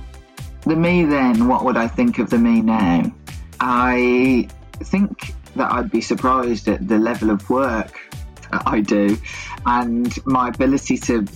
The 0.66 0.76
me 0.76 1.04
then, 1.04 1.48
what 1.48 1.64
would 1.64 1.76
I 1.76 1.88
think 1.88 2.18
of 2.18 2.30
the 2.30 2.38
me 2.38 2.60
now? 2.60 3.12
I 3.58 4.48
think 4.84 5.34
that 5.56 5.72
I'd 5.72 5.90
be 5.90 6.00
surprised 6.00 6.68
at 6.68 6.86
the 6.86 6.98
level 6.98 7.30
of 7.30 7.48
work 7.48 7.98
I 8.52 8.80
do, 8.80 9.16
and 9.64 10.26
my 10.26 10.48
ability 10.48 10.98
to 10.98 11.26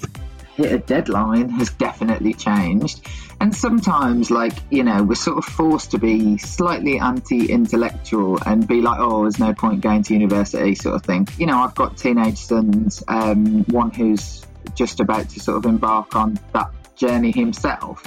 hit 0.54 0.72
a 0.72 0.78
deadline 0.78 1.50
has 1.50 1.70
definitely 1.70 2.34
changed. 2.34 3.06
And 3.40 3.54
sometimes, 3.54 4.30
like, 4.30 4.54
you 4.70 4.84
know, 4.84 5.02
we're 5.02 5.14
sort 5.14 5.38
of 5.38 5.44
forced 5.44 5.90
to 5.92 5.98
be 5.98 6.38
slightly 6.38 6.98
anti 6.98 7.46
intellectual 7.46 8.38
and 8.46 8.66
be 8.66 8.80
like, 8.80 8.98
oh, 9.00 9.22
there's 9.22 9.38
no 9.38 9.52
point 9.52 9.80
going 9.80 10.02
to 10.04 10.14
university, 10.14 10.74
sort 10.74 10.96
of 10.96 11.02
thing. 11.02 11.28
You 11.38 11.46
know, 11.46 11.58
I've 11.58 11.74
got 11.74 11.96
teenage 11.96 12.38
sons, 12.38 13.02
um, 13.08 13.64
one 13.64 13.90
who's 13.90 14.44
just 14.74 15.00
about 15.00 15.28
to 15.30 15.40
sort 15.40 15.58
of 15.58 15.66
embark 15.66 16.14
on 16.14 16.38
that 16.52 16.70
journey 16.96 17.32
himself 17.32 18.02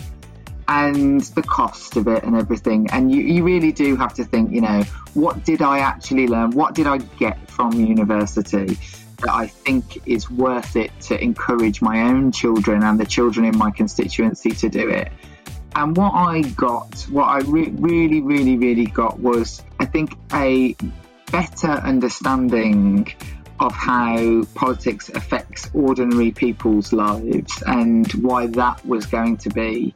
and 0.68 1.22
the 1.22 1.42
cost 1.42 1.96
of 1.96 2.08
it 2.08 2.24
and 2.24 2.36
everything. 2.36 2.88
And 2.92 3.12
you, 3.12 3.22
you 3.22 3.44
really 3.44 3.72
do 3.72 3.96
have 3.96 4.14
to 4.16 4.24
think, 4.24 4.52
you 4.52 4.62
know, 4.62 4.84
what 5.14 5.46
did 5.46 5.62
I 5.62 5.80
actually 5.80 6.28
learn? 6.28 6.52
What 6.52 6.76
did 6.76 6.88
I 6.88 6.98
get 6.98 7.50
from 7.50 7.72
university 7.74 8.78
that 9.20 9.32
I 9.32 9.48
think 9.48 10.08
is 10.08 10.30
worth 10.30 10.76
it 10.76 10.92
to 11.02 11.22
encourage 11.22 11.82
my 11.82 12.02
own 12.02 12.32
children 12.32 12.84
and 12.84 13.00
the 13.00 13.06
children 13.06 13.46
in 13.46 13.58
my 13.58 13.72
constituency 13.72 14.52
to 14.52 14.70
do 14.70 14.90
it? 14.90 15.12
And 15.76 15.96
what 15.96 16.14
I 16.14 16.42
got, 16.42 17.02
what 17.12 17.26
I 17.26 17.40
re- 17.40 17.70
really, 17.70 18.22
really, 18.22 18.58
really 18.58 18.86
got 18.88 19.20
was, 19.20 19.64
I 19.80 19.86
think, 19.86 20.18
a 20.34 20.76
better 21.32 21.72
understanding 21.72 23.14
of 23.60 23.74
how 23.74 24.44
politics 24.56 25.10
affects 25.10 25.70
ordinary 25.74 26.32
people's 26.32 26.94
lives 26.94 27.64
and 27.66 28.12
why 28.14 28.48
that 28.48 28.86
was 28.86 29.06
going 29.06 29.38
to 29.38 29.50
be 29.50 29.96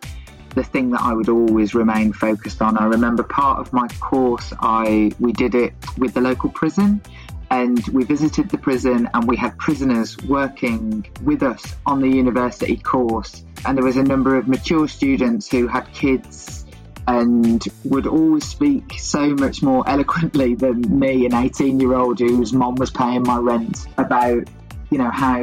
the 0.54 0.64
thing 0.64 0.92
that 0.92 1.02
I 1.02 1.14
would 1.14 1.30
always 1.30 1.74
remain 1.74 2.14
focused 2.14 2.62
on. 2.62 2.78
I 2.78 2.86
remember 2.86 3.24
part 3.24 3.60
of 3.60 3.74
my 3.74 3.88
course, 4.00 4.54
I 4.60 5.12
we 5.20 5.34
did 5.34 5.56
it 5.56 5.74
with 5.98 6.14
the 6.14 6.22
local 6.22 6.50
prison, 6.50 7.02
and 7.50 7.86
we 7.88 8.04
visited 8.04 8.50
the 8.50 8.58
prison, 8.58 9.10
and 9.14 9.28
we 9.28 9.38
had 9.38 9.58
prisoners 9.58 10.18
working 10.24 11.06
with 11.24 11.44
us 11.44 11.64
on 11.86 12.02
the 12.02 12.10
university 12.10 12.78
course, 12.78 13.44
and 13.66 13.78
there 13.78 13.86
was 13.86 13.98
a 13.98 14.04
number 14.04 14.38
of 14.38 14.48
mature 14.48 14.88
students 14.88 15.50
who 15.50 15.68
had 15.68 15.92
kids 15.94 16.66
and 17.08 17.68
would 17.84 18.08
always 18.08 18.46
speak 18.46 18.94
so 19.00 19.30
much 19.36 19.62
more 19.64 19.88
eloquently 19.90 20.56
than 20.56 21.00
me, 21.00 21.26
an 21.26 21.34
18 21.34 21.80
year 21.80 21.94
old 21.94 22.20
whose 22.20 22.54
mom 22.54 22.76
was 22.76 22.92
paying 22.92 23.24
my 23.24 23.38
rent, 23.38 23.88
about 23.98 24.48
you 24.90 24.98
know 24.98 25.10
how 25.10 25.42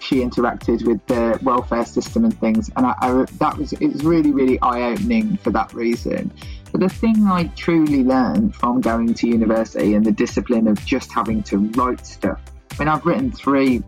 she 0.00 0.16
interacted 0.16 0.86
with 0.86 1.04
the 1.06 1.38
welfare 1.42 1.84
system 1.84 2.24
and 2.24 2.38
things. 2.40 2.70
And 2.76 2.86
I, 2.86 2.94
I, 3.00 3.24
that 3.38 3.56
was 3.56 3.72
it 3.72 3.92
was 3.92 4.04
really 4.04 4.30
really 4.30 4.60
eye 4.60 4.92
opening 4.92 5.36
for 5.38 5.50
that 5.50 5.72
reason. 5.72 6.32
But 6.70 6.80
the 6.80 6.88
thing 6.88 7.26
I 7.26 7.44
truly 7.56 8.04
learned 8.04 8.54
from 8.54 8.80
going 8.80 9.14
to 9.14 9.28
university 9.28 9.94
and 9.94 10.04
the 10.04 10.12
discipline 10.12 10.68
of 10.68 10.84
just 10.84 11.12
having 11.12 11.42
to 11.44 11.58
write 11.58 12.06
stuff. 12.06 12.40
I 12.72 12.78
mean, 12.78 12.88
I've 12.88 13.04
written 13.06 13.32
three 13.32 13.82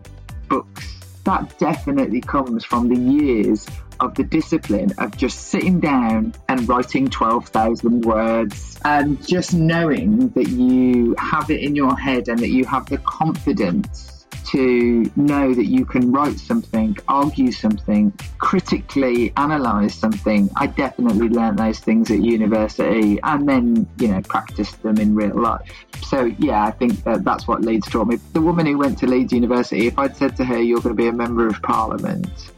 books. 0.47 0.97
That 1.23 1.57
definitely 1.59 2.21
comes 2.21 2.65
from 2.65 2.89
the 2.89 2.99
years 2.99 3.67
of 3.99 4.15
the 4.15 4.23
discipline 4.23 4.91
of 4.97 5.15
just 5.15 5.49
sitting 5.49 5.79
down 5.79 6.33
and 6.49 6.67
writing 6.67 7.07
12,000 7.07 8.03
words 8.03 8.79
and 8.83 9.25
just 9.25 9.53
knowing 9.53 10.29
that 10.29 10.49
you 10.49 11.15
have 11.19 11.51
it 11.51 11.61
in 11.61 11.75
your 11.75 11.95
head 11.95 12.27
and 12.27 12.39
that 12.39 12.49
you 12.49 12.65
have 12.65 12.87
the 12.87 12.97
confidence 12.97 14.20
to 14.51 15.09
know 15.15 15.53
that 15.53 15.65
you 15.65 15.85
can 15.85 16.11
write 16.11 16.37
something, 16.37 16.97
argue 17.07 17.51
something, 17.51 18.11
critically 18.37 19.31
analyze 19.37 19.93
something. 19.93 20.49
I 20.55 20.67
definitely 20.67 21.29
learned 21.29 21.59
those 21.59 21.79
things 21.79 22.11
at 22.11 22.19
university 22.19 23.19
and 23.23 23.47
then, 23.47 23.87
you 23.97 24.09
know, 24.09 24.21
practiced 24.21 24.81
them 24.83 24.97
in 24.97 25.15
real 25.15 25.35
life. 25.35 25.85
So, 26.03 26.25
yeah, 26.39 26.65
I 26.65 26.71
think 26.71 27.03
that 27.05 27.23
that's 27.23 27.47
what 27.47 27.61
Leeds 27.61 27.89
taught 27.89 28.07
me. 28.07 28.17
The 28.33 28.41
woman 28.41 28.65
who 28.65 28.77
went 28.77 28.97
to 28.99 29.07
Leeds 29.07 29.31
University, 29.31 29.87
if 29.87 29.97
I'd 29.97 30.17
said 30.17 30.35
to 30.37 30.45
her, 30.45 30.59
you're 30.59 30.81
going 30.81 30.95
to 30.95 31.01
be 31.01 31.07
a 31.07 31.13
member 31.13 31.47
of 31.47 31.61
parliament, 31.61 32.51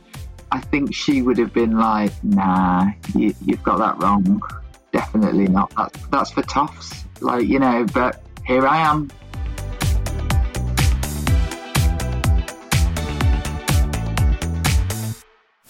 I 0.52 0.60
think 0.60 0.94
she 0.94 1.22
would 1.22 1.38
have 1.38 1.54
been 1.54 1.78
like, 1.78 2.12
nah, 2.24 2.92
you, 3.16 3.34
have 3.50 3.64
got 3.64 3.78
that 3.80 4.02
wrong. 4.02 4.42
Definitely 4.92 5.48
not. 5.48 5.70
That, 5.76 5.96
that's 6.12 6.32
for 6.32 6.44
toffs. 6.44 7.06
Like, 7.22 7.48
you 7.48 7.60
know, 7.60 7.86
but 7.94 8.24
here 8.46 8.68
I 8.68 8.80
am 8.80 9.10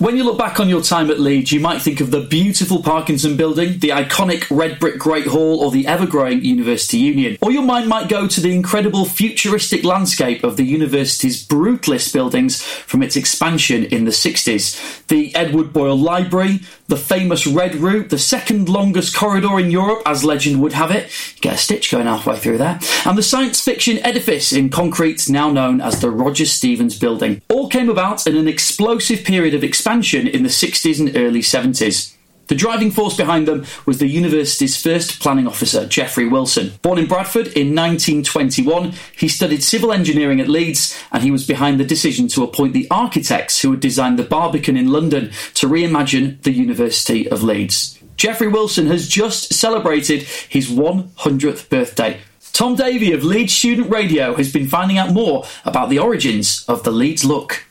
When 0.03 0.17
you 0.17 0.25
look 0.25 0.37
back 0.37 0.59
on 0.59 0.67
your 0.67 0.81
time 0.81 1.09
at 1.11 1.21
Leeds, 1.21 1.53
you 1.53 1.61
might 1.61 1.81
think 1.81 2.01
of 2.01 2.11
the 2.11 2.19
beautiful 2.19 2.83
Parkinson 2.83 3.37
building, 3.37 3.79
the 3.79 3.91
iconic 3.91 4.45
red 4.51 4.77
brick 4.77 4.99
Great 4.99 5.27
Hall, 5.27 5.61
or 5.61 5.71
the 5.71 5.87
ever 5.87 6.05
growing 6.05 6.43
University 6.43 6.97
Union. 6.97 7.37
Or 7.41 7.51
your 7.51 7.63
mind 7.63 7.87
might 7.87 8.09
go 8.09 8.27
to 8.27 8.41
the 8.41 8.53
incredible 8.53 9.05
futuristic 9.05 9.85
landscape 9.85 10.43
of 10.43 10.57
the 10.57 10.65
university's 10.65 11.47
brutalist 11.47 12.11
buildings 12.11 12.61
from 12.61 13.01
its 13.01 13.15
expansion 13.15 13.85
in 13.85 14.03
the 14.03 14.11
60s. 14.11 15.07
The 15.07 15.33
Edward 15.35 15.71
Boyle 15.71 15.97
Library, 15.97 16.59
the 16.93 16.99
famous 16.99 17.47
Red 17.47 17.73
Route, 17.77 18.09
the 18.09 18.19
second 18.19 18.69
longest 18.69 19.15
corridor 19.15 19.59
in 19.59 19.71
Europe, 19.71 20.03
as 20.05 20.23
legend 20.23 20.61
would 20.61 20.73
have 20.73 20.91
it. 20.91 21.09
You 21.33 21.41
get 21.41 21.55
a 21.55 21.57
stitch 21.57 21.89
going 21.89 22.05
halfway 22.05 22.37
through 22.37 22.59
there. 22.59 22.79
And 23.03 23.17
the 23.17 23.23
science 23.23 23.59
fiction 23.59 23.97
edifice 24.05 24.53
in 24.53 24.69
concrete, 24.69 25.27
now 25.27 25.49
known 25.49 25.81
as 25.81 26.01
the 26.01 26.11
Roger 26.11 26.45
Stevens 26.45 26.95
Building. 26.99 27.41
All 27.49 27.67
came 27.67 27.89
about 27.89 28.27
in 28.27 28.37
an 28.37 28.47
explosive 28.47 29.23
period 29.23 29.55
of 29.55 29.63
expansion 29.63 30.27
in 30.27 30.43
the 30.43 30.49
60s 30.49 30.99
and 30.99 31.17
early 31.17 31.41
70s. 31.41 32.12
The 32.47 32.55
driving 32.55 32.91
force 32.91 33.15
behind 33.15 33.47
them 33.47 33.65
was 33.85 33.99
the 33.99 34.07
university's 34.07 34.81
first 34.81 35.21
planning 35.21 35.47
officer, 35.47 35.85
Geoffrey 35.85 36.27
Wilson. 36.27 36.73
Born 36.81 36.99
in 36.99 37.07
Bradford 37.07 37.47
in 37.47 37.73
1921, 37.73 38.93
he 39.17 39.27
studied 39.29 39.63
civil 39.63 39.93
engineering 39.93 40.41
at 40.41 40.49
Leeds 40.49 41.01
and 41.11 41.23
he 41.23 41.31
was 41.31 41.47
behind 41.47 41.79
the 41.79 41.85
decision 41.85 42.27
to 42.29 42.43
appoint 42.43 42.73
the 42.73 42.87
architects 42.91 43.61
who 43.61 43.71
had 43.71 43.79
designed 43.79 44.19
the 44.19 44.23
Barbican 44.23 44.75
in 44.75 44.91
London 44.91 45.31
to 45.55 45.67
reimagine 45.67 46.41
the 46.43 46.51
University 46.51 47.29
of 47.29 47.43
Leeds. 47.43 47.97
Geoffrey 48.17 48.47
Wilson 48.47 48.87
has 48.87 49.07
just 49.07 49.53
celebrated 49.53 50.23
his 50.23 50.69
100th 50.69 51.69
birthday. 51.69 52.19
Tom 52.51 52.75
Davey 52.75 53.13
of 53.13 53.23
Leeds 53.23 53.53
Student 53.53 53.89
Radio 53.89 54.35
has 54.35 54.51
been 54.53 54.67
finding 54.67 54.97
out 54.97 55.11
more 55.11 55.45
about 55.65 55.89
the 55.89 55.97
origins 55.97 56.63
of 56.67 56.83
the 56.83 56.91
Leeds 56.91 57.25
look. 57.25 57.65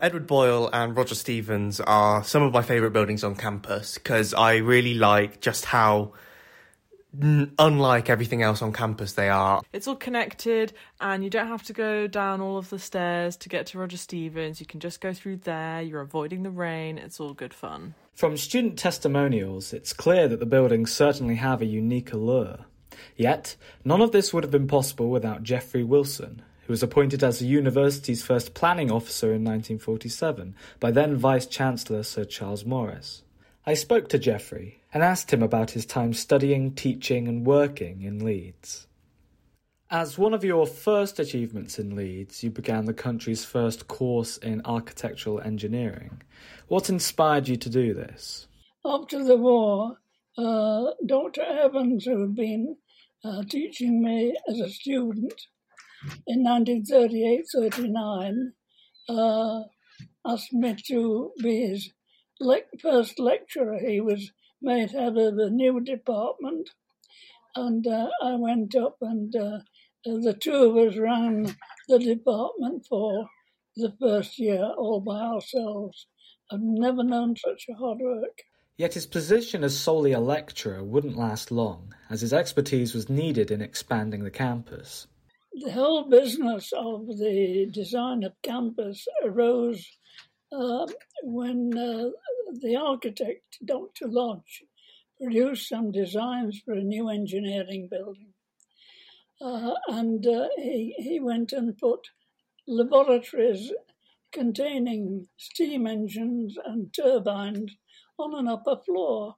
Edward 0.00 0.26
Boyle 0.26 0.70
and 0.72 0.96
Roger 0.96 1.14
Stevens 1.14 1.78
are 1.78 2.24
some 2.24 2.42
of 2.42 2.54
my 2.54 2.62
favourite 2.62 2.94
buildings 2.94 3.22
on 3.22 3.34
campus 3.36 3.94
because 3.94 4.32
I 4.32 4.56
really 4.56 4.94
like 4.94 5.42
just 5.42 5.66
how 5.66 6.12
n- 7.20 7.52
unlike 7.58 8.08
everything 8.08 8.42
else 8.42 8.62
on 8.62 8.72
campus 8.72 9.12
they 9.12 9.28
are. 9.28 9.60
It's 9.74 9.86
all 9.86 9.96
connected 9.96 10.72
and 11.02 11.22
you 11.22 11.28
don't 11.28 11.48
have 11.48 11.64
to 11.64 11.74
go 11.74 12.06
down 12.06 12.40
all 12.40 12.56
of 12.56 12.70
the 12.70 12.78
stairs 12.78 13.36
to 13.38 13.50
get 13.50 13.66
to 13.66 13.78
Roger 13.78 13.98
Stevens. 13.98 14.58
You 14.58 14.64
can 14.64 14.80
just 14.80 15.02
go 15.02 15.12
through 15.12 15.36
there, 15.38 15.82
you're 15.82 16.00
avoiding 16.00 16.44
the 16.44 16.50
rain, 16.50 16.96
it's 16.96 17.20
all 17.20 17.34
good 17.34 17.52
fun. 17.52 17.94
From 18.14 18.38
student 18.38 18.78
testimonials, 18.78 19.74
it's 19.74 19.92
clear 19.92 20.28
that 20.28 20.40
the 20.40 20.46
buildings 20.46 20.92
certainly 20.92 21.34
have 21.34 21.60
a 21.60 21.66
unique 21.66 22.12
allure. 22.14 22.60
Yet, 23.16 23.56
none 23.84 24.00
of 24.00 24.12
this 24.12 24.32
would 24.32 24.44
have 24.44 24.50
been 24.50 24.66
possible 24.66 25.10
without 25.10 25.42
Geoffrey 25.42 25.84
Wilson, 25.84 26.42
who 26.70 26.72
was 26.72 26.84
appointed 26.84 27.24
as 27.24 27.40
the 27.40 27.46
university's 27.46 28.22
first 28.22 28.54
planning 28.54 28.92
officer 28.92 29.34
in 29.34 29.42
1947 29.42 30.54
by 30.78 30.88
then 30.92 31.16
Vice 31.16 31.44
Chancellor 31.44 32.04
Sir 32.04 32.24
Charles 32.24 32.64
Morris. 32.64 33.24
I 33.66 33.74
spoke 33.74 34.08
to 34.10 34.20
Geoffrey 34.20 34.80
and 34.94 35.02
asked 35.02 35.32
him 35.32 35.42
about 35.42 35.72
his 35.72 35.84
time 35.84 36.12
studying, 36.12 36.72
teaching, 36.76 37.26
and 37.26 37.44
working 37.44 38.02
in 38.02 38.24
Leeds. 38.24 38.86
As 39.90 40.16
one 40.16 40.32
of 40.32 40.44
your 40.44 40.64
first 40.64 41.18
achievements 41.18 41.76
in 41.80 41.96
Leeds, 41.96 42.44
you 42.44 42.50
began 42.50 42.84
the 42.84 42.94
country's 42.94 43.44
first 43.44 43.88
course 43.88 44.36
in 44.36 44.62
architectural 44.64 45.40
engineering. 45.40 46.22
What 46.68 46.88
inspired 46.88 47.48
you 47.48 47.56
to 47.56 47.68
do 47.68 47.94
this? 47.94 48.46
After 48.84 49.24
the 49.24 49.36
war, 49.36 49.98
uh, 50.38 50.92
Dr. 51.04 51.42
Evans, 51.42 52.04
who 52.04 52.20
had 52.20 52.36
been 52.36 52.76
uh, 53.24 53.42
teaching 53.48 54.00
me 54.04 54.36
as 54.48 54.60
a 54.60 54.70
student 54.70 55.34
in 56.26 56.42
1938 56.42 57.44
39, 57.52 58.52
uh, 59.08 59.62
asked 60.26 60.52
me 60.52 60.76
to 60.86 61.32
be 61.42 61.68
his 61.68 61.90
le- 62.40 62.60
first 62.80 63.18
lecturer. 63.18 63.78
He 63.78 64.00
was 64.00 64.32
made 64.62 64.90
head 64.90 65.16
of 65.16 65.38
a 65.38 65.50
new 65.50 65.80
department, 65.80 66.70
and 67.54 67.86
uh, 67.86 68.08
I 68.22 68.36
went 68.36 68.74
up, 68.74 68.96
and 69.00 69.34
uh, 69.34 69.58
the 70.04 70.36
two 70.38 70.54
of 70.54 70.76
us 70.76 70.96
ran 70.96 71.54
the 71.88 71.98
department 71.98 72.86
for 72.88 73.26
the 73.76 73.94
first 74.00 74.38
year 74.38 74.64
all 74.76 75.00
by 75.00 75.20
ourselves. 75.20 76.06
I've 76.50 76.60
never 76.60 77.02
known 77.02 77.36
such 77.36 77.66
hard 77.78 77.98
work. 78.00 78.42
Yet 78.76 78.94
his 78.94 79.06
position 79.06 79.62
as 79.62 79.78
solely 79.78 80.12
a 80.12 80.20
lecturer 80.20 80.82
wouldn't 80.82 81.16
last 81.16 81.50
long, 81.50 81.94
as 82.08 82.22
his 82.22 82.32
expertise 82.32 82.94
was 82.94 83.10
needed 83.10 83.50
in 83.50 83.60
expanding 83.60 84.24
the 84.24 84.30
campus. 84.30 85.06
The 85.52 85.72
whole 85.72 86.08
business 86.08 86.72
of 86.72 87.06
the 87.06 87.66
design 87.70 88.22
of 88.22 88.40
campus 88.40 89.08
arose 89.24 89.84
uh, 90.52 90.86
when 91.22 91.76
uh, 91.76 92.10
the 92.60 92.76
architect, 92.76 93.58
Dr. 93.64 94.06
Lodge, 94.06 94.62
produced 95.20 95.68
some 95.68 95.90
designs 95.90 96.60
for 96.64 96.74
a 96.74 96.82
new 96.82 97.08
engineering 97.08 97.88
building. 97.90 98.32
Uh, 99.40 99.74
and 99.88 100.26
uh, 100.26 100.48
he, 100.56 100.94
he 100.98 101.18
went 101.18 101.52
and 101.52 101.76
put 101.76 102.10
laboratories 102.68 103.72
containing 104.32 105.26
steam 105.36 105.86
engines 105.86 106.56
and 106.64 106.94
turbines 106.94 107.76
on 108.18 108.38
an 108.38 108.46
upper 108.46 108.76
floor. 108.84 109.36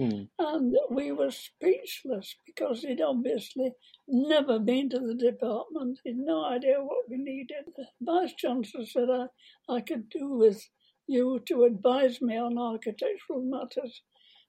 Hmm. 0.00 0.22
And 0.38 0.74
we 0.90 1.12
were 1.12 1.30
speechless 1.30 2.34
because 2.46 2.80
he'd 2.80 3.02
obviously 3.02 3.72
never 4.08 4.58
been 4.58 4.88
to 4.88 4.98
the 4.98 5.14
department. 5.14 6.00
He'd 6.04 6.16
no 6.16 6.42
idea 6.42 6.76
what 6.78 7.10
we 7.10 7.18
needed. 7.18 7.66
The 7.76 7.88
Vice 8.00 8.32
Chancellor 8.32 8.86
said 8.86 9.10
I, 9.10 9.26
I 9.68 9.82
could 9.82 10.08
do 10.08 10.30
with 10.30 10.70
you 11.06 11.42
to 11.48 11.64
advise 11.64 12.22
me 12.22 12.38
on 12.38 12.56
architectural 12.56 13.42
matters. 13.42 14.00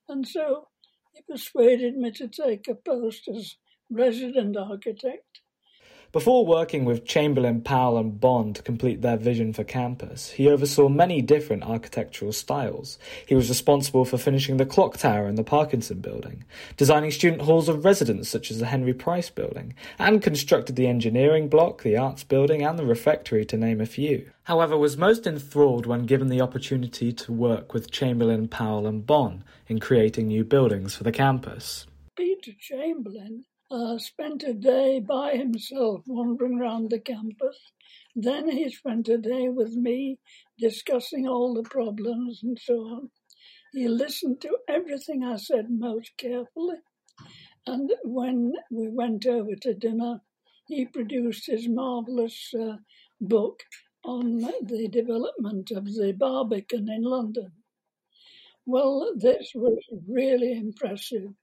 And 0.07 0.25
so 0.25 0.69
he 1.13 1.21
persuaded 1.29 1.97
me 1.97 2.11
to 2.11 2.29
take 2.29 2.69
a 2.69 2.75
post 2.75 3.27
as 3.27 3.57
resident 3.89 4.55
architect. 4.55 5.41
Before 6.12 6.45
working 6.45 6.84
with 6.84 7.06
Chamberlain, 7.06 7.62
Powell, 7.62 7.97
and 7.97 8.19
Bond 8.19 8.58
to 8.58 8.62
complete 8.62 9.02
their 9.02 9.15
vision 9.15 9.54
for 9.54 9.63
campus, 9.63 10.30
he 10.32 10.50
oversaw 10.50 10.89
many 10.89 11.21
different 11.21 11.63
architectural 11.63 12.34
styles. 12.34 13.00
He 13.26 13.34
was 13.34 13.47
responsible 13.47 14.04
for 14.04 14.17
finishing 14.17 14.58
the 14.58 14.65
Clock 14.65 14.97
Tower 14.97 15.28
and 15.28 15.38
the 15.38 15.45
Parkinson 15.45 16.02
Building, 16.02 16.43
designing 16.76 17.12
student 17.12 17.43
halls 17.43 17.69
of 17.69 17.86
residence 17.86 18.28
such 18.28 18.52
as 18.52 18.60
the 18.60 18.65
Henry 18.65 18.93
Price 18.93 19.30
Building, 19.30 19.74
and 19.97 20.21
constructed 20.21 20.76
the 20.76 20.88
Engineering 20.88 21.47
Block, 21.47 21.82
the 21.82 21.95
Arts 21.95 22.26
Building, 22.26 22.62
and 22.62 22.78
the 22.78 22.86
Refectory, 22.86 23.45
to 23.45 23.56
name 23.56 23.80
a 23.80 23.86
few. 23.86 24.30
However, 24.43 24.78
was 24.78 24.97
most 24.97 25.26
enthralled 25.26 25.86
when 25.86 26.06
given 26.06 26.28
the 26.28 26.41
opportunity 26.41 27.13
to 27.13 27.32
work 27.32 27.74
with 27.74 27.89
Chamberlain, 27.89 28.50
Powell, 28.50 28.86
and 28.86 29.06
Bond 29.06 29.45
in 29.69 29.80
creating 29.80 30.28
new 30.28 30.43
buildings 30.43 30.93
for 30.93 31.06
the 31.06 31.13
campus. 31.13 31.88
Peter 32.17 32.52
Chamberlain 32.60 33.45
uh, 33.71 33.97
spent 33.97 34.43
a 34.43 34.53
day 34.53 34.99
by 34.99 35.36
himself 35.36 36.03
wandering 36.05 36.60
around 36.60 36.89
the 36.91 36.99
campus. 36.99 37.57
Then 38.15 38.49
he 38.49 38.69
spent 38.69 39.07
a 39.10 39.17
day 39.17 39.49
with 39.49 39.73
me 39.73 40.19
discussing 40.60 41.27
all 41.27 41.53
the 41.53 41.63
problems 41.63 42.41
and 42.43 42.60
so 42.62 42.75
on. 42.81 43.12
He 43.73 43.88
listened 43.88 44.41
to 44.41 44.57
everything 44.67 45.23
I 45.23 45.38
said 45.38 45.67
most 45.69 46.12
carefully. 46.17 46.79
And 47.65 47.91
when 48.03 48.53
we 48.69 48.89
went 48.89 49.25
over 49.25 49.55
to 49.62 49.73
dinner, 49.73 50.21
he 50.67 50.86
produced 50.86 51.47
his 51.47 51.69
marvellous 51.69 52.53
uh, 52.53 52.77
book 53.21 53.63
on 54.03 54.39
the 54.39 54.89
development 54.91 55.71
of 55.71 55.86
the 55.86 56.13
Barbican 56.17 56.89
in 56.89 57.03
London. 57.03 57.51
Well, 58.65 59.13
this 59.15 59.51
was 59.55 59.79
really 60.07 60.53
impressive, 60.53 61.34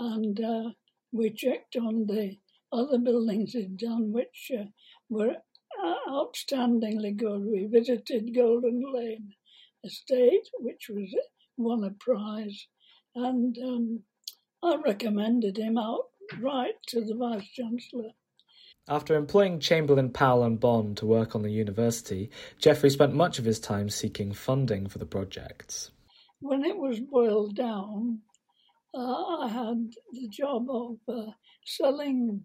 and 0.00 0.40
uh, 0.40 0.70
we 1.12 1.30
checked 1.30 1.76
on 1.76 2.06
the 2.06 2.38
other 2.72 2.98
buildings 2.98 3.52
he'd 3.52 3.76
done, 3.76 4.12
which 4.12 4.50
uh, 4.58 4.64
were 5.08 5.36
outstandingly 6.08 7.16
good. 7.16 7.44
We 7.44 7.66
visited 7.66 8.34
Golden 8.34 8.82
Lane 8.92 9.34
Estate, 9.84 10.48
which 10.58 10.88
was 10.88 11.14
won 11.56 11.84
a 11.84 11.90
prize, 11.90 12.66
and 13.14 13.56
um, 13.62 14.00
I 14.62 14.76
recommended 14.76 15.58
him 15.58 15.76
outright 15.76 16.76
to 16.88 17.04
the 17.04 17.14
Vice 17.14 17.48
Chancellor. 17.48 18.12
After 18.88 19.14
employing 19.14 19.60
Chamberlain, 19.60 20.10
Powell, 20.10 20.42
and 20.42 20.58
Bond 20.58 20.96
to 20.96 21.06
work 21.06 21.36
on 21.36 21.42
the 21.42 21.52
university, 21.52 22.30
Geoffrey 22.58 22.90
spent 22.90 23.14
much 23.14 23.38
of 23.38 23.44
his 23.44 23.60
time 23.60 23.88
seeking 23.88 24.32
funding 24.32 24.88
for 24.88 24.98
the 24.98 25.06
projects. 25.06 25.90
When 26.40 26.64
it 26.64 26.76
was 26.76 26.98
boiled 26.98 27.54
down, 27.54 28.22
uh, 28.28 28.31
I 28.94 29.48
had 29.48 29.92
the 30.12 30.28
job 30.28 30.66
of 30.68 30.96
uh, 31.08 31.32
selling 31.64 32.44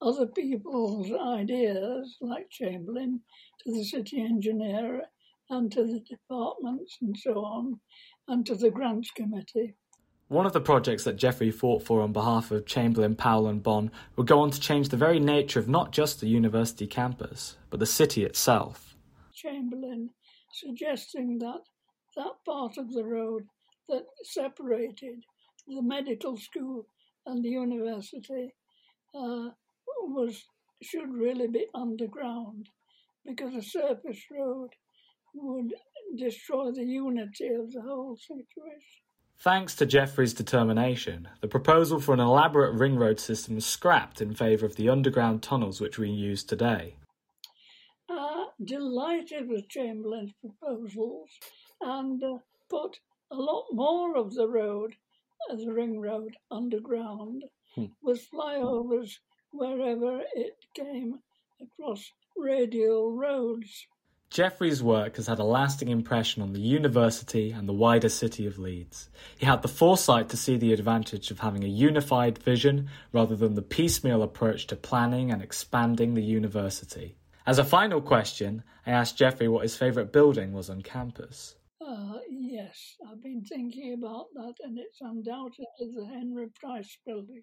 other 0.00 0.26
people's 0.26 1.10
ideas, 1.12 2.16
like 2.20 2.50
Chamberlain, 2.50 3.20
to 3.64 3.72
the 3.72 3.84
city 3.84 4.20
engineer 4.22 5.02
and 5.50 5.70
to 5.72 5.84
the 5.84 6.00
departments 6.00 6.98
and 7.00 7.16
so 7.16 7.44
on, 7.44 7.80
and 8.28 8.44
to 8.46 8.54
the 8.54 8.70
grants 8.70 9.10
committee. 9.10 9.74
One 10.28 10.44
of 10.46 10.52
the 10.52 10.60
projects 10.60 11.04
that 11.04 11.16
Geoffrey 11.16 11.52
fought 11.52 11.84
for 11.84 12.00
on 12.00 12.12
behalf 12.12 12.50
of 12.50 12.66
Chamberlain, 12.66 13.14
Powell, 13.14 13.46
and 13.46 13.62
Bond 13.62 13.92
would 14.16 14.26
go 14.26 14.40
on 14.40 14.50
to 14.50 14.60
change 14.60 14.88
the 14.88 14.96
very 14.96 15.20
nature 15.20 15.60
of 15.60 15.68
not 15.68 15.92
just 15.92 16.20
the 16.20 16.26
university 16.26 16.86
campus, 16.86 17.56
but 17.70 17.78
the 17.78 17.86
city 17.86 18.24
itself. 18.24 18.96
Chamberlain 19.34 20.10
suggesting 20.52 21.38
that 21.38 21.60
that 22.16 22.32
part 22.44 22.76
of 22.78 22.92
the 22.92 23.04
road 23.04 23.44
that 23.88 24.06
separated 24.24 25.22
the 25.66 25.82
medical 25.82 26.36
school 26.36 26.86
and 27.26 27.44
the 27.44 27.48
university 27.48 28.54
uh, 29.14 29.48
was 30.02 30.44
should 30.82 31.12
really 31.12 31.48
be 31.48 31.66
underground 31.74 32.68
because 33.24 33.54
a 33.54 33.62
surface 33.62 34.24
road 34.30 34.70
would 35.34 35.72
destroy 36.16 36.70
the 36.70 36.84
unity 36.84 37.48
of 37.48 37.72
the 37.72 37.82
whole 37.82 38.16
situation. 38.16 39.02
Thanks 39.38 39.74
to 39.76 39.86
Geoffrey's 39.86 40.32
determination, 40.32 41.28
the 41.40 41.48
proposal 41.48 42.00
for 42.00 42.14
an 42.14 42.20
elaborate 42.20 42.74
ring 42.74 42.96
road 42.96 43.20
system 43.20 43.54
was 43.54 43.66
scrapped 43.66 44.22
in 44.22 44.34
favour 44.34 44.64
of 44.64 44.76
the 44.76 44.88
underground 44.88 45.42
tunnels 45.42 45.80
which 45.80 45.98
we 45.98 46.08
use 46.08 46.42
today. 46.42 46.96
Uh, 48.08 48.46
delighted 48.64 49.48
with 49.48 49.68
Chamberlain's 49.68 50.32
proposals 50.40 51.28
and 51.80 52.22
uh, 52.22 52.38
put 52.70 52.98
a 53.30 53.36
lot 53.36 53.66
more 53.72 54.16
of 54.16 54.34
the 54.34 54.48
road 54.48 54.94
the 55.48 55.72
ring 55.72 56.00
road 56.00 56.36
underground 56.50 57.44
hmm. 57.74 57.86
with 58.02 58.28
flyovers 58.30 59.18
wherever 59.50 60.22
it 60.34 60.56
came 60.74 61.20
across 61.60 62.10
radial 62.36 63.16
roads. 63.16 63.86
Geoffrey's 64.28 64.82
work 64.82 65.16
has 65.16 65.28
had 65.28 65.38
a 65.38 65.44
lasting 65.44 65.88
impression 65.88 66.42
on 66.42 66.52
the 66.52 66.60
university 66.60 67.52
and 67.52 67.68
the 67.68 67.72
wider 67.72 68.08
city 68.08 68.44
of 68.44 68.58
Leeds. 68.58 69.08
He 69.38 69.46
had 69.46 69.62
the 69.62 69.68
foresight 69.68 70.28
to 70.30 70.36
see 70.36 70.56
the 70.56 70.72
advantage 70.72 71.30
of 71.30 71.38
having 71.38 71.62
a 71.62 71.68
unified 71.68 72.38
vision 72.38 72.90
rather 73.12 73.36
than 73.36 73.54
the 73.54 73.62
piecemeal 73.62 74.22
approach 74.22 74.66
to 74.66 74.76
planning 74.76 75.30
and 75.30 75.40
expanding 75.40 76.14
the 76.14 76.24
university. 76.24 77.16
As 77.46 77.60
a 77.60 77.64
final 77.64 78.00
question, 78.00 78.64
I 78.84 78.90
asked 78.90 79.16
Geoffrey 79.16 79.46
what 79.46 79.62
his 79.62 79.76
favourite 79.76 80.12
building 80.12 80.52
was 80.52 80.68
on 80.68 80.82
campus. 80.82 81.54
Uh, 81.88 82.18
yes, 82.28 82.96
I've 83.08 83.22
been 83.22 83.42
thinking 83.44 83.94
about 83.94 84.26
that, 84.34 84.54
and 84.62 84.78
it's 84.78 85.00
undoubtedly 85.00 85.66
the 85.94 86.04
Henry 86.06 86.48
Price 86.60 86.98
building. 87.06 87.42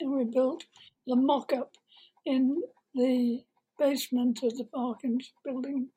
And 0.00 0.12
we 0.12 0.24
built 0.24 0.64
the 1.06 1.16
mock 1.16 1.52
up 1.52 1.72
in 2.26 2.62
the 2.94 3.44
basement 3.78 4.42
of 4.44 4.56
the 4.56 4.64
Parkins 4.64 5.32
building, 5.44 5.90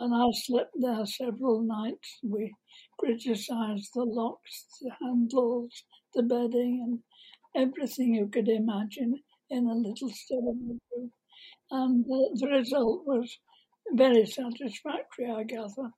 and 0.00 0.14
I 0.14 0.26
slept 0.32 0.74
there 0.80 1.06
several 1.06 1.62
nights. 1.62 2.20
We 2.22 2.54
criticised 2.98 3.90
the 3.94 4.04
locks, 4.04 4.66
the 4.82 4.92
handles, 5.00 5.84
the 6.14 6.22
bedding, 6.22 6.82
and 6.84 7.64
everything 7.68 8.14
you 8.14 8.28
could 8.28 8.48
imagine 8.48 9.22
in 9.50 9.66
a 9.68 9.74
little 9.74 10.10
study 10.10 10.78
room. 10.92 11.12
And 11.70 12.04
the, 12.06 12.30
the 12.40 12.48
result 12.48 13.06
was 13.06 13.38
very 13.92 14.26
satisfactory, 14.26 15.30
I 15.30 15.44
gather. 15.44 15.92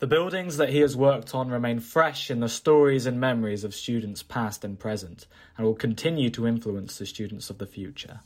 The 0.00 0.06
buildings 0.06 0.56
that 0.56 0.70
he 0.70 0.78
has 0.78 0.96
worked 0.96 1.34
on 1.34 1.50
remain 1.50 1.78
fresh 1.78 2.30
in 2.30 2.40
the 2.40 2.48
stories 2.48 3.04
and 3.04 3.20
memories 3.20 3.64
of 3.64 3.74
students 3.74 4.22
past 4.22 4.64
and 4.64 4.78
present, 4.78 5.26
and 5.58 5.66
will 5.66 5.74
continue 5.74 6.30
to 6.30 6.46
influence 6.46 6.96
the 6.96 7.04
students 7.04 7.50
of 7.50 7.58
the 7.58 7.66
future. 7.66 8.20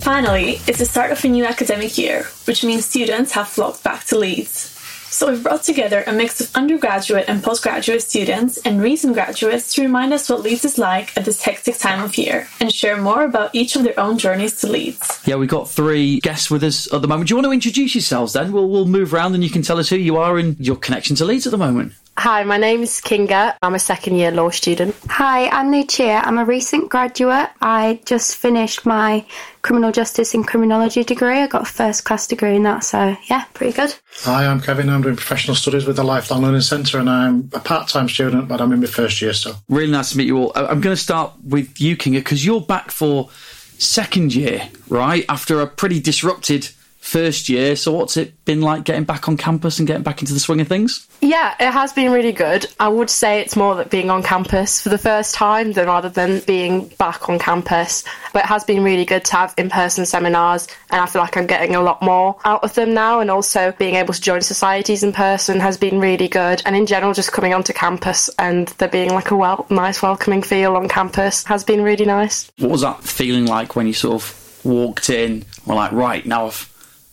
Finally, 0.00 0.58
it's 0.66 0.80
the 0.80 0.86
start 0.86 1.12
of 1.12 1.24
a 1.24 1.28
new 1.28 1.44
academic 1.44 1.96
year, 1.96 2.24
which 2.46 2.64
means 2.64 2.84
students 2.84 3.30
have 3.30 3.46
flocked 3.46 3.84
back 3.84 4.02
to 4.06 4.18
Leeds. 4.18 4.79
So 5.12 5.28
we've 5.28 5.42
brought 5.42 5.64
together 5.64 6.04
a 6.06 6.12
mix 6.12 6.40
of 6.40 6.54
undergraduate 6.54 7.24
and 7.26 7.42
postgraduate 7.42 8.00
students 8.00 8.58
and 8.58 8.80
recent 8.80 9.14
graduates 9.14 9.74
to 9.74 9.82
remind 9.82 10.12
us 10.12 10.30
what 10.30 10.42
Leeds 10.42 10.64
is 10.64 10.78
like 10.78 11.16
at 11.16 11.24
this 11.24 11.42
hectic 11.42 11.78
time 11.78 12.00
of 12.02 12.16
year 12.16 12.46
and 12.60 12.72
share 12.72 12.96
more 12.96 13.24
about 13.24 13.52
each 13.52 13.74
of 13.74 13.82
their 13.82 13.98
own 13.98 14.18
journeys 14.18 14.60
to 14.60 14.68
Leeds. 14.68 15.20
Yeah, 15.26 15.34
we've 15.34 15.48
got 15.48 15.68
three 15.68 16.20
guests 16.20 16.48
with 16.48 16.62
us 16.62 16.90
at 16.92 17.02
the 17.02 17.08
moment. 17.08 17.28
Do 17.28 17.32
you 17.32 17.36
want 17.36 17.46
to 17.46 17.52
introduce 17.52 17.94
yourselves 17.94 18.34
then? 18.34 18.52
We'll, 18.52 18.68
we'll 18.68 18.86
move 18.86 19.12
around 19.12 19.34
and 19.34 19.42
you 19.42 19.50
can 19.50 19.62
tell 19.62 19.78
us 19.78 19.88
who 19.88 19.96
you 19.96 20.16
are 20.16 20.38
and 20.38 20.58
your 20.64 20.76
connection 20.76 21.16
to 21.16 21.24
Leeds 21.24 21.46
at 21.46 21.50
the 21.50 21.58
moment. 21.58 21.92
Hi, 22.20 22.44
my 22.44 22.58
name 22.58 22.82
is 22.82 23.00
Kinga. 23.00 23.56
I'm 23.62 23.74
a 23.74 23.78
second 23.78 24.16
year 24.16 24.30
law 24.30 24.50
student. 24.50 24.94
Hi, 25.08 25.48
I'm 25.48 25.70
Lucia. 25.70 26.20
I'm 26.22 26.36
a 26.36 26.44
recent 26.44 26.90
graduate. 26.90 27.48
I 27.62 27.98
just 28.04 28.36
finished 28.36 28.84
my 28.84 29.24
criminal 29.62 29.90
justice 29.90 30.34
and 30.34 30.46
criminology 30.46 31.02
degree. 31.02 31.38
I 31.38 31.46
got 31.46 31.62
a 31.62 31.64
first 31.64 32.04
class 32.04 32.26
degree 32.26 32.56
in 32.56 32.64
that, 32.64 32.84
so 32.84 33.16
yeah, 33.30 33.44
pretty 33.54 33.72
good. 33.72 33.94
Hi, 34.24 34.44
I'm 34.44 34.60
Kevin. 34.60 34.90
I'm 34.90 35.00
doing 35.00 35.16
professional 35.16 35.54
studies 35.54 35.86
with 35.86 35.96
the 35.96 36.04
Lifelong 36.04 36.42
Learning 36.42 36.60
Centre 36.60 36.98
and 36.98 37.08
I'm 37.08 37.48
a 37.54 37.58
part 37.58 37.88
time 37.88 38.06
student, 38.06 38.48
but 38.48 38.60
I'm 38.60 38.70
in 38.72 38.80
my 38.80 38.86
first 38.86 39.22
year 39.22 39.32
still. 39.32 39.54
Really 39.70 39.90
nice 39.90 40.10
to 40.10 40.18
meet 40.18 40.26
you 40.26 40.36
all. 40.36 40.52
I- 40.54 40.66
I'm 40.66 40.82
going 40.82 40.94
to 40.94 41.02
start 41.02 41.32
with 41.42 41.80
you, 41.80 41.96
Kinga, 41.96 42.18
because 42.18 42.44
you're 42.44 42.60
back 42.60 42.90
for 42.90 43.30
second 43.78 44.34
year, 44.34 44.68
right? 44.90 45.24
After 45.30 45.62
a 45.62 45.66
pretty 45.66 46.00
disrupted 46.00 46.68
first 47.00 47.48
year. 47.48 47.74
So, 47.74 47.92
what's 47.92 48.16
it 48.16 48.44
been 48.44 48.60
like 48.60 48.84
getting 48.84 49.04
back 49.04 49.28
on 49.28 49.36
campus 49.36 49.78
and 49.78 49.88
getting 49.88 50.02
back 50.02 50.20
into 50.20 50.34
the 50.34 50.40
swing 50.40 50.60
of 50.60 50.68
things? 50.68 51.06
Yeah, 51.20 51.54
it 51.58 51.72
has 51.72 51.92
been 51.92 52.12
really 52.12 52.32
good. 52.32 52.66
I 52.78 52.88
would 52.88 53.10
say 53.10 53.40
it's 53.40 53.56
more 53.56 53.74
that 53.76 53.90
being 53.90 54.10
on 54.10 54.22
campus 54.22 54.80
for 54.80 54.90
the 54.90 54.98
first 54.98 55.34
time 55.34 55.72
than 55.72 55.86
rather 55.86 56.08
than 56.08 56.40
being 56.40 56.88
back 56.98 57.28
on 57.28 57.38
campus. 57.38 58.04
But 58.32 58.44
it 58.44 58.46
has 58.46 58.64
been 58.64 58.84
really 58.84 59.04
good 59.04 59.24
to 59.26 59.36
have 59.36 59.54
in 59.58 59.70
person 59.70 60.06
seminars, 60.06 60.68
and 60.90 61.00
I 61.00 61.06
feel 61.06 61.22
like 61.22 61.36
I'm 61.36 61.46
getting 61.46 61.74
a 61.74 61.80
lot 61.80 62.02
more 62.02 62.36
out 62.44 62.62
of 62.62 62.74
them 62.74 62.94
now. 62.94 63.20
And 63.20 63.30
also 63.30 63.72
being 63.72 63.96
able 63.96 64.14
to 64.14 64.20
join 64.20 64.42
societies 64.42 65.02
in 65.02 65.12
person 65.12 65.58
has 65.60 65.76
been 65.76 65.98
really 65.98 66.28
good. 66.28 66.62
And 66.64 66.76
in 66.76 66.86
general, 66.86 67.12
just 67.12 67.32
coming 67.32 67.54
onto 67.54 67.72
campus 67.72 68.30
and 68.38 68.68
there 68.78 68.88
being 68.88 69.10
like 69.10 69.30
a 69.30 69.36
well, 69.36 69.66
nice, 69.70 70.02
welcoming 70.02 70.42
feel 70.42 70.76
on 70.76 70.88
campus 70.88 71.44
has 71.44 71.64
been 71.64 71.82
really 71.82 72.04
nice. 72.04 72.50
What 72.58 72.70
was 72.70 72.82
that 72.82 73.02
feeling 73.02 73.46
like 73.46 73.74
when 73.74 73.86
you 73.86 73.94
sort 73.94 74.14
of 74.14 74.60
walked 74.64 75.10
in? 75.10 75.44
We're 75.66 75.74
like, 75.74 75.92
right, 75.92 76.24
now 76.24 76.46
I've 76.46 76.69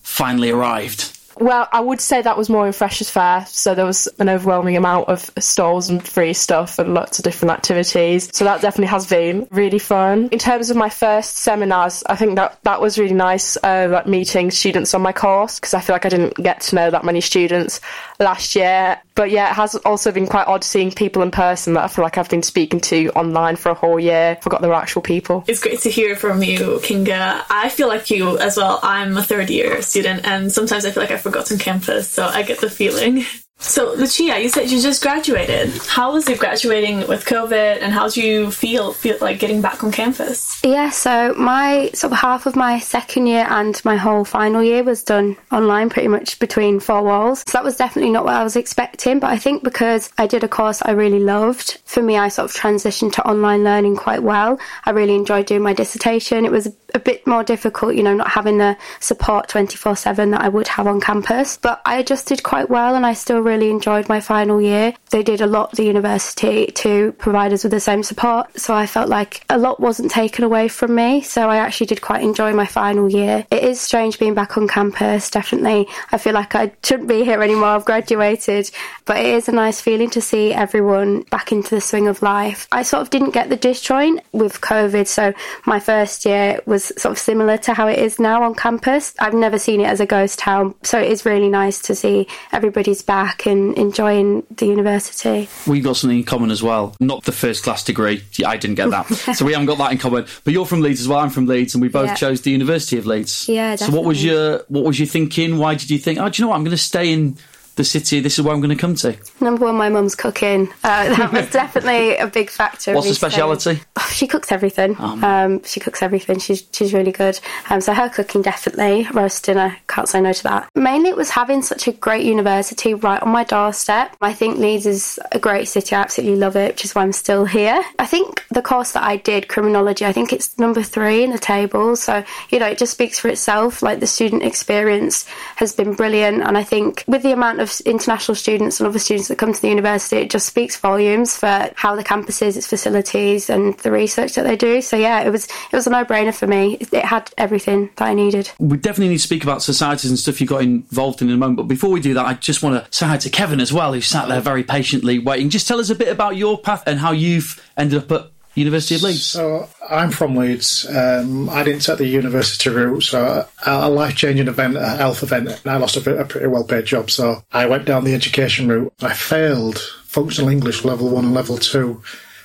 finally 0.08 0.50
arrived. 0.50 1.17
Well, 1.40 1.68
I 1.72 1.80
would 1.80 2.02
say 2.02 2.22
that 2.22 2.38
was 2.38 2.50
more 2.50 2.66
in 2.66 2.74
Freshers 2.74 3.10
Fair, 3.10 3.46
so 3.48 3.76
there 3.76 3.86
was 3.86 4.08
an 4.20 4.30
overwhelming 4.30 4.78
amount 4.78 5.10
of 5.10 5.30
stalls 5.38 5.90
and 5.90 6.06
free 6.06 6.34
stuff 6.34 6.80
and 6.80 6.94
lots 6.94 7.20
of 7.20 7.24
different 7.24 7.52
activities. 7.52 8.30
So 8.36 8.46
that 8.46 8.62
definitely 8.62 8.88
has 8.88 9.08
been 9.08 9.48
really 9.52 9.80
fun. 9.80 10.30
In 10.32 10.40
terms 10.40 10.70
of 10.70 10.78
my 10.78 10.90
first 10.90 11.38
seminars, 11.38 12.04
I 12.08 12.16
think 12.16 12.36
that 12.36 12.60
that 12.64 12.82
was 12.82 12.98
really 12.98 13.14
nice, 13.14 13.58
uh, 13.58 13.88
like 13.92 14.08
meeting 14.08 14.52
students 14.52 14.94
on 14.94 15.02
my 15.02 15.14
course 15.14 15.60
because 15.60 15.74
I 15.74 15.82
feel 15.82 15.94
like 15.94 16.06
I 16.06 16.10
didn't 16.10 16.36
get 16.36 16.62
to 16.62 16.76
know 16.76 16.90
that 16.92 17.06
many 17.06 17.22
students 17.22 17.82
last 18.20 18.56
year. 18.56 19.00
But 19.16 19.32
yeah, 19.32 19.50
it 19.50 19.56
has 19.56 19.76
also 19.78 20.12
been 20.12 20.28
quite 20.28 20.48
odd 20.48 20.64
seeing 20.64 20.92
people 20.92 21.24
in 21.24 21.32
person 21.32 21.74
that 21.74 21.84
I 21.84 21.88
feel 21.88 22.04
like 22.04 22.18
I've 22.18 22.30
been 22.30 22.44
speaking 22.44 22.80
to 22.82 23.10
online 23.16 23.56
for 23.56 23.70
a 23.70 23.74
whole 23.74 24.00
year. 24.00 24.38
Forgot 24.42 24.62
they 24.62 24.68
were 24.68 24.76
actual 24.76 25.02
people. 25.02 25.44
It's 25.48 25.60
great 25.60 25.80
to 25.82 25.90
hear 25.90 26.16
from 26.16 26.44
you, 26.44 26.80
Kinga. 26.84 27.44
I 27.50 27.70
feel 27.70 27.88
like 27.88 28.12
you 28.12 28.38
as 28.38 28.58
well. 28.58 28.80
I'm 28.84 29.18
a 29.18 29.24
third 29.24 29.50
year 29.50 29.82
student, 29.82 30.26
and 30.26 30.52
sometimes 30.52 30.86
I 30.86 30.92
feel 30.92 31.02
like 31.02 31.12
I've 31.12 31.24
forgotten 31.28 31.58
campus, 31.58 32.10
so 32.10 32.26
I 32.26 32.44
get 32.44 32.62
the 32.62 32.70
feeling. 32.70 33.26
So, 33.60 33.94
Lucia, 33.94 34.40
you 34.40 34.50
said 34.50 34.70
you 34.70 34.80
just 34.80 35.02
graduated. 35.02 35.72
How 35.88 36.14
was 36.14 36.30
it 36.30 36.38
graduating 36.38 37.08
with 37.08 37.26
COVID, 37.26 37.82
and 37.82 37.92
how 37.92 38.08
do 38.08 38.22
you 38.22 38.52
feel 38.52 38.94
feel 38.94 39.18
like 39.20 39.40
getting 39.40 39.62
back 39.62 39.84
on 39.84 39.92
campus? 39.92 40.62
Yeah, 40.64 40.92
so 40.92 41.34
my 41.34 41.90
sort 41.96 42.14
of 42.14 42.20
half 42.20 42.46
of 42.46 42.56
my 42.56 42.78
second 42.78 43.26
year 43.26 43.48
and 43.50 43.84
my 43.84 43.96
whole 43.96 44.26
final 44.26 44.62
year 44.62 44.84
was 44.84 45.04
done 45.04 45.38
online 45.52 45.90
pretty 45.90 46.08
much 46.08 46.38
between 46.38 46.80
four 46.80 47.02
walls. 47.04 47.44
So 47.48 47.58
that 47.58 47.64
was 47.64 47.76
definitely 47.76 48.12
not 48.12 48.26
what 48.26 48.36
I 48.36 48.44
was 48.44 48.56
expecting, 48.56 49.20
but 49.20 49.32
I 49.32 49.38
think 49.40 49.64
because 49.64 50.12
I 50.20 50.28
did 50.28 50.44
a 50.44 50.48
course 50.48 50.84
I 50.84 50.92
really 50.92 51.20
loved, 51.20 51.82
for 51.86 52.04
me 52.04 52.16
I 52.16 52.28
sort 52.28 52.52
of 52.52 52.56
transitioned 52.56 53.14
to 53.14 53.28
online 53.28 53.64
learning 53.64 53.96
quite 53.96 54.22
well. 54.22 54.60
I 54.86 54.92
really 54.92 55.16
enjoyed 55.16 55.48
doing 55.48 55.64
my 55.64 55.74
dissertation. 55.74 56.46
It 56.46 56.52
was 56.52 56.68
a 56.68 56.74
bit 57.00 57.26
more 57.26 57.44
difficult, 57.44 57.96
you 57.96 58.04
know, 58.04 58.16
not 58.16 58.30
having 58.30 58.58
the 58.58 58.78
support 59.00 59.48
24/7 59.48 60.32
that 60.32 60.42
I 60.42 60.50
would 60.50 60.68
have 60.68 60.88
on 60.88 61.00
campus, 61.02 61.58
but 61.58 61.82
I 61.86 61.98
adjusted 61.98 62.44
quite 62.44 62.70
well 62.70 62.96
and 62.96 63.06
I 63.06 63.14
still 63.14 63.40
really 63.40 63.70
enjoyed 63.70 64.10
my 64.10 64.20
final 64.20 64.62
year. 64.62 64.94
They 65.10 65.24
did 65.24 65.42
a 65.42 65.48
lot, 65.48 65.72
the 65.74 65.86
university, 65.86 66.68
to 66.68 67.12
provide 67.14 67.54
us 67.54 67.64
with 67.64 67.72
the 67.72 67.80
same 67.80 68.04
support, 68.04 68.60
so 68.60 68.74
I 68.74 68.86
felt 68.86 69.10
like 69.10 69.42
a 69.50 69.58
lot 69.58 69.80
wasn't 69.80 70.12
taken 70.12 70.44
away 70.44 70.68
from 70.68 70.96
me, 70.96 71.22
so 71.22 71.50
I 71.50 71.58
actually 71.58 71.88
did 71.88 72.02
quite 72.02 72.22
enjoy 72.24 72.54
my 72.54 72.66
final 72.66 73.10
year. 73.10 73.46
It 73.52 73.64
is 73.64 73.80
strange 73.80 74.20
being 74.20 74.34
back 74.34 74.58
on 74.58 74.68
campus, 74.68 75.30
definitely. 75.30 75.88
I 76.12 76.18
feel 76.18 76.34
like 76.34 76.56
I 76.56 76.72
shouldn't 76.84 77.08
be 77.08 77.24
here 77.24 77.42
anymore, 77.42 77.70
I've 77.70 77.86
graduated, 77.86 78.70
but 79.06 79.18
it 79.18 79.26
is 79.26 79.48
a 79.48 79.52
nice 79.52 79.82
feeling 79.82 80.10
to 80.12 80.22
see 80.22 80.54
everyone 80.54 81.22
back 81.32 81.52
into 81.52 81.76
the 81.76 81.82
swing 81.82 82.08
of 82.08 82.22
life. 82.22 82.68
I 82.72 82.84
sort 82.84 83.02
of 83.02 83.10
didn't 83.10 83.32
get 83.32 83.50
the 83.50 83.58
disjoint 83.58 84.22
with 84.32 84.62
COVID, 84.62 85.08
so 85.08 85.34
my 85.66 85.80
first 85.80 86.26
year 86.26 86.60
was 86.66 86.87
sort 86.98 87.12
of 87.14 87.20
similar 87.20 87.58
to 87.58 87.74
how 87.74 87.88
it 87.88 88.00
is 88.00 88.20
now 88.20 88.44
on 88.44 88.56
campus. 88.56 89.14
I've 89.20 89.34
never 89.34 89.58
seen 89.60 89.82
it 89.82 89.86
as 89.88 90.00
a 90.00 90.06
ghost 90.06 90.40
town, 90.40 90.76
so 90.84 91.00
it 91.00 91.12
is 91.12 91.26
really 91.26 91.50
nice 91.50 91.80
to 91.84 91.96
see 91.96 92.28
everybody's 92.52 93.02
back 93.02 93.46
and 93.46 93.78
enjoying 93.78 94.44
the 94.52 94.66
university. 94.68 95.50
We've 95.68 95.84
got 95.84 95.98
something 95.98 96.18
in 96.20 96.24
common 96.24 96.52
as 96.52 96.64
well. 96.64 96.96
Not 97.00 97.24
the 97.26 97.32
first 97.32 97.64
class 97.64 97.84
degree. 97.84 98.24
I 98.46 98.58
didn't 98.58 98.76
get 98.76 98.90
that. 98.92 99.08
so 99.36 99.46
we 99.46 99.54
haven't 99.54 99.68
got 99.68 99.78
that 99.80 99.92
in 99.92 99.98
common. 99.98 100.26
But 100.44 100.54
you're 100.54 100.66
from 100.66 100.82
Leeds 100.82 101.02
as 101.02 101.08
well. 101.08 101.20
I'm 101.20 101.30
from 101.30 101.46
Leeds, 101.46 101.76
and 101.76 101.82
we 101.82 101.88
both 101.90 102.08
Yeah. 102.08 102.16
chose 102.16 102.42
the 102.42 102.52
University 102.52 102.98
of 102.98 103.06
Leeds. 103.06 103.48
Yeah, 103.48 103.76
So 103.76 103.92
what 103.92 104.04
was 104.06 104.24
your 104.24 104.64
what 104.68 104.84
was 104.84 105.00
your 105.00 105.08
thinking? 105.08 105.58
Why 105.58 105.76
did 105.76 105.90
you 105.90 105.98
think? 105.98 106.20
Oh, 106.20 106.30
do 106.30 106.42
you 106.42 106.46
know 106.46 106.50
what? 106.50 106.56
I'm 106.56 106.64
going 106.64 106.72
to 106.72 106.78
stay 106.82 107.12
in 107.12 107.38
the 107.78 107.84
city. 107.84 108.20
This 108.20 108.38
is 108.38 108.44
where 108.44 108.54
I'm 108.54 108.60
going 108.60 108.76
to 108.76 108.82
come 108.82 108.96
to. 108.96 109.16
Number 109.40 109.66
one, 109.66 109.76
my 109.76 109.90
mum's 109.90 110.16
cooking. 110.16 110.68
Uh, 110.84 111.16
that 111.16 111.32
was 111.32 111.50
definitely 111.52 112.18
a 112.18 112.28
big 112.28 112.50
factor. 112.50 112.94
What's 112.94 113.08
the 113.08 113.14
speciality? 113.16 113.80
Oh, 113.96 114.12
she 114.14 114.28
cooks 114.28 114.52
everything. 114.52 114.96
um, 115.00 115.64
she 115.64 115.80
cooks 115.80 116.02
everything. 116.02 116.40
She's 116.40 116.68
she's 116.74 116.94
really 116.94 117.12
good. 117.12 117.40
Um, 117.70 117.80
so 117.82 117.94
her 117.94 118.10
cooking 118.10 118.42
definitely 118.42 119.08
roast 119.14 119.46
dinner. 119.46 119.78
Can't 119.88 120.10
say 120.10 120.20
no 120.20 120.34
to 120.34 120.44
that. 120.44 120.70
Mainly, 120.76 121.10
it 121.10 121.18
was 121.18 121.30
having 121.30 121.62
such 121.62 121.88
a 121.88 121.92
great 121.94 122.26
university 122.26 122.94
right 122.94 123.22
on 123.22 123.30
my 123.30 123.44
doorstep. 123.44 124.16
I 124.22 124.34
think 124.34 124.58
Leeds 124.58 124.86
is 124.86 125.20
a 125.32 125.40
great 125.40 125.68
city. 125.68 125.96
I 125.96 126.02
absolutely 126.02 126.38
love 126.38 126.56
it, 126.56 126.74
which 126.74 126.86
is 126.86 126.96
why 126.96 127.04
I'm 127.04 127.14
still 127.14 127.46
here. 127.46 127.82
I 128.00 128.06
think 128.06 128.46
the 128.50 128.62
course 128.62 128.92
that 128.94 129.04
I 129.04 129.18
did, 129.18 129.48
criminology, 129.48 130.06
I 130.06 130.12
think 130.12 130.34
it's 130.34 130.58
number 130.58 130.82
three 130.82 131.24
in 131.24 131.32
the 131.32 131.40
table. 131.40 131.96
So 131.96 132.24
you 132.50 132.60
know, 132.60 132.68
it 132.68 132.78
just 132.78 132.94
speaks 132.94 133.20
for 133.20 133.30
itself. 133.30 133.82
Like 133.82 134.00
the 134.00 134.08
student 134.08 134.44
experience 134.44 135.28
has 135.58 135.74
been 135.74 135.94
brilliant, 135.94 136.42
and 136.42 136.58
I 136.58 136.64
think 136.64 137.04
with 137.08 137.24
the 137.24 137.32
amount 137.32 137.60
of 137.60 137.67
international 137.82 138.36
students 138.36 138.80
and 138.80 138.88
other 138.88 139.00
students 139.00 139.28
that 139.28 139.38
come 139.38 139.54
to 139.54 139.62
the 139.62 139.70
university, 139.70 140.18
it 140.18 140.30
just 140.30 140.48
speaks 140.48 140.76
volumes 140.76 141.38
for 141.38 141.72
how 141.76 141.96
the 141.96 142.04
campus 142.04 142.42
is, 142.42 142.58
its 142.58 142.68
facilities, 142.68 143.50
and 143.50 143.78
the 143.80 143.92
research 143.92 144.36
that 144.36 144.44
they 144.44 144.56
do. 144.56 144.82
So 144.82 144.98
yeah, 144.98 145.22
it 145.22 145.30
was 145.30 145.46
it 145.46 145.74
was 145.74 145.88
a 145.88 145.90
no 145.90 146.04
brainer 146.04 146.34
for 146.34 146.48
me. 146.48 146.76
It 146.76 147.06
had 147.06 147.32
everything 147.38 147.90
that 147.98 148.08
I 148.08 148.14
needed. 148.14 148.52
We 148.60 148.78
definitely 148.78 149.10
need 149.10 149.18
to 149.18 149.24
speak 149.24 149.44
about 149.44 149.62
societies 149.62 150.10
and 150.10 150.20
stuff 150.20 150.42
you 150.42 150.48
got 150.48 150.62
involved 150.62 151.22
in 151.22 151.30
in 151.30 151.36
a 151.36 151.38
moment. 151.38 151.58
But 151.58 151.68
before 151.68 151.90
we 151.90 152.00
do 152.00 152.14
that, 152.16 152.26
I 152.26 152.34
just 152.34 152.64
want 152.64 152.84
to 152.84 152.98
say 152.98 153.06
hi 153.06 153.18
to 153.18 153.30
Kevin 153.30 153.60
as 153.60 153.72
well, 153.72 153.94
who 153.94 154.02
sat 154.02 154.28
there 154.28 154.42
very 154.42 154.64
patiently 154.64 155.20
waiting. 155.20 155.50
Just 155.50 155.68
tell 155.68 155.80
us 155.80 155.90
a 155.90 155.96
bit 155.96 156.10
about 156.10 156.36
your 156.36 156.58
path 156.58 156.84
and 156.88 157.00
how 157.00 157.12
you've 157.12 157.64
ended 157.78 158.04
up 158.04 158.12
at 158.12 158.32
University 158.58 158.96
of 158.96 159.04
Leeds. 159.04 159.26
So 159.26 159.70
I'm 159.88 160.10
from 160.10 160.36
Leeds. 160.36 160.88
Um, 160.90 161.50
I 161.50 161.64
didn't 161.64 161.82
take 161.82 162.00
the 162.00 162.08
university 162.08 162.70
route, 162.70 163.02
so 163.02 163.48
a, 163.66 163.72
a 163.72 163.90
life-changing 163.90 164.48
event, 164.48 164.78
a 164.78 164.90
health 164.90 165.22
event, 165.22 165.48
and 165.50 165.72
I 165.72 165.78
lost 165.78 165.96
a, 165.96 166.18
a 166.18 166.26
pretty 166.26 166.48
well-paid 166.48 166.86
job. 166.86 167.12
So 167.12 167.44
I 167.52 167.68
went 167.68 167.86
down 167.86 168.04
the 168.04 168.16
education 168.16 168.68
route. 168.68 168.92
I 169.02 169.14
failed 169.14 169.80
functional 170.06 170.50
English 170.50 170.84
level 170.84 171.10
one 171.10 171.26
and 171.26 171.34
level 171.34 171.58
two. 171.58 172.02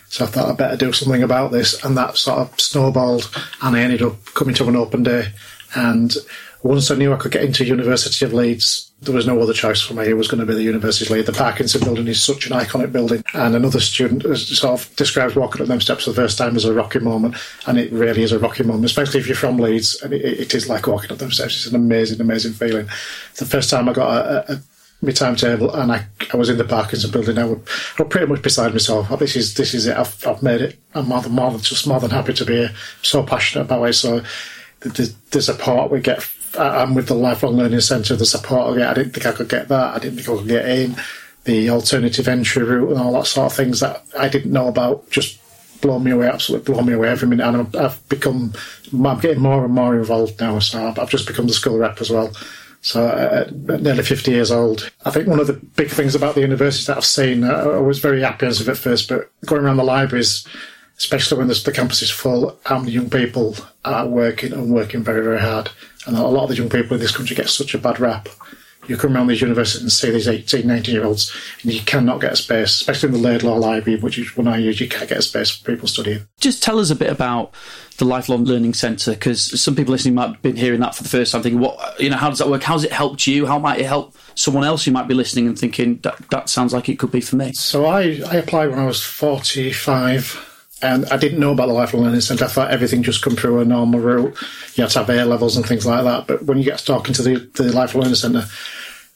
So 0.09 0.25
I 0.25 0.29
thought 0.29 0.51
I'd 0.51 0.59
better 0.59 0.77
do 0.77 0.93
something 0.93 1.23
about 1.23 1.53
this, 1.53 1.83
and 1.83 1.97
that 1.97 2.19
sort 2.19 2.41
of 2.41 2.61
snowballed, 2.61 3.31
and 3.63 3.75
I 3.75 3.81
ended 3.81 4.03
up 4.03 4.23
coming 4.35 4.55
to 4.57 4.69
an 4.69 4.77
open 4.77 5.03
day. 5.03 5.33
And 5.75 6.15
once 6.63 6.91
I 6.91 6.95
knew 6.95 7.13
I 7.13 7.17
could 7.17 7.33
get 7.33 7.45
into 7.45 7.65
University 7.65 8.25
of 8.25 8.33
Leeds, 8.33 8.93
there 9.01 9.15
was 9.15 9.27
no 9.27 9.41
other 9.41 9.53
choice 9.53 9.81
for 9.83 9.95
me. 9.95 10.07
It 10.07 10.17
was 10.17 10.29
going 10.29 10.41
to 10.41 10.47
be 10.47 10.55
the 10.55 10.63
University 10.63 11.05
of 11.05 11.11
Leeds. 11.11 11.27
The 11.27 11.33
Parkinson 11.33 11.83
building 11.83 12.07
is 12.07 12.23
such 12.23 12.47
an 12.47 12.53
iconic 12.53 12.93
building. 12.93 13.25
And 13.35 13.57
another 13.57 13.81
student 13.81 14.23
sort 14.37 14.81
of 14.81 14.95
describes 14.97 15.35
walking 15.35 15.63
up 15.63 15.69
them 15.69 15.81
steps 15.81 16.05
for 16.05 16.11
the 16.11 16.17
first 16.17 16.39
time 16.39 16.55
as 16.55 16.65
a 16.65 16.73
rocky 16.73 17.01
moment. 17.01 17.35
And 17.67 17.79
it 17.79 17.91
really 17.93 18.23
is 18.23 18.31
a 18.31 18.39
rocky 18.39 18.63
moment, 18.63 18.85
especially 18.85 19.19
if 19.19 19.27
you're 19.27 19.35
from 19.35 19.57
Leeds. 19.57 20.01
And 20.03 20.13
it, 20.13 20.23
it 20.23 20.55
is 20.55 20.69
like 20.69 20.87
walking 20.87 21.11
up 21.11 21.19
them 21.19 21.33
steps. 21.33 21.57
It's 21.57 21.67
an 21.67 21.75
amazing, 21.75 22.21
amazing 22.21 22.53
feeling. 22.53 22.87
The 23.39 23.47
first 23.47 23.69
time 23.69 23.89
I 23.89 23.93
got 23.93 24.25
a, 24.25 24.53
a, 24.53 24.55
a 24.55 24.61
my 25.05 25.11
timetable 25.11 25.75
and 25.75 25.91
I, 25.91 26.07
I 26.33 26.37
was 26.37 26.49
in 26.49 26.59
the 26.59 26.65
Parkinson 26.65 27.11
building. 27.11 27.37
I 27.37 27.45
was 27.45 27.59
pretty 28.09 28.27
much 28.27 28.41
beside 28.41 28.73
myself. 28.73 29.09
Oh, 29.11 29.17
This 29.17 29.35
is 29.35 29.55
this 29.55 29.75
is 29.75 29.89
it. 29.89 29.97
I've, 29.97 30.25
I've 30.27 30.43
made 30.45 30.61
it. 30.61 30.79
I'm 30.95 31.09
more 31.09 31.21
than, 31.21 31.33
more 31.33 31.51
than 31.51 31.61
just 31.61 31.89
more 31.89 31.99
than 31.99 32.11
happy 32.11 32.33
to 32.35 32.45
be 32.45 32.55
here. 32.55 32.69
I'm 32.69 33.05
so 33.05 33.25
passionate 33.25 33.65
about 33.65 33.83
it. 33.85 33.95
So 33.95 34.23
the, 34.81 35.13
the 35.33 35.43
support 35.43 35.91
we 35.91 36.01
get. 36.01 36.23
I'm 36.59 36.95
with 36.95 37.09
the 37.09 37.15
Lifelong 37.15 37.57
Learning 37.57 37.81
Centre, 37.81 38.17
the 38.17 38.27
support 38.27 38.73
I 38.73 38.79
get, 38.79 38.91
I 38.91 38.95
didn't 38.95 39.13
think 39.13 39.27
I 39.27 39.33
could 39.33 39.49
get 39.49 39.69
that. 39.69 39.95
I 39.95 39.99
didn't 39.99 40.17
think 40.19 40.29
I 40.29 40.37
could 40.37 40.49
get 40.49 40.69
in. 40.69 40.97
The 41.45 41.71
alternative 41.71 42.29
entry 42.29 42.63
route 42.63 42.91
and 42.91 42.99
all 42.99 43.13
that 43.15 43.27
sort 43.27 43.51
of 43.51 43.57
things 43.57 43.81
that 43.81 44.05
I 44.19 44.29
didn't 44.29 44.53
know 44.53 44.69
about 44.69 45.11
just 45.11 45.41
blow 45.81 45.99
me 45.99 46.13
away, 46.13 46.29
absolutely 46.29 46.73
blow 46.73 46.83
me 46.83 46.93
away 46.93 47.09
every 47.09 47.29
minute. 47.29 47.47
And 47.47 47.77
I've 47.77 48.09
become, 48.09 48.53
I'm 48.93 49.19
getting 49.19 49.43
more 49.43 49.65
and 49.65 49.75
more 49.75 49.99
involved 49.99 50.41
now. 50.41 50.59
So 50.61 50.95
I've 50.97 51.11
just 51.11 51.27
become 51.27 51.47
the 51.47 51.53
school 51.53 51.79
rep 51.79 52.01
as 52.01 52.11
well. 52.11 52.33
So 52.83 53.07
uh, 53.07 53.45
at 53.47 53.83
nearly 53.83 54.03
50 54.03 54.31
years 54.31 54.51
old, 54.51 54.91
I 55.05 55.11
think 55.11 55.29
one 55.29 55.39
of 55.39 55.47
the 55.47 55.53
big 55.53 55.89
things 55.89 56.15
about 56.15 56.35
the 56.35 56.41
universities 56.41 56.87
that 56.87 56.97
I've 56.97 57.05
seen, 57.05 57.45
uh, 57.45 57.53
I 57.53 57.79
was 57.79 58.01
very 58.01 58.25
apprehensive 58.25 58.69
at 58.69 58.77
first, 58.77 59.09
but 59.09 59.31
going 59.47 59.63
around 59.63 59.77
the 59.77 59.85
libraries, 59.85 60.47
especially 60.99 61.39
when 61.39 61.47
the 61.47 61.73
campus 61.73 62.03
is 62.03 62.11
full, 62.11 62.59
how 62.65 62.81
many 62.81 62.91
young 62.93 63.09
people 63.09 63.57
are 63.85 64.07
working 64.07 64.53
and 64.53 64.73
working 64.73 65.05
very, 65.05 65.23
very 65.23 65.41
hard. 65.41 65.71
And 66.07 66.17
a 66.17 66.23
lot 66.23 66.45
of 66.45 66.49
the 66.51 66.57
young 66.57 66.69
people 66.69 66.95
in 66.95 67.01
this 67.01 67.17
country 67.17 67.37
get 67.37 67.49
such 67.49 67.75
a 67.75 67.79
bad 67.79 68.01
rap 68.01 68.29
you 68.89 68.97
come 68.97 69.15
around 69.15 69.29
these 69.29 69.41
universities 69.41 69.83
and 69.83 69.93
see 69.93 70.11
these 70.11 70.29
18, 70.29 70.67
19 70.67 70.95
year 70.95 71.05
olds, 71.05 71.35
and 71.63 71.73
you 71.73 71.81
cannot 71.83 72.21
get 72.21 72.33
a 72.33 72.37
space, 72.37 72.81
especially 72.81 73.09
in 73.09 73.15
the 73.15 73.21
Laidlaw 73.21 73.55
Library, 73.55 74.01
which 74.01 74.19
is 74.19 74.37
one 74.37 74.49
I 74.49 74.59
use, 74.59 74.81
you 74.81 74.89
can't 74.89 75.09
get 75.09 75.19
a 75.19 75.23
space 75.23 75.51
for 75.51 75.71
people 75.71 75.87
studying. 75.87 76.27
Just 76.41 76.63
tell 76.63 76.79
us 76.79 76.91
a 76.91 76.97
bit 76.97 77.11
about 77.11 77.55
the 77.99 78.05
Lifelong 78.05 78.45
Learning 78.45 78.75
Centre, 78.75 79.13
because 79.13 79.61
some 79.61 79.77
people 79.77 79.93
listening 79.93 80.15
might 80.15 80.33
have 80.33 80.43
been 80.43 80.57
hearing 80.57 80.81
that 80.81 80.95
for 80.95 81.05
the 81.05 81.09
first 81.09 81.33
time, 81.33 81.43
thinking, 81.43 81.61
what, 81.61 82.01
you 82.01 82.11
know, 82.11 82.17
how 82.17 82.29
does 82.29 82.39
that 82.39 82.49
work? 82.49 82.63
How's 82.63 82.85
it 82.85 82.93
helped 82.93 83.27
you? 83.27 83.47
How 83.47 83.59
might 83.59 83.81
it 83.81 83.87
help 83.87 84.17
someone 84.35 84.65
else 84.65 84.85
who 84.85 84.91
might 84.91 85.07
be 85.07 85.15
listening 85.15 85.47
and 85.47 85.59
thinking, 85.59 85.99
that, 85.99 86.19
that 86.31 86.49
sounds 86.49 86.73
like 86.73 86.89
it 86.89 86.99
could 86.99 87.13
be 87.13 87.21
for 87.21 87.37
me? 87.37 87.53
So 87.53 87.87
I, 87.87 88.21
I 88.29 88.37
applied 88.37 88.71
when 88.71 88.81
I 88.81 88.87
was 88.87 89.03
45 89.03 90.52
and 90.83 91.07
I 91.07 91.17
didn't 91.17 91.39
know 91.39 91.53
about 91.53 91.67
the 91.67 91.73
lifelong 91.73 92.05
learning 92.05 92.21
centre. 92.21 92.45
I 92.45 92.49
thought 92.49 92.71
everything 92.71 93.03
just 93.03 93.23
come 93.23 93.37
through 93.37 93.61
a 93.61 93.65
normal 93.65 94.01
route. 94.01 94.37
You 94.75 94.83
had 94.83 94.91
to 94.91 94.99
have 95.01 95.11
A 95.11 95.25
levels 95.25 95.57
and 95.57 95.65
things 95.65 95.87
like 95.87 96.05
that. 96.05 96.27
But 96.27 96.45
when 96.45 96.59
you 96.59 96.65
get 96.65 96.79
talking 96.81 97.15
to 97.15 97.23
the, 97.23 97.37
the 97.55 97.73
lifelong 97.73 98.03
learning 98.05 98.17
centre, 98.17 98.45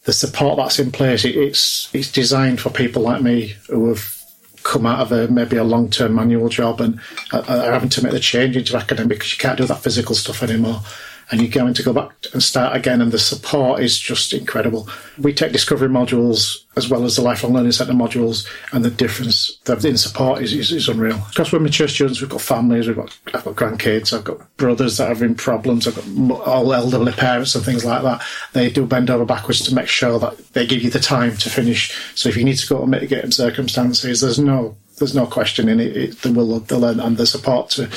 the 0.05 0.13
support 0.13 0.57
that's 0.59 0.79
in 0.79 0.93
place, 0.93 1.25
it, 1.25 1.37
it's 1.37 1.91
it's 1.93 2.13
designed 2.13 2.61
for 2.61 2.71
people 2.71 3.03
like 3.03 3.23
me 3.23 3.55
who 3.69 3.89
have 3.89 4.17
come 4.63 4.87
out 4.87 5.01
of 5.01 5.13
a 5.13 5.29
maybe 5.29 5.57
a 5.57 5.65
long 5.65 5.91
term 5.91 6.15
manual 6.15 6.49
job 6.49 6.81
and 6.81 7.01
are, 7.33 7.43
are 7.49 7.73
having 7.73 7.89
to 7.89 8.03
make 8.03 8.13
the 8.13 8.21
change 8.21 8.57
into 8.57 8.77
academic 8.77 9.19
because 9.19 9.33
you 9.33 9.39
can't 9.39 9.59
do 9.59 9.65
that 9.65 9.83
physical 9.83 10.15
stuff 10.15 10.43
anymore 10.43 10.81
and 11.31 11.41
you're 11.41 11.51
going 11.51 11.75
to 11.75 11.83
go 11.83 11.93
back 11.93 12.13
and 12.33 12.43
start 12.43 12.77
again. 12.77 13.01
And 13.01 13.13
the 13.13 13.19
support 13.19 13.81
is 13.81 13.99
just 13.99 14.33
incredible. 14.33 14.89
We 15.19 15.35
take 15.35 15.53
discovery 15.53 15.89
modules 15.89 16.59
as 16.77 16.89
well 16.91 17.05
as 17.05 17.17
the 17.17 17.23
lifelong 17.23 17.55
learning 17.55 17.73
centre 17.73 17.95
modules, 17.95 18.47
and 18.73 18.85
the 18.85 18.91
difference 18.91 19.59
in 19.67 19.97
support 19.97 20.43
is, 20.43 20.53
is, 20.53 20.73
is, 20.73 20.89
unreal. 20.89 21.19
Because 21.31 21.51
we're 21.51 21.59
mature 21.59 21.89
students, 21.89 22.21
we've 22.21 22.29
got 22.29 22.43
families, 22.43 22.87
we've 22.87 22.97
got 22.97 23.19
I've 23.33 23.45
got 23.45 23.55
grandkids, 23.55 24.13
I've 24.13 24.25
got 24.25 24.57
brothers 24.59 24.99
that 24.99 25.07
are 25.07 25.15
having 25.15 25.35
problems, 25.35 25.89
I've 25.89 25.97
got 25.97 26.47
all 26.47 26.73
elderly 26.75 27.13
parents 27.13 27.55
and 27.55 27.65
things 27.65 27.85
like 27.85 28.03
that. 28.03 28.23
They 28.53 28.69
do 28.69 28.85
bend 28.85 29.09
over 29.11 29.25
backwards 29.25 29.63
to 29.63 29.75
make 29.75 29.89
sure 29.89 30.19
that 30.19 30.37
they 30.53 30.67
give 30.67 30.83
you 30.83 30.91
the 30.91 31.01
time 31.01 31.37
to 31.39 31.49
finish. 31.49 31.97
So 32.15 32.29
if 32.29 32.37
you 32.37 32.45
need 32.45 32.59
to 32.59 32.69
go 32.69 32.81
to 32.81 32.87
mitigating 32.87 33.31
circumstances, 33.31 34.21
there's 34.21 34.39
no 34.39 34.77
there's 34.99 35.15
no 35.15 35.27
question 35.27 35.69
in 35.69 35.81
it. 35.81 35.97
it 35.97 36.23
the 36.23 36.33
will, 36.33 36.61
the 36.61 36.79
learn, 36.79 37.01
and 37.01 37.17
the 37.17 37.27
support 37.27 37.71
to 37.71 37.89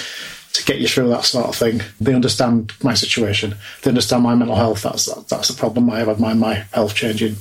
to 0.54 0.66
get 0.66 0.80
you 0.80 0.88
through 0.88 1.10
that 1.10 1.26
sort 1.26 1.48
of 1.48 1.56
thing. 1.56 1.82
They 2.02 2.14
understand 2.14 2.74
my 2.84 2.94
situation. 2.94 3.56
They 3.84 3.90
understand 3.90 4.24
my 4.24 4.36
mental 4.36 4.56
health. 4.56 4.84
That's 4.84 5.06
that's 5.26 5.50
a 5.50 5.56
problem 5.56 5.90
I 5.90 6.00
have 6.00 6.20
my 6.20 6.34
my 6.34 6.66
health 6.74 6.96
changing 6.96 7.36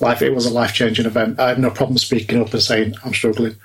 life. 0.00 0.22
It 0.22 0.34
was 0.34 0.46
a 0.46 0.52
life 0.52 0.72
changing 0.72 1.06
event. 1.06 1.40
I 1.40 1.48
have 1.48 1.58
no 1.58 1.70
problem 1.70 1.98
speaking 1.98 2.40
up 2.40 2.52
and 2.52 2.62
saying 2.62 2.94
I'm 3.04 3.14
struggling, 3.14 3.56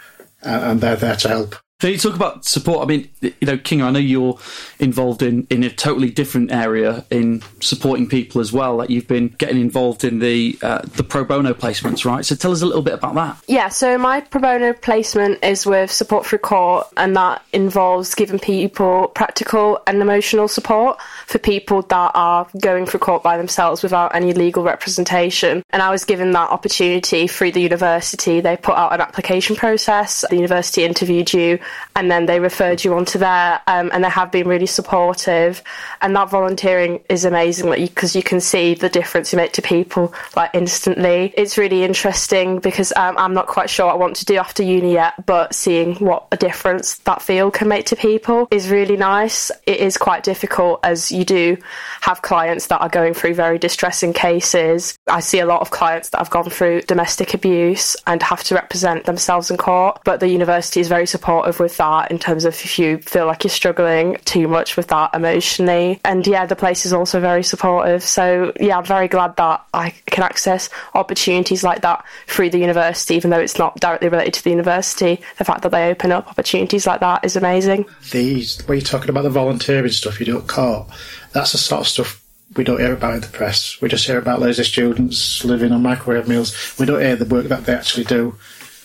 and 0.42 0.82
they're 0.82 0.96
there 0.96 1.16
to 1.18 1.28
help. 1.28 1.56
So 1.82 1.88
you 1.88 1.98
talk 1.98 2.14
about 2.14 2.44
support. 2.44 2.84
I 2.84 2.86
mean, 2.88 3.10
you 3.22 3.32
know, 3.42 3.58
Kinga, 3.58 3.84
I 3.84 3.92
know 3.92 4.00
you're 4.00 4.38
involved 4.80 5.22
in, 5.22 5.48
in 5.50 5.64
a 5.64 5.70
totally 5.70 6.10
different 6.10 6.52
area 6.52 7.06
in 7.10 7.42
supporting 7.62 8.10
people 8.10 8.42
as 8.42 8.52
well. 8.52 8.76
Like 8.76 8.90
you've 8.90 9.08
been 9.08 9.30
getting 9.38 9.62
involved 9.62 10.04
in 10.04 10.20
the 10.20 10.60
uh, 10.62 10.82
the 10.82 11.06
pro 11.06 11.24
bono 11.24 11.54
placements, 11.54 12.04
right? 12.04 12.26
So 12.26 12.36
tell 12.36 12.52
us 12.52 12.62
a 12.62 12.66
little 12.66 12.82
bit 12.82 12.96
about 12.96 13.16
that. 13.16 13.38
Yeah, 13.48 13.70
so 13.70 13.98
my 13.98 14.20
pro 14.20 14.42
bono 14.42 14.74
placement 14.74 15.42
is 15.42 15.66
with 15.66 15.90
Support 15.90 16.26
Through 16.26 16.40
Court, 16.40 16.86
and 16.98 17.16
that 17.16 17.44
involves 17.54 18.14
giving 18.14 18.40
people 18.40 19.08
practical 19.08 19.82
and 19.88 20.02
emotional 20.02 20.50
support 20.50 21.00
for 21.28 21.40
people 21.40 21.84
that 21.84 22.12
are 22.14 22.46
going 22.60 22.88
through 22.88 23.00
court 23.00 23.24
by 23.24 23.38
themselves 23.38 23.84
without 23.84 24.14
any 24.14 24.34
legal 24.34 24.64
representation. 24.64 25.64
And 25.70 25.82
I 25.82 25.92
was 25.92 26.04
given 26.04 26.34
that 26.34 26.50
opportunity 26.50 27.26
through 27.28 27.54
the 27.54 27.62
university. 27.62 28.42
They 28.42 28.58
put 28.58 28.76
out 28.76 28.92
an 28.92 29.00
application 29.00 29.56
process. 29.56 30.26
The 30.30 30.36
university 30.36 30.84
interviewed 30.84 31.32
you 31.32 31.60
and 31.96 32.10
then 32.10 32.26
they 32.26 32.40
referred 32.40 32.84
you 32.84 32.94
onto 32.94 33.20
there, 33.20 33.62
um, 33.68 33.90
and 33.94 34.04
they 34.04 34.10
have 34.10 34.32
been 34.32 34.48
really 34.48 34.66
supportive. 34.66 35.62
And 36.02 36.16
that 36.16 36.30
volunteering 36.30 37.02
is 37.10 37.26
amazing 37.26 37.70
because 37.72 38.16
you, 38.16 38.20
you, 38.20 38.24
can 38.24 38.40
see 38.40 38.74
the 38.74 38.90
difference 38.90 39.34
you 39.34 39.38
make 39.38 39.54
to 39.54 39.62
people 39.62 40.14
like 40.36 40.52
instantly. 40.54 41.34
It's 41.36 41.58
really 41.58 41.84
interesting 41.84 42.60
because 42.60 42.94
um, 42.96 43.18
I'm 43.18 43.34
not 43.34 43.48
quite 43.48 43.70
sure 43.70 43.88
what 43.88 43.96
I 43.96 43.98
want 43.98 44.16
to 44.18 44.26
do 44.26 44.38
after 44.38 44.64
uni 44.64 44.94
yet, 44.94 45.26
but 45.26 45.54
seeing 45.54 45.96
what 45.96 46.28
a 46.32 46.38
difference 46.38 47.00
that 47.00 47.22
field 47.22 47.54
can 47.54 47.68
make 47.68 47.86
to 47.88 47.96
people 47.96 48.48
is 48.52 48.70
really 48.70 48.98
nice. 48.98 49.52
It 49.66 49.80
is 49.80 49.98
quite 49.98 50.24
difficult 50.24 50.80
as 50.84 51.12
you 51.12 51.26
do 51.26 51.58
have 52.02 52.22
clients 52.22 52.68
that 52.68 52.82
are 52.82 52.90
going 52.90 53.14
through 53.14 53.34
very 53.34 53.58
distressing 53.58 54.14
cases. 54.14 54.98
I 55.08 55.20
see 55.20 55.40
a 55.40 55.46
lot 55.46 55.62
of 55.62 55.72
clients 55.72 56.10
that 56.10 56.20
have 56.20 56.30
gone 56.30 56.50
through 56.50 56.82
domestic 56.84 57.34
abuse 57.34 57.96
and 58.08 58.22
have 58.24 58.44
to 58.46 58.56
represent 58.56 59.06
themselves 59.06 59.52
in 59.52 59.58
court, 59.58 60.00
but 60.06 60.20
the 60.20 60.28
university 60.28 60.80
is 60.80 60.88
very 60.88 61.08
supportive 61.08 61.59
with 61.60 61.78
that 61.78 62.12
in 62.12 62.20
terms 62.20 62.46
of 62.46 62.54
if 62.54 62.80
you 62.80 63.00
feel 63.00 63.26
like 63.26 63.44
you're 63.44 63.52
struggling 63.52 64.18
too 64.26 64.48
much 64.48 64.78
with 64.78 64.88
that 64.88 65.14
emotionally. 65.14 66.00
And 66.06 66.26
yeah, 66.26 66.46
the 66.46 66.56
place 66.56 66.86
is 66.86 66.94
also 66.94 67.20
very 67.20 67.44
supportive. 67.44 68.04
So 68.04 68.54
yeah, 68.60 68.78
I'm 68.78 68.86
very 68.86 69.08
glad 69.08 69.36
that 69.38 69.66
I 69.74 69.92
can 70.08 70.24
access 70.24 70.70
opportunities 70.94 71.64
like 71.64 71.82
that 71.82 72.06
through 72.28 72.50
the 72.52 72.60
university, 72.60 73.16
even 73.16 73.32
though 73.32 73.40
it's 73.40 73.58
not 73.58 73.80
directly 73.80 74.10
related 74.10 74.34
to 74.36 74.44
the 74.44 74.50
university. 74.52 75.22
The 75.38 75.46
fact 75.46 75.62
that 75.64 75.72
they 75.72 75.90
open 75.90 76.12
up 76.12 76.28
opportunities 76.28 76.88
like 76.88 77.00
that 77.02 77.24
is 77.24 77.36
amazing. 77.36 77.86
These, 78.12 78.62
when 78.68 78.78
you're 78.78 78.86
talking 78.86 79.10
about 79.10 79.24
the 79.24 79.30
volunteering 79.30 79.92
stuff 79.92 80.20
you 80.20 80.26
do 80.26 80.38
at 80.38 80.48
court, 80.48 80.88
that's 81.32 81.52
the 81.52 81.58
sort 81.58 81.82
of 81.82 81.88
stuff 81.88 82.24
we 82.56 82.64
don't 82.64 82.80
hear 82.80 82.94
about 82.94 83.14
in 83.14 83.22
the 83.22 83.28
press. 83.28 83.80
We 83.82 83.90
just 83.90 84.08
hear 84.08 84.18
about 84.18 84.40
loads 84.40 84.60
of 84.60 84.66
students 84.66 85.46
living 85.46 85.72
on 85.72 85.84
microwave 85.84 86.28
meals. 86.28 86.76
We 86.80 86.86
don't 86.86 87.02
hear 87.02 87.16
the 87.16 87.26
work 87.26 87.46
that 87.46 87.66
they 87.66 87.74
actually 87.74 88.06
do, 88.06 88.36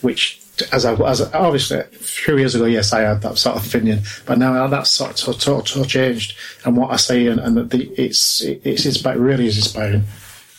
which 0.02 0.40
as 0.72 0.84
I 0.84 0.94
as 0.94 1.20
obviously 1.32 1.78
a 1.78 1.84
few 1.84 2.38
years 2.38 2.54
ago, 2.54 2.64
yes, 2.64 2.92
I 2.92 3.00
had 3.00 3.22
that 3.22 3.38
sort 3.38 3.56
of 3.56 3.66
opinion, 3.66 4.00
but 4.26 4.38
now 4.38 4.66
that's 4.66 4.90
sort 4.90 5.10
of 5.26 5.38
total, 5.38 5.84
changed. 5.84 6.36
And 6.64 6.76
what 6.76 6.92
I 6.92 6.96
say, 6.96 7.26
and, 7.26 7.40
and 7.40 7.70
the, 7.70 7.92
it's 8.00 8.40
it's 8.40 8.86
inspired, 8.86 9.18
really 9.18 9.46
is 9.46 9.56
inspiring. 9.56 10.04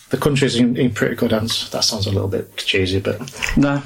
The 0.10 0.18
country's 0.18 0.56
in, 0.56 0.78
in 0.78 0.94
pretty 0.94 1.16
good 1.16 1.32
hands. 1.32 1.70
That 1.72 1.84
sounds 1.84 2.08
a 2.08 2.12
little 2.12 2.28
bit 2.28 2.56
cheesy, 2.58 3.00
but 3.00 3.20
no. 3.58 3.82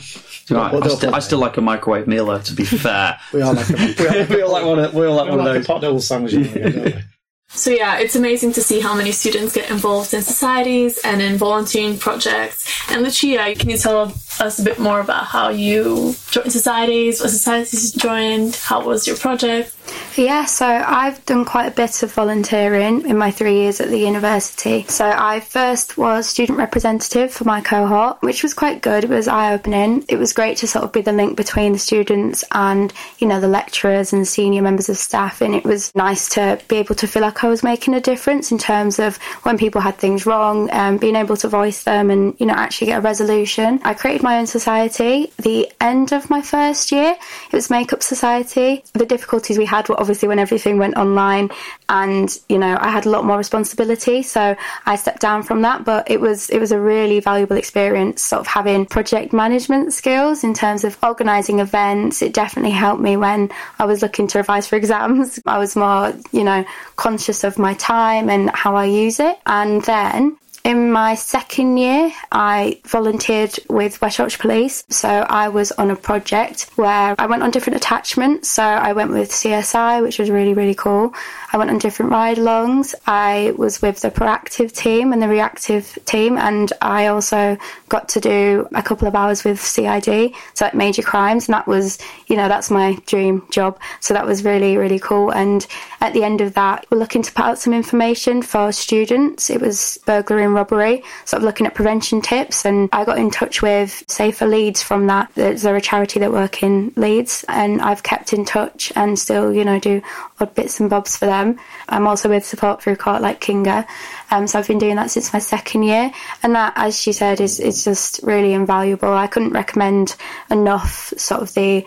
Right. 0.52 0.74
I, 0.74 0.88
still, 0.88 1.15
I, 1.15 1.19
still, 1.19 1.38
like 1.38 1.58
a 1.58 1.62
microwave 1.62 2.08
meal, 2.08 2.26
though. 2.26 2.39
To 2.39 2.56
be 2.56 2.65
fair, 2.65 3.19
we 3.34 3.41
all 3.41 3.54
like 3.54 3.69
a, 3.69 3.74
we 4.00 4.08
all, 4.08 4.26
we 4.26 4.41
all 4.41 4.52
like 4.52 4.65
one. 4.65 4.80
Of, 4.80 4.93
we 4.95 5.06
all 5.06 5.15
like 5.15 5.26
we 5.26 5.32
one 5.32 5.39
like 5.39 5.48
of 5.48 5.54
those 5.56 5.67
pot 5.67 5.82
noodle 5.82 6.02
sandwiches. 6.02 7.04
So 7.52 7.72
yeah, 7.72 7.98
it's 7.98 8.15
amazing 8.15 8.54
to 8.54 8.62
see 8.62 8.80
how 8.80 8.95
many 8.95 9.12
students 9.12 9.56
get 9.56 9.72
involved 9.72 10.13
in 10.13 10.22
societies 10.22 11.00
and 11.04 11.19
in 11.19 11.36
volunteering 11.36 11.98
projects. 11.98 12.91
And 12.91 13.02
Lucia, 13.02 13.56
can 13.58 13.72
you 13.72 13.78
tell 13.78 14.13
us 14.41 14.60
a 14.60 14.63
bit 14.63 14.80
more 14.80 14.99
about 14.99 15.25
how 15.25 15.49
you 15.49 16.15
joined 16.32 16.52
societies, 16.52 17.21
what 17.21 17.30
societies 17.30 17.93
you 17.93 17.99
joined, 17.99 18.56
how 18.56 18.86
was 18.86 19.08
your 19.08 19.17
project? 19.17 19.75
Yeah, 20.15 20.45
so 20.45 20.67
I've 20.67 21.23
done 21.25 21.45
quite 21.45 21.67
a 21.67 21.71
bit 21.71 22.04
of 22.04 22.13
volunteering 22.13 23.08
in 23.08 23.17
my 23.17 23.32
three 23.32 23.56
years 23.56 23.80
at 23.80 23.89
the 23.89 23.97
university. 23.97 24.86
So 24.88 25.06
I 25.10 25.39
first 25.39 25.97
was 25.97 26.28
student 26.28 26.60
representative 26.60 27.32
for 27.32 27.45
my 27.45 27.62
cohort, 27.62 28.21
which 28.21 28.43
was 28.43 28.54
quite 28.54 28.82
good. 28.82 29.06
It 29.06 29.10
was 29.10 29.28
eye 29.28 29.54
opening. 29.54 30.06
It 30.08 30.17
was 30.17 30.34
great 30.34 30.58
to 30.58 30.67
sort 30.67 30.84
of 30.84 30.91
be 30.91 31.02
the 31.02 31.12
link 31.12 31.38
between 31.38 31.73
the 31.73 31.80
students 31.80 32.43
and, 32.52 32.93
you 33.19 33.28
know, 33.28 33.39
the 33.39 33.47
lecturers 33.47 34.13
and 34.13 34.28
senior 34.28 34.62
members 34.62 34.89
of 34.89 34.97
staff. 34.97 35.41
And 35.41 35.56
it 35.56 35.63
was 35.63 35.95
nice 35.95 36.30
to 36.30 36.60
be 36.67 36.78
able 36.78 36.95
to 36.95 37.08
feel 37.08 37.21
like 37.21 37.43
I 37.43 37.47
was 37.47 37.63
making 37.63 37.93
a 37.93 38.02
difference 38.02 38.52
in 38.52 38.58
terms 38.58 38.99
of 38.99 39.17
when 39.43 39.58
people 39.58 39.82
had 39.82 39.97
things 39.97 40.25
wrong, 40.25 40.69
um, 40.71 40.97
being 40.97 41.15
able 41.15 41.38
to 41.38 41.47
voice 41.47 41.84
them 41.84 42.12
and, 42.12 42.36
you 42.39 42.45
know, 42.45 42.54
actually 42.54 42.88
get 42.88 42.99
a 42.99 43.02
resolution. 43.02 43.80
I 43.84 43.93
created 43.93 44.21
my 44.21 44.29
own 44.38 44.48
society. 44.48 45.32
The 45.38 45.72
end 45.80 46.12
of 46.12 46.30
my 46.30 46.42
first 46.42 46.92
year, 46.92 47.15
it 47.52 47.56
was 47.56 47.70
Makeup 47.70 48.04
Society. 48.04 48.84
The 48.94 49.06
difficulties 49.06 49.58
we 49.58 49.65
had 49.65 49.89
were 49.89 50.00
obviously 50.00 50.28
when 50.28 50.39
everything 50.39 50.78
went 50.78 50.98
online 50.98 51.50
and, 51.88 52.38
you 52.50 52.58
know, 52.58 52.78
I 52.80 52.89
had 52.89 53.06
a 53.06 53.10
lot 53.10 53.26
more 53.26 53.38
responsibility. 53.38 54.22
So 54.24 54.56
I 54.86 54.96
stepped 54.96 55.22
down 55.22 55.44
from 55.44 55.62
that, 55.63 55.86
but 55.86 56.10
it 56.10 56.20
was, 56.22 56.50
it 56.50 56.60
was 56.60 56.72
a 56.72 56.80
really 56.80 57.20
valuable 57.20 57.58
experience 57.58 58.22
sort 58.22 58.42
of 58.42 58.48
having 58.48 58.86
project 58.86 59.34
management 59.34 59.94
skills 59.94 60.43
in 60.43 60.53
terms 60.53 60.84
of 60.84 60.97
organising 61.03 61.60
events. 61.60 62.22
It 62.22 62.34
definitely 62.34 62.72
helped 62.72 63.01
me 63.01 63.18
when 63.18 63.49
I 63.80 63.86
was 63.86 64.01
looking 64.01 64.28
to 64.28 64.38
revise 64.39 64.68
for 64.68 64.76
exams. 64.76 65.39
I 65.45 65.58
was 65.58 65.76
more, 65.76 66.14
you 66.32 66.43
know, 66.43 66.66
conscious 66.95 67.43
of 67.43 67.58
my 67.58 67.74
time 67.76 68.30
and 68.30 68.49
how 68.51 68.76
I 68.76 68.86
use 68.86 69.20
it. 69.20 69.38
And 69.45 69.82
then 69.84 70.38
In 70.66 70.91
my 70.91 71.16
second 71.16 71.78
year, 71.78 72.12
I 72.32 72.82
volunteered 72.86 73.57
with 73.70 74.01
West 74.01 74.18
Yorkshire 74.18 74.39
Police. 74.39 74.84
So 74.89 75.07
I 75.07 75.47
was 75.47 75.72
on 75.74 75.89
a 75.89 75.95
project 75.95 76.70
where 76.76 77.16
I 77.18 77.26
went 77.28 77.43
on 77.43 77.51
different 77.51 77.78
attachments. 77.78 78.49
So 78.49 78.64
I 78.64 78.93
went 78.93 79.12
with 79.12 79.32
CSI, 79.32 80.01
which 80.01 80.20
was 80.20 80.30
really, 80.30 80.53
really 80.53 80.76
cool. 80.76 81.14
I 81.51 81.57
went 81.57 81.72
on 81.72 81.80
different 81.80 82.12
ride 82.12 82.38
alongs. 82.38 82.93
I 83.07 83.53
was 83.57 83.82
with 83.82 84.01
the 84.01 84.12
proactive 84.12 84.72
team 84.72 85.14
and 85.14 85.22
the 85.22 85.28
reactive 85.28 85.97
team, 86.05 86.38
and 86.38 86.72
I 86.82 87.07
also 87.07 87.57
got 87.88 88.10
to 88.10 88.20
do 88.20 88.68
a 88.76 88.84
couple 88.84 89.07
of 89.07 89.16
hours 89.16 89.43
with 89.43 89.60
CID, 89.60 90.34
so 90.53 90.66
like 90.66 90.76
major 90.76 91.01
crimes, 91.01 91.47
and 91.47 91.53
that 91.53 91.66
was, 91.66 91.97
you 92.28 92.36
know, 92.36 92.47
that's 92.47 92.70
my 92.70 92.95
dream 93.07 93.47
job. 93.49 93.80
So 93.99 94.14
that 94.14 94.28
was 94.28 94.45
really, 94.45 94.78
really 94.78 94.99
cool. 94.99 95.32
And 95.32 95.66
at 96.01 96.14
the 96.14 96.24
end 96.24 96.41
of 96.41 96.53
that, 96.53 96.86
we're 96.91 96.99
looking 96.99 97.24
to 97.24 97.32
put 97.32 97.45
out 97.45 97.57
some 97.57 97.74
information 97.74 98.43
for 98.43 98.72
students. 98.72 99.49
It 99.49 99.60
was 99.62 99.97
burglary 100.05 100.49
and 100.50 100.56
robbery, 100.56 101.04
sort 101.26 101.41
of 101.41 101.45
looking 101.45 101.68
at 101.68 101.76
prevention 101.76 102.22
tips, 102.22 102.66
and 102.66 102.89
I 102.91 103.06
got 103.06 103.18
in 103.18 103.32
touch 103.32 103.62
with 103.62 104.04
Safer 104.08 104.45
Leeds 104.45 104.84
from 104.84 105.08
that. 105.08 105.32
They're 105.36 105.76
a 105.76 105.82
charity 105.82 106.20
that 106.20 106.32
work 106.32 106.64
in 106.64 106.91
Leeds, 106.95 107.45
and 107.47 107.82
I've 107.82 108.04
kept 108.04 108.34
in 108.34 108.45
touch 108.45 108.91
and 108.95 109.18
still, 109.18 109.54
you 109.54 109.64
know, 109.64 109.80
do 109.80 110.02
odd 110.39 110.54
bits 110.56 110.80
and 110.80 110.89
bobs 110.89 111.16
for 111.16 111.26
them. 111.26 111.60
I'm 111.88 112.08
also 112.08 112.30
with 112.30 112.45
support 112.45 112.82
through 112.82 112.97
Court 112.97 113.22
like 113.22 113.41
Kinga, 113.41 113.88
um, 114.32 114.47
so 114.47 114.60
I've 114.60 114.68
been 114.68 114.80
doing 114.80 114.95
that 114.95 115.12
since 115.12 115.34
my 115.34 115.39
second 115.39 115.84
year, 115.84 116.12
and 116.43 116.56
that, 116.56 116.74
as 116.76 117.00
she 117.00 117.14
said, 117.14 117.39
is 117.39 117.60
is 117.60 117.84
just 117.84 118.22
really 118.24 118.54
invaluable. 118.54 119.14
I 119.14 119.28
couldn't 119.28 119.54
recommend 119.54 120.16
enough 120.50 121.14
sort 121.18 121.41
of 121.41 121.54
the 121.54 121.86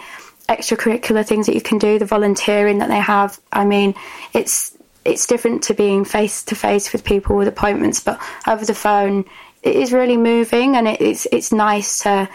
extracurricular 0.48 1.26
things 1.26 1.46
that 1.46 1.54
you 1.54 1.60
can 1.60 1.78
do, 1.78 1.98
the 1.98 2.04
volunteering 2.04 2.78
that 2.78 2.88
they 2.88 2.98
have. 2.98 3.40
I 3.52 3.64
mean, 3.64 3.94
it's 4.32 4.71
it's 5.04 5.26
different 5.26 5.64
to 5.64 5.74
being 5.74 6.04
face 6.04 6.44
to 6.44 6.54
face 6.54 6.92
with 6.92 7.04
people 7.04 7.36
with 7.36 7.48
appointments, 7.48 8.00
but 8.00 8.20
over 8.46 8.64
the 8.64 8.74
phone, 8.74 9.24
it 9.62 9.76
is 9.76 9.92
really 9.92 10.16
moving, 10.16 10.76
and 10.76 10.88
it, 10.88 11.00
it's 11.00 11.26
it's 11.32 11.52
nice 11.52 12.02
to 12.02 12.28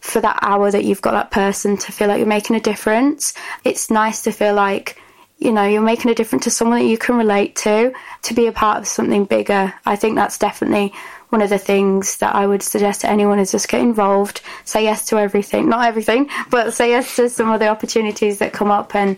for 0.00 0.20
that 0.20 0.38
hour 0.42 0.70
that 0.70 0.84
you've 0.84 1.02
got 1.02 1.12
that 1.12 1.30
person 1.30 1.76
to 1.76 1.92
feel 1.92 2.08
like 2.08 2.18
you're 2.18 2.26
making 2.26 2.56
a 2.56 2.60
difference. 2.60 3.34
It's 3.64 3.90
nice 3.90 4.22
to 4.22 4.32
feel 4.32 4.54
like 4.54 5.00
you 5.40 5.52
know 5.52 5.64
you're 5.64 5.82
making 5.82 6.10
a 6.10 6.14
difference 6.14 6.44
to 6.44 6.50
someone 6.50 6.78
that 6.78 6.86
you 6.86 6.98
can 6.98 7.16
relate 7.16 7.56
to 7.56 7.92
to 8.22 8.34
be 8.34 8.46
a 8.46 8.52
part 8.52 8.78
of 8.78 8.86
something 8.86 9.24
bigger 9.24 9.72
i 9.86 9.96
think 9.96 10.14
that's 10.14 10.36
definitely 10.36 10.92
one 11.30 11.40
of 11.40 11.48
the 11.48 11.58
things 11.58 12.18
that 12.18 12.34
i 12.34 12.46
would 12.46 12.62
suggest 12.62 13.00
to 13.00 13.10
anyone 13.10 13.38
is 13.38 13.50
just 13.50 13.68
get 13.68 13.80
involved 13.80 14.42
say 14.64 14.84
yes 14.84 15.06
to 15.06 15.18
everything 15.18 15.68
not 15.68 15.86
everything 15.86 16.28
but 16.50 16.74
say 16.74 16.90
yes 16.90 17.16
to 17.16 17.28
some 17.28 17.50
of 17.50 17.58
the 17.58 17.68
opportunities 17.68 18.38
that 18.38 18.52
come 18.52 18.70
up 18.70 18.94
and 18.94 19.16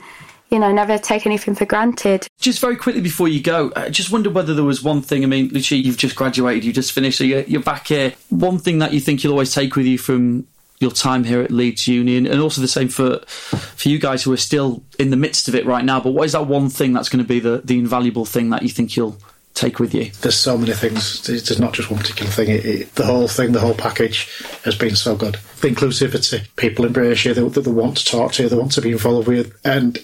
you 0.53 0.59
know, 0.59 0.71
never 0.71 0.99
take 0.99 1.25
anything 1.25 1.55
for 1.55 1.65
granted. 1.65 2.29
Just 2.39 2.61
very 2.61 2.77
quickly 2.77 3.01
before 3.01 3.27
you 3.27 3.43
go, 3.43 3.73
I 3.75 3.89
just 3.89 4.13
wonder 4.13 4.29
whether 4.29 4.53
there 4.53 4.65
was 4.65 4.83
one 4.83 5.01
thing. 5.01 5.25
I 5.25 5.27
mean, 5.27 5.49
literally, 5.49 5.83
you've 5.83 5.97
just 5.97 6.15
graduated, 6.15 6.63
you 6.63 6.73
just 6.73 6.93
finished, 6.93 7.19
so 7.19 7.25
you're, 7.25 7.41
you're 7.45 7.63
back 7.63 7.87
here. 7.89 8.13
One 8.29 8.59
thing 8.59 8.79
that 8.79 8.93
you 8.93 9.01
think 9.01 9.25
you'll 9.25 9.33
always 9.33 9.55
take 9.55 9.75
with 9.75 9.87
you 9.87 9.97
from 9.97 10.47
your 10.79 10.91
time 10.91 11.25
here 11.25 11.41
at 11.41 11.51
Leeds 11.51 11.89
Union, 11.89 12.27
and 12.27 12.41
also 12.41 12.61
the 12.61 12.69
same 12.69 12.89
for 12.89 13.21
for 13.27 13.89
you 13.89 13.99
guys 13.99 14.23
who 14.23 14.33
are 14.33 14.37
still 14.37 14.83
in 14.99 15.11
the 15.11 15.17
midst 15.17 15.49
of 15.49 15.55
it 15.55 15.65
right 15.65 15.85
now. 15.85 16.01
But 16.01 16.11
what 16.11 16.25
is 16.25 16.33
that 16.33 16.47
one 16.47 16.69
thing 16.69 16.93
that's 16.93 17.09
going 17.09 17.25
to 17.25 17.29
be 17.29 17.41
the 17.41 17.63
the 17.65 17.79
invaluable 17.79 18.27
thing 18.27 18.51
that 18.51 18.63
you 18.63 18.69
think 18.69 18.95
you'll 18.95 19.17
take 19.55 19.79
with 19.79 19.95
you? 19.95 20.11
There's 20.21 20.37
so 20.37 20.59
many 20.59 20.73
things. 20.73 21.23
There's 21.27 21.61
not 21.61 21.73
just 21.73 21.91
one 21.91 22.01
particular 22.01 22.31
thing. 22.31 22.49
It, 22.51 22.67
it, 22.67 22.95
the 22.97 23.07
whole 23.07 23.29
thing, 23.29 23.53
the 23.53 23.61
whole 23.61 23.75
package 23.75 24.29
has 24.65 24.75
been 24.75 24.97
so 24.97 25.15
good. 25.15 25.39
The 25.61 25.69
inclusivity, 25.69 26.45
people 26.57 26.85
embrace 26.85 27.25
you, 27.25 27.33
they, 27.33 27.49
they 27.49 27.71
want 27.71 27.99
to 27.99 28.05
talk 28.05 28.33
to 28.33 28.43
you, 28.43 28.49
they 28.49 28.57
want 28.57 28.73
to 28.73 28.83
be 28.83 28.93
involved 28.93 29.29
with, 29.29 29.57
and 29.65 29.99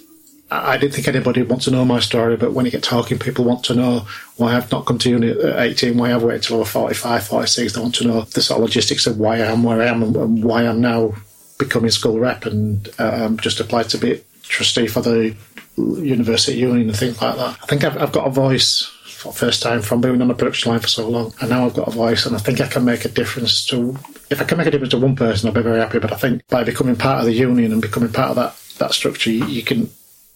I 0.50 0.78
didn't 0.78 0.94
think 0.94 1.08
anybody 1.08 1.42
would 1.42 1.50
want 1.50 1.62
to 1.62 1.70
know 1.70 1.84
my 1.84 2.00
story, 2.00 2.36
but 2.36 2.54
when 2.54 2.64
you 2.64 2.70
get 2.70 2.82
talking, 2.82 3.18
people 3.18 3.44
want 3.44 3.64
to 3.64 3.74
know 3.74 4.06
why 4.36 4.56
I've 4.56 4.72
not 4.72 4.86
come 4.86 4.98
to 4.98 5.10
uni 5.10 5.30
at 5.30 5.60
18, 5.60 5.96
why 5.98 6.14
I've 6.14 6.22
waited 6.22 6.42
till 6.42 6.56
I 6.56 6.60
was 6.60 6.70
45, 6.70 7.26
46. 7.26 7.72
They 7.72 7.80
want 7.80 7.94
to 7.96 8.06
know 8.06 8.20
the 8.22 8.40
sort 8.40 8.58
of 8.58 8.64
logistics 8.64 9.06
of 9.06 9.18
why 9.18 9.36
I 9.36 9.52
am 9.52 9.62
where 9.62 9.82
I 9.82 9.86
am 9.86 10.02
and, 10.02 10.42
why 10.42 10.66
I'm 10.66 10.80
now 10.80 11.14
becoming 11.58 11.90
school 11.90 12.18
rep 12.18 12.46
and 12.46 12.88
um, 12.98 13.36
just 13.38 13.60
applied 13.60 13.90
to 13.90 13.98
be 13.98 14.22
trustee 14.42 14.86
for 14.86 15.02
the 15.02 15.36
university 15.76 16.58
union 16.58 16.88
and 16.88 16.96
things 16.96 17.20
like 17.20 17.36
that. 17.36 17.58
I 17.62 17.66
think 17.66 17.84
I've, 17.84 17.98
I've 17.98 18.12
got 18.12 18.26
a 18.26 18.30
voice 18.30 18.90
for 19.04 19.32
the 19.32 19.38
first 19.38 19.62
time 19.62 19.82
from 19.82 20.00
being 20.00 20.22
on 20.22 20.28
the 20.28 20.34
production 20.34 20.70
line 20.70 20.80
for 20.80 20.88
so 20.88 21.08
long, 21.08 21.34
and 21.40 21.50
now 21.50 21.66
I've 21.66 21.74
got 21.74 21.88
a 21.88 21.90
voice, 21.90 22.24
and 22.24 22.34
I 22.34 22.38
think 22.38 22.60
I 22.60 22.68
can 22.68 22.84
make 22.84 23.04
a 23.04 23.08
difference 23.08 23.66
to. 23.66 23.98
If 24.30 24.40
I 24.40 24.44
can 24.44 24.56
make 24.56 24.68
a 24.68 24.70
difference 24.70 24.92
to 24.92 24.98
one 24.98 25.16
person, 25.16 25.48
I'll 25.48 25.54
be 25.54 25.60
very 25.60 25.80
happy. 25.80 25.98
But 25.98 26.12
I 26.12 26.16
think 26.16 26.46
by 26.48 26.62
becoming 26.62 26.96
part 26.96 27.20
of 27.20 27.26
the 27.26 27.32
union 27.32 27.72
and 27.72 27.82
becoming 27.82 28.12
part 28.12 28.30
of 28.30 28.36
that 28.36 28.56
that 28.78 28.94
structure, 28.94 29.30
you, 29.30 29.44
you 29.46 29.62
can 29.62 29.90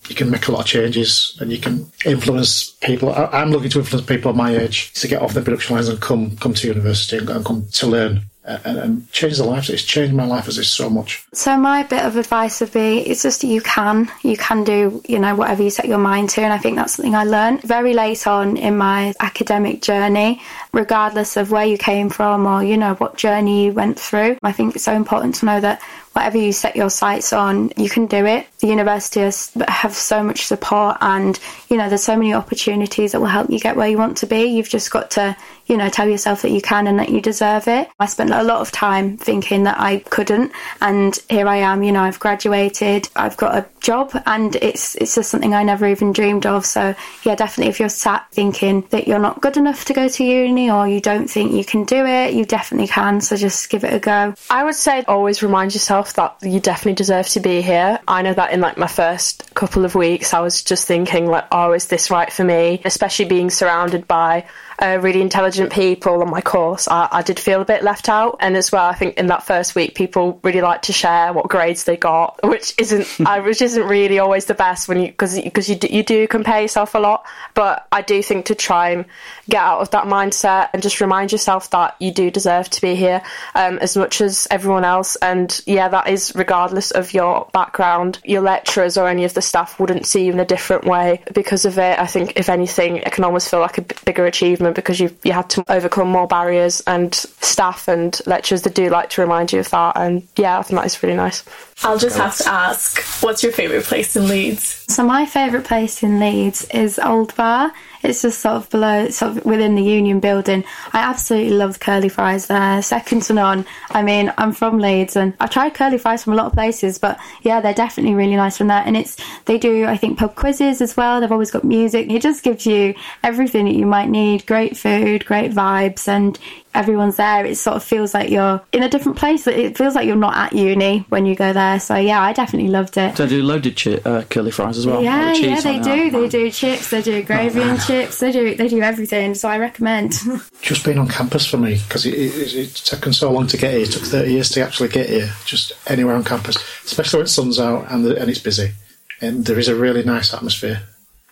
you 0.08 0.14
can 0.14 0.30
make 0.30 0.48
a 0.48 0.52
lot 0.52 0.60
of 0.60 0.66
changes 0.66 1.36
and 1.40 1.52
you 1.52 1.58
can 1.58 1.90
influence 2.04 2.70
people. 2.82 3.12
I, 3.12 3.42
am 3.42 3.50
looking 3.50 3.70
to 3.70 3.80
influence 3.80 4.06
people 4.06 4.30
of 4.30 4.36
my 4.36 4.56
age 4.56 4.92
to 4.94 5.08
get 5.08 5.22
off 5.22 5.34
the 5.34 5.42
production 5.42 5.76
lines 5.76 5.88
and 5.88 6.00
come 6.00 6.36
come 6.36 6.54
to 6.54 6.66
university 6.66 7.18
and, 7.18 7.28
and 7.28 7.44
come 7.44 7.66
to 7.72 7.86
learn 7.86 8.22
uh, 8.44 8.58
and, 8.64 8.78
and, 8.78 9.12
change 9.12 9.38
their 9.38 9.46
lives. 9.46 9.70
It's 9.70 9.84
changed 9.84 10.14
my 10.14 10.26
life 10.26 10.48
as 10.48 10.58
it's 10.58 10.68
so 10.68 10.90
much. 10.90 11.24
So 11.32 11.56
my 11.56 11.84
bit 11.84 12.04
of 12.04 12.16
advice 12.16 12.60
would 12.60 12.72
be: 12.72 12.98
it's 12.98 13.22
just 13.22 13.42
that 13.42 13.46
you 13.46 13.60
can, 13.60 14.10
you 14.24 14.36
can 14.36 14.64
do, 14.64 15.00
you 15.06 15.20
know, 15.20 15.36
whatever 15.36 15.62
you 15.62 15.70
set 15.70 15.86
your 15.86 15.98
mind 15.98 16.30
to, 16.30 16.40
and 16.40 16.52
I 16.52 16.58
think 16.58 16.76
that's 16.76 16.94
something 16.94 17.14
I 17.14 17.22
learned 17.22 17.62
very 17.62 17.94
late 17.94 18.26
on 18.26 18.56
in 18.56 18.76
my 18.76 19.14
academic 19.20 19.80
journey. 19.80 20.42
Regardless 20.72 21.36
of 21.36 21.52
where 21.52 21.66
you 21.66 21.78
came 21.78 22.10
from 22.10 22.46
or 22.46 22.64
you 22.64 22.76
know 22.76 22.94
what 22.94 23.16
journey 23.16 23.66
you 23.66 23.72
went 23.72 24.00
through, 24.00 24.38
I 24.42 24.50
think 24.50 24.74
it's 24.74 24.84
so 24.84 24.94
important 24.94 25.36
to 25.36 25.46
know 25.46 25.60
that 25.60 25.80
whatever 26.12 26.38
you 26.38 26.52
set 26.52 26.76
your 26.76 26.90
sights 26.90 27.32
on, 27.32 27.72
you 27.76 27.88
can 27.88 28.06
do 28.06 28.26
it. 28.26 28.46
The 28.60 28.68
university 28.68 29.20
has, 29.20 29.50
have 29.68 29.94
so 29.94 30.22
much 30.22 30.46
support, 30.46 30.96
and 31.00 31.38
you 31.68 31.76
know 31.76 31.88
there's 31.88 32.04
so 32.04 32.16
many 32.16 32.32
opportunities 32.32 33.12
that 33.12 33.20
will 33.20 33.26
help 33.26 33.50
you 33.50 33.58
get 33.58 33.76
where 33.76 33.88
you 33.88 33.98
want 33.98 34.16
to 34.18 34.26
be. 34.26 34.44
You've 34.44 34.68
just 34.68 34.90
got 34.90 35.10
to, 35.12 35.36
you 35.66 35.76
know, 35.76 35.88
tell 35.88 36.08
yourself 36.08 36.42
that 36.42 36.50
you 36.50 36.60
can 36.60 36.86
and 36.86 36.98
that 36.98 37.08
you 37.08 37.20
deserve 37.20 37.66
it. 37.66 37.88
I 37.98 38.06
spent 38.06 38.30
a 38.30 38.42
lot 38.42 38.60
of 38.60 38.70
time 38.70 39.16
thinking 39.16 39.64
that 39.64 39.80
I 39.80 39.98
couldn't, 39.98 40.52
and 40.80 41.18
here 41.28 41.48
I 41.48 41.56
am. 41.56 41.82
You 41.82 41.92
know, 41.92 42.02
I've 42.02 42.20
graduated, 42.20 43.08
I've 43.16 43.36
got 43.36 43.56
a 43.56 43.66
job, 43.80 44.12
and 44.26 44.54
it's 44.56 44.94
it's 44.96 45.14
just 45.14 45.30
something 45.30 45.54
I 45.54 45.64
never 45.64 45.86
even 45.86 46.12
dreamed 46.12 46.46
of. 46.46 46.64
So 46.66 46.94
yeah, 47.24 47.34
definitely, 47.34 47.70
if 47.70 47.80
you're 47.80 47.88
sat 47.88 48.26
thinking 48.32 48.82
that 48.90 49.08
you're 49.08 49.18
not 49.18 49.40
good 49.40 49.56
enough 49.56 49.84
to 49.86 49.92
go 49.92 50.08
to 50.08 50.24
uni 50.24 50.70
or 50.70 50.86
you 50.86 51.00
don't 51.00 51.28
think 51.28 51.52
you 51.52 51.64
can 51.64 51.84
do 51.84 52.06
it, 52.06 52.34
you 52.34 52.44
definitely 52.44 52.88
can. 52.88 53.20
So 53.20 53.36
just 53.36 53.70
give 53.70 53.82
it 53.84 53.92
a 53.92 53.98
go. 53.98 54.34
I 54.50 54.64
would 54.64 54.74
say 54.74 55.02
always 55.08 55.42
remind 55.42 55.74
yourself 55.74 56.01
that 56.14 56.36
you 56.42 56.60
definitely 56.60 56.94
deserve 56.94 57.28
to 57.28 57.40
be 57.40 57.62
here. 57.62 58.00
I 58.08 58.22
know 58.22 58.34
that 58.34 58.52
in 58.52 58.60
like 58.60 58.76
my 58.76 58.86
first 58.86 59.54
couple 59.54 59.84
of 59.84 59.94
weeks, 59.94 60.34
I 60.34 60.40
was 60.40 60.62
just 60.62 60.86
thinking 60.86 61.26
like, 61.26 61.44
oh, 61.52 61.72
is 61.72 61.86
this 61.86 62.10
right 62.10 62.32
for 62.32 62.44
me? 62.44 62.80
Especially 62.84 63.24
being 63.24 63.50
surrounded 63.50 64.08
by 64.08 64.46
uh, 64.78 64.98
really 65.00 65.20
intelligent 65.20 65.72
people 65.72 66.22
on 66.22 66.30
my 66.30 66.40
course, 66.40 66.88
I, 66.88 67.08
I, 67.10 67.22
did 67.22 67.38
feel 67.38 67.60
a 67.60 67.64
bit 67.64 67.82
left 67.82 68.08
out. 68.08 68.36
And 68.40 68.56
as 68.56 68.72
well, 68.72 68.86
I 68.86 68.94
think 68.94 69.16
in 69.16 69.26
that 69.26 69.44
first 69.44 69.74
week, 69.74 69.94
people 69.94 70.40
really 70.42 70.60
like 70.60 70.82
to 70.82 70.92
share 70.92 71.32
what 71.32 71.48
grades 71.48 71.84
they 71.84 71.96
got, 71.96 72.38
which 72.48 72.74
isn't, 72.78 73.08
uh, 73.26 73.42
which 73.42 73.62
isn't 73.62 73.84
really 73.84 74.18
always 74.18 74.46
the 74.46 74.54
best 74.54 74.88
when 74.88 75.00
you, 75.00 75.06
because 75.08 75.40
because 75.40 75.68
you 75.68 75.76
do, 75.76 75.88
you 75.88 76.02
do 76.02 76.26
compare 76.26 76.60
yourself 76.60 76.94
a 76.94 76.98
lot. 76.98 77.24
But 77.54 77.86
I 77.92 78.02
do 78.02 78.22
think 78.22 78.46
to 78.46 78.54
try 78.54 78.90
and 78.90 79.04
get 79.48 79.60
out 79.60 79.80
of 79.80 79.90
that 79.90 80.04
mindset 80.04 80.70
and 80.72 80.82
just 80.82 81.00
remind 81.00 81.32
yourself 81.32 81.70
that 81.70 81.96
you 82.00 82.12
do 82.12 82.30
deserve 82.30 82.70
to 82.70 82.80
be 82.80 82.94
here 82.94 83.22
um, 83.54 83.78
as 83.78 83.96
much 83.96 84.20
as 84.20 84.46
everyone 84.50 84.84
else. 84.84 85.16
And 85.16 85.60
yeah, 85.66 85.88
that 85.88 86.08
is 86.08 86.32
regardless 86.34 86.90
of 86.90 87.12
your 87.12 87.48
background. 87.52 88.20
Your 88.24 88.40
lecturers 88.40 88.96
or 88.96 89.08
any 89.08 89.24
of 89.24 89.34
the 89.34 89.42
staff 89.42 89.78
wouldn't 89.78 90.06
see 90.06 90.24
you 90.24 90.32
in 90.32 90.40
a 90.40 90.44
different 90.44 90.84
way 90.84 91.22
because 91.34 91.64
of 91.64 91.78
it. 91.78 91.98
I 91.98 92.06
think 92.06 92.34
if 92.36 92.48
anything, 92.48 92.96
it 92.96 93.12
can 93.12 93.24
almost 93.24 93.50
feel 93.50 93.60
like 93.60 93.78
a 93.78 93.84
bigger 94.04 94.26
achievement 94.26 94.61
because 94.70 95.00
you 95.00 95.10
you 95.22 95.32
had 95.32 95.50
to 95.50 95.64
overcome 95.68 96.08
more 96.08 96.26
barriers 96.26 96.80
and 96.86 97.14
staff 97.14 97.88
and 97.88 98.20
lecturers 98.26 98.62
that 98.62 98.74
do 98.74 98.88
like 98.90 99.10
to 99.10 99.20
remind 99.20 99.52
you 99.52 99.60
of 99.60 99.70
that. 99.70 99.96
And 99.96 100.28
yeah, 100.36 100.58
I 100.58 100.62
think 100.62 100.78
that 100.78 100.86
is 100.86 101.02
really 101.02 101.16
nice. 101.16 101.44
I'll 101.82 101.98
just 101.98 102.16
have 102.16 102.36
to 102.38 102.48
ask, 102.48 103.02
what's 103.22 103.42
your 103.42 103.52
favourite 103.52 103.84
place 103.84 104.14
in 104.14 104.28
Leeds? 104.28 104.84
So 104.88 105.04
my 105.04 105.26
favourite 105.26 105.66
place 105.66 106.02
in 106.02 106.20
Leeds 106.20 106.64
is 106.70 106.98
Old 106.98 107.34
Bar. 107.34 107.72
It's 108.02 108.22
just 108.22 108.40
sort 108.40 108.56
of 108.56 108.70
below, 108.70 109.08
sort 109.10 109.36
of 109.36 109.44
within 109.44 109.74
the 109.74 109.82
Union 109.82 110.20
building. 110.20 110.64
I 110.92 111.00
absolutely 111.00 111.52
love 111.52 111.80
curly 111.80 112.08
fries 112.08 112.46
there, 112.46 112.82
second 112.94 113.22
to 113.22 113.34
none. 113.34 113.64
I 113.90 114.02
mean, 114.02 114.32
I'm 114.38 114.52
from 114.52 114.78
Leeds 114.78 115.16
and 115.16 115.34
I've 115.40 115.50
tried 115.50 115.74
curly 115.74 115.98
fries 115.98 116.24
from 116.24 116.32
a 116.32 116.36
lot 116.36 116.46
of 116.46 116.52
places, 116.52 116.98
but 116.98 117.18
yeah, 117.42 117.60
they're 117.60 117.74
definitely 117.74 118.14
really 118.14 118.36
nice 118.36 118.58
from 118.58 118.68
there. 118.68 118.82
And 118.84 118.96
it's 118.96 119.16
they 119.44 119.58
do, 119.58 119.86
I 119.86 119.96
think, 119.96 120.18
pub 120.18 120.34
quizzes 120.34 120.80
as 120.80 120.96
well. 120.96 121.20
They've 121.20 121.30
always 121.32 121.50
got 121.50 121.64
music. 121.64 122.10
It 122.10 122.22
just 122.22 122.42
gives 122.42 122.66
you 122.66 122.94
everything 123.22 123.66
that 123.66 123.74
you 123.74 123.86
might 123.86 124.08
need. 124.08 124.46
Great 124.46 124.76
food, 124.76 125.24
great 125.24 125.52
vibes, 125.52 126.08
and 126.08 126.38
everyone's 126.74 127.16
there. 127.16 127.44
It 127.44 127.56
sort 127.56 127.76
of 127.76 127.84
feels 127.84 128.14
like 128.14 128.30
you're 128.30 128.60
in 128.72 128.82
a 128.82 128.88
different 128.88 129.18
place. 129.18 129.46
It 129.46 129.76
feels 129.76 129.94
like 129.94 130.06
you're 130.06 130.16
not 130.16 130.34
at 130.34 130.52
uni 130.54 131.04
when 131.10 131.26
you 131.26 131.34
go 131.36 131.52
there. 131.52 131.78
So 131.78 131.96
yeah, 131.96 132.20
I 132.22 132.32
definitely 132.32 132.70
loved 132.70 132.96
it. 132.96 133.16
So 133.16 133.26
They 133.26 133.36
do 133.36 133.42
loaded 133.42 133.76
chi- 133.76 134.00
uh, 134.08 134.22
curly 134.24 134.50
fries 134.50 134.78
as 134.78 134.86
well. 134.86 135.02
Yeah, 135.02 135.32
yeah, 135.34 135.60
they 135.60 135.78
do. 135.78 136.10
They 136.10 136.28
do 136.28 136.50
chips. 136.50 136.90
They 136.90 137.02
do 137.02 137.22
gravy 137.22 137.60
and 137.62 137.78
chips. 137.78 137.90
They 137.92 138.32
do. 138.32 138.54
They 138.54 138.68
do 138.68 138.80
everything. 138.80 139.34
So 139.34 139.48
I 139.48 139.58
recommend. 139.58 140.12
Just 140.60 140.84
being 140.84 140.98
on 140.98 141.08
campus 141.08 141.46
for 141.46 141.56
me 141.56 141.80
because 141.86 142.06
it, 142.06 142.14
it, 142.14 142.54
it's 142.54 142.88
taken 142.88 143.12
so 143.12 143.30
long 143.30 143.46
to 143.48 143.56
get 143.56 143.72
here. 143.72 143.82
It 143.82 143.92
took 143.92 144.02
thirty 144.02 144.32
years 144.32 144.50
to 144.50 144.62
actually 144.62 144.88
get 144.88 145.08
here. 145.08 145.32
Just 145.44 145.72
anywhere 145.86 146.14
on 146.14 146.24
campus, 146.24 146.56
especially 146.84 147.18
when 147.18 147.24
the 147.24 147.30
sun's 147.30 147.58
out 147.58 147.90
and 147.90 148.04
the, 148.04 148.20
and 148.20 148.30
it's 148.30 148.40
busy, 148.40 148.72
and 149.20 149.44
there 149.44 149.58
is 149.58 149.68
a 149.68 149.74
really 149.74 150.02
nice 150.02 150.32
atmosphere. 150.32 150.82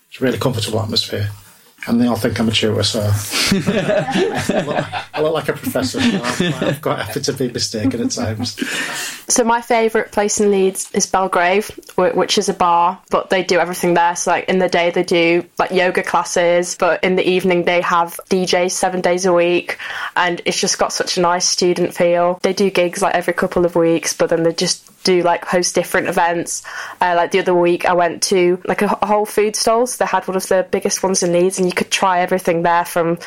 It's 0.08 0.20
a 0.20 0.24
really 0.24 0.38
comfortable 0.38 0.80
atmosphere 0.80 1.30
and 1.86 2.00
they 2.00 2.06
all 2.06 2.16
think 2.16 2.38
I'm 2.38 2.48
a 2.48 2.52
tutor, 2.52 2.82
so 2.82 3.00
I, 3.12 4.64
look, 4.66 5.14
I, 5.14 5.20
look, 5.22 5.32
like 5.32 5.48
a 5.48 5.54
professor. 5.54 6.00
So 6.00 6.46
I've 6.66 6.80
got 6.80 7.06
happy 7.06 7.20
to 7.20 7.32
be 7.32 7.50
mistaken 7.50 8.02
at 8.02 8.10
times. 8.10 8.58
So 9.32 9.44
my 9.44 9.62
favourite 9.62 10.12
place 10.12 10.40
in 10.40 10.50
Leeds 10.50 10.90
is 10.92 11.06
Belgrave, 11.06 11.70
which 11.96 12.36
is 12.36 12.48
a 12.48 12.54
bar, 12.54 13.00
but 13.10 13.30
they 13.30 13.42
do 13.42 13.58
everything 13.58 13.94
there. 13.94 14.14
So 14.14 14.32
like 14.32 14.48
in 14.48 14.58
the 14.58 14.68
day 14.68 14.90
they 14.90 15.04
do 15.04 15.44
like 15.58 15.70
yoga 15.70 16.02
classes, 16.02 16.76
but 16.78 17.02
in 17.02 17.16
the 17.16 17.26
evening 17.26 17.64
they 17.64 17.80
have 17.80 18.20
DJs 18.28 18.72
seven 18.72 19.00
days 19.00 19.24
a 19.24 19.32
week, 19.32 19.78
and 20.16 20.42
it's 20.44 20.60
just 20.60 20.78
got 20.78 20.92
such 20.92 21.16
a 21.16 21.20
nice 21.20 21.46
student 21.46 21.94
feel. 21.94 22.38
They 22.42 22.52
do 22.52 22.70
gigs 22.70 23.00
like 23.00 23.14
every 23.14 23.32
couple 23.32 23.64
of 23.64 23.74
weeks, 23.74 24.12
but 24.12 24.28
then 24.28 24.42
they 24.42 24.52
just 24.52 24.99
do 25.04 25.22
like 25.22 25.44
host 25.44 25.74
different 25.74 26.08
events. 26.08 26.62
Uh, 27.00 27.14
like 27.16 27.30
the 27.30 27.38
other 27.38 27.54
week, 27.54 27.86
I 27.86 27.92
went 27.92 28.22
to 28.24 28.60
like 28.66 28.82
a, 28.82 28.98
a 29.02 29.06
whole 29.06 29.26
food 29.26 29.56
stall. 29.56 29.86
So 29.86 30.04
they 30.04 30.08
had 30.08 30.26
one 30.26 30.36
of 30.36 30.46
the 30.46 30.66
biggest 30.70 31.02
ones 31.02 31.22
in 31.22 31.32
Leeds, 31.32 31.58
and 31.58 31.66
you 31.66 31.74
could 31.74 31.90
try 31.90 32.20
everything 32.20 32.62
there 32.62 32.84
from 32.84 33.18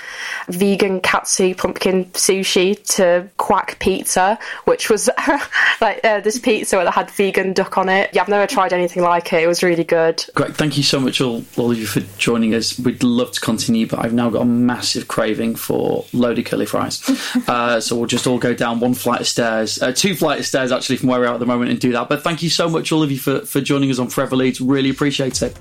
vegan 0.48 1.02
katsu 1.02 1.56
pumpkin 1.56 2.06
sushi 2.06 2.82
to 2.96 3.30
quack 3.38 3.80
pizza, 3.80 4.38
which 4.66 4.90
was 4.90 5.10
like 5.82 6.04
uh, 6.04 6.20
this 6.22 6.40
pizza 6.40 6.78
that 6.78 6.94
had 6.94 7.10
vegan 7.12 7.54
duck 7.54 7.78
on 7.78 7.90
it. 7.90 8.10
Yeah, 8.14 8.22
I've 8.22 8.30
never 8.30 8.48
tried 8.48 8.74
anything 8.74 9.04
like 9.04 9.34
it. 9.34 9.44
It 9.44 9.48
was 9.48 9.64
really 9.64 9.84
good. 9.84 10.24
Great, 10.36 10.56
thank 10.56 10.78
you 10.78 10.84
so 10.84 11.00
much, 11.00 11.22
all, 11.22 11.44
all 11.58 11.72
of 11.72 11.78
you, 11.78 11.86
for 11.86 12.02
joining 12.18 12.54
us. 12.54 12.78
We'd 12.78 13.04
love 13.04 13.32
to 13.32 13.42
continue, 13.42 13.88
but 13.88 14.00
I've 14.00 14.14
now 14.14 14.30
got 14.30 14.42
a 14.42 14.46
massive 14.46 15.08
craving 15.08 15.56
for 15.56 16.06
loaded 16.14 16.46
curly 16.46 16.66
fries. 16.66 17.02
uh, 17.48 17.80
so 17.80 17.96
we'll 17.96 18.08
just 18.08 18.28
all 18.28 18.40
go 18.40 18.54
down 18.54 18.80
one 18.80 18.94
flight 18.94 19.22
of 19.22 19.28
stairs, 19.28 19.82
uh, 19.82 19.92
two 19.92 20.16
flight 20.16 20.40
of 20.40 20.46
stairs 20.46 20.72
actually, 20.72 20.98
from 20.98 21.10
where 21.10 21.20
we're 21.20 21.28
at 21.28 21.40
the 21.40 21.46
moment, 21.46 21.63
and 21.70 21.80
do 21.80 21.92
that. 21.94 22.10
But 22.10 22.24
thank 22.24 22.44
you 22.44 22.50
so 22.50 22.70
much, 22.70 22.92
all 22.92 23.04
of 23.04 23.12
you, 23.12 23.20
for, 23.20 23.42
for 23.42 23.62
joining 23.62 23.90
us 23.92 24.00
on 24.00 24.10
Forever 24.10 24.36
Leeds. 24.36 24.62
Really 24.62 24.90
appreciate 24.90 25.42
it. 25.42 25.58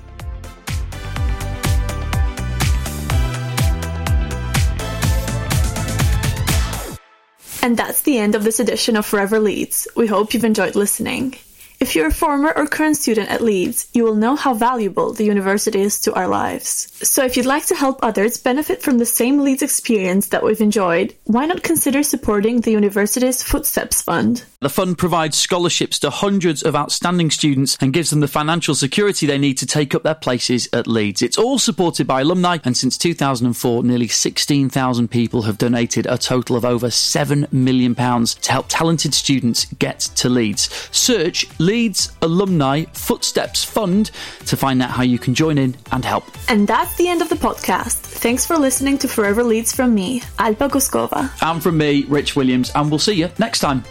And 7.63 7.77
that's 7.77 8.01
the 8.01 8.17
end 8.17 8.35
of 8.35 8.43
this 8.43 8.59
edition 8.59 8.97
of 8.97 9.05
Forever 9.05 9.39
Leeds. 9.39 9.87
We 9.95 10.05
hope 10.05 10.33
you've 10.33 10.43
enjoyed 10.43 10.75
listening. 10.75 11.35
If 11.83 11.97
you're 11.97 12.07
a 12.07 12.13
former 12.13 12.53
or 12.55 12.65
current 12.65 12.95
student 12.95 13.29
at 13.29 13.41
Leeds, 13.41 13.89
you 13.91 14.05
will 14.05 14.15
know 14.15 14.37
how 14.37 14.53
valuable 14.53 15.11
the 15.11 15.25
university 15.25 15.81
is 15.81 15.99
to 16.01 16.13
our 16.13 16.29
lives. 16.29 16.87
So 17.05 17.25
if 17.25 17.35
you'd 17.35 17.45
like 17.45 17.65
to 17.65 17.75
help 17.75 17.99
others 18.01 18.37
benefit 18.37 18.81
from 18.81 18.99
the 18.99 19.05
same 19.05 19.39
Leeds 19.39 19.61
experience 19.61 20.27
that 20.27 20.45
we've 20.45 20.61
enjoyed, 20.61 21.13
why 21.25 21.45
not 21.45 21.61
consider 21.61 22.01
supporting 22.01 22.61
the 22.61 22.71
university's 22.71 23.43
Footsteps 23.43 24.01
Fund? 24.01 24.45
The 24.61 24.69
fund 24.69 24.97
provides 24.97 25.37
scholarships 25.37 25.99
to 25.99 26.09
hundreds 26.09 26.63
of 26.63 26.73
outstanding 26.73 27.29
students 27.31 27.75
and 27.81 27.91
gives 27.91 28.11
them 28.11 28.21
the 28.21 28.29
financial 28.29 28.75
security 28.75 29.25
they 29.25 29.37
need 29.37 29.57
to 29.57 29.65
take 29.65 29.93
up 29.93 30.03
their 30.03 30.15
places 30.15 30.69
at 30.71 30.87
Leeds. 30.87 31.21
It's 31.21 31.37
all 31.37 31.59
supported 31.59 32.07
by 32.07 32.21
alumni, 32.21 32.59
and 32.63 32.77
since 32.77 32.97
2004, 32.97 33.83
nearly 33.83 34.07
16,000 34.07 35.09
people 35.09 35.41
have 35.41 35.57
donated 35.57 36.05
a 36.05 36.17
total 36.17 36.55
of 36.55 36.63
over 36.63 36.87
£7 36.87 37.51
million 37.51 37.93
to 37.93 38.51
help 38.53 38.67
talented 38.69 39.13
students 39.13 39.65
get 39.79 39.99
to 39.99 40.29
Leeds. 40.29 40.69
Search 40.93 41.45
Leeds 41.73 42.11
Alumni 42.21 42.83
Footsteps 42.93 43.63
Fund 43.63 44.11
to 44.45 44.55
find 44.55 44.79
out 44.83 44.91
how 44.91 45.01
you 45.01 45.17
can 45.17 45.33
join 45.33 45.57
in 45.57 45.75
and 45.91 46.05
help. 46.05 46.23
And 46.47 46.67
that's 46.67 46.95
the 46.97 47.07
end 47.07 47.23
of 47.23 47.29
the 47.29 47.35
podcast. 47.35 47.95
Thanks 47.95 48.45
for 48.45 48.59
listening 48.59 48.99
to 48.99 49.07
Forever 49.07 49.43
Leeds 49.43 49.73
from 49.73 49.95
me, 49.95 50.21
Alba 50.37 50.69
Guskova. 50.69 51.31
And 51.41 51.63
from 51.63 51.79
me, 51.79 52.03
Rich 52.03 52.35
Williams, 52.35 52.71
and 52.75 52.91
we'll 52.91 52.99
see 52.99 53.15
you 53.15 53.31
next 53.39 53.59
time. 53.59 53.83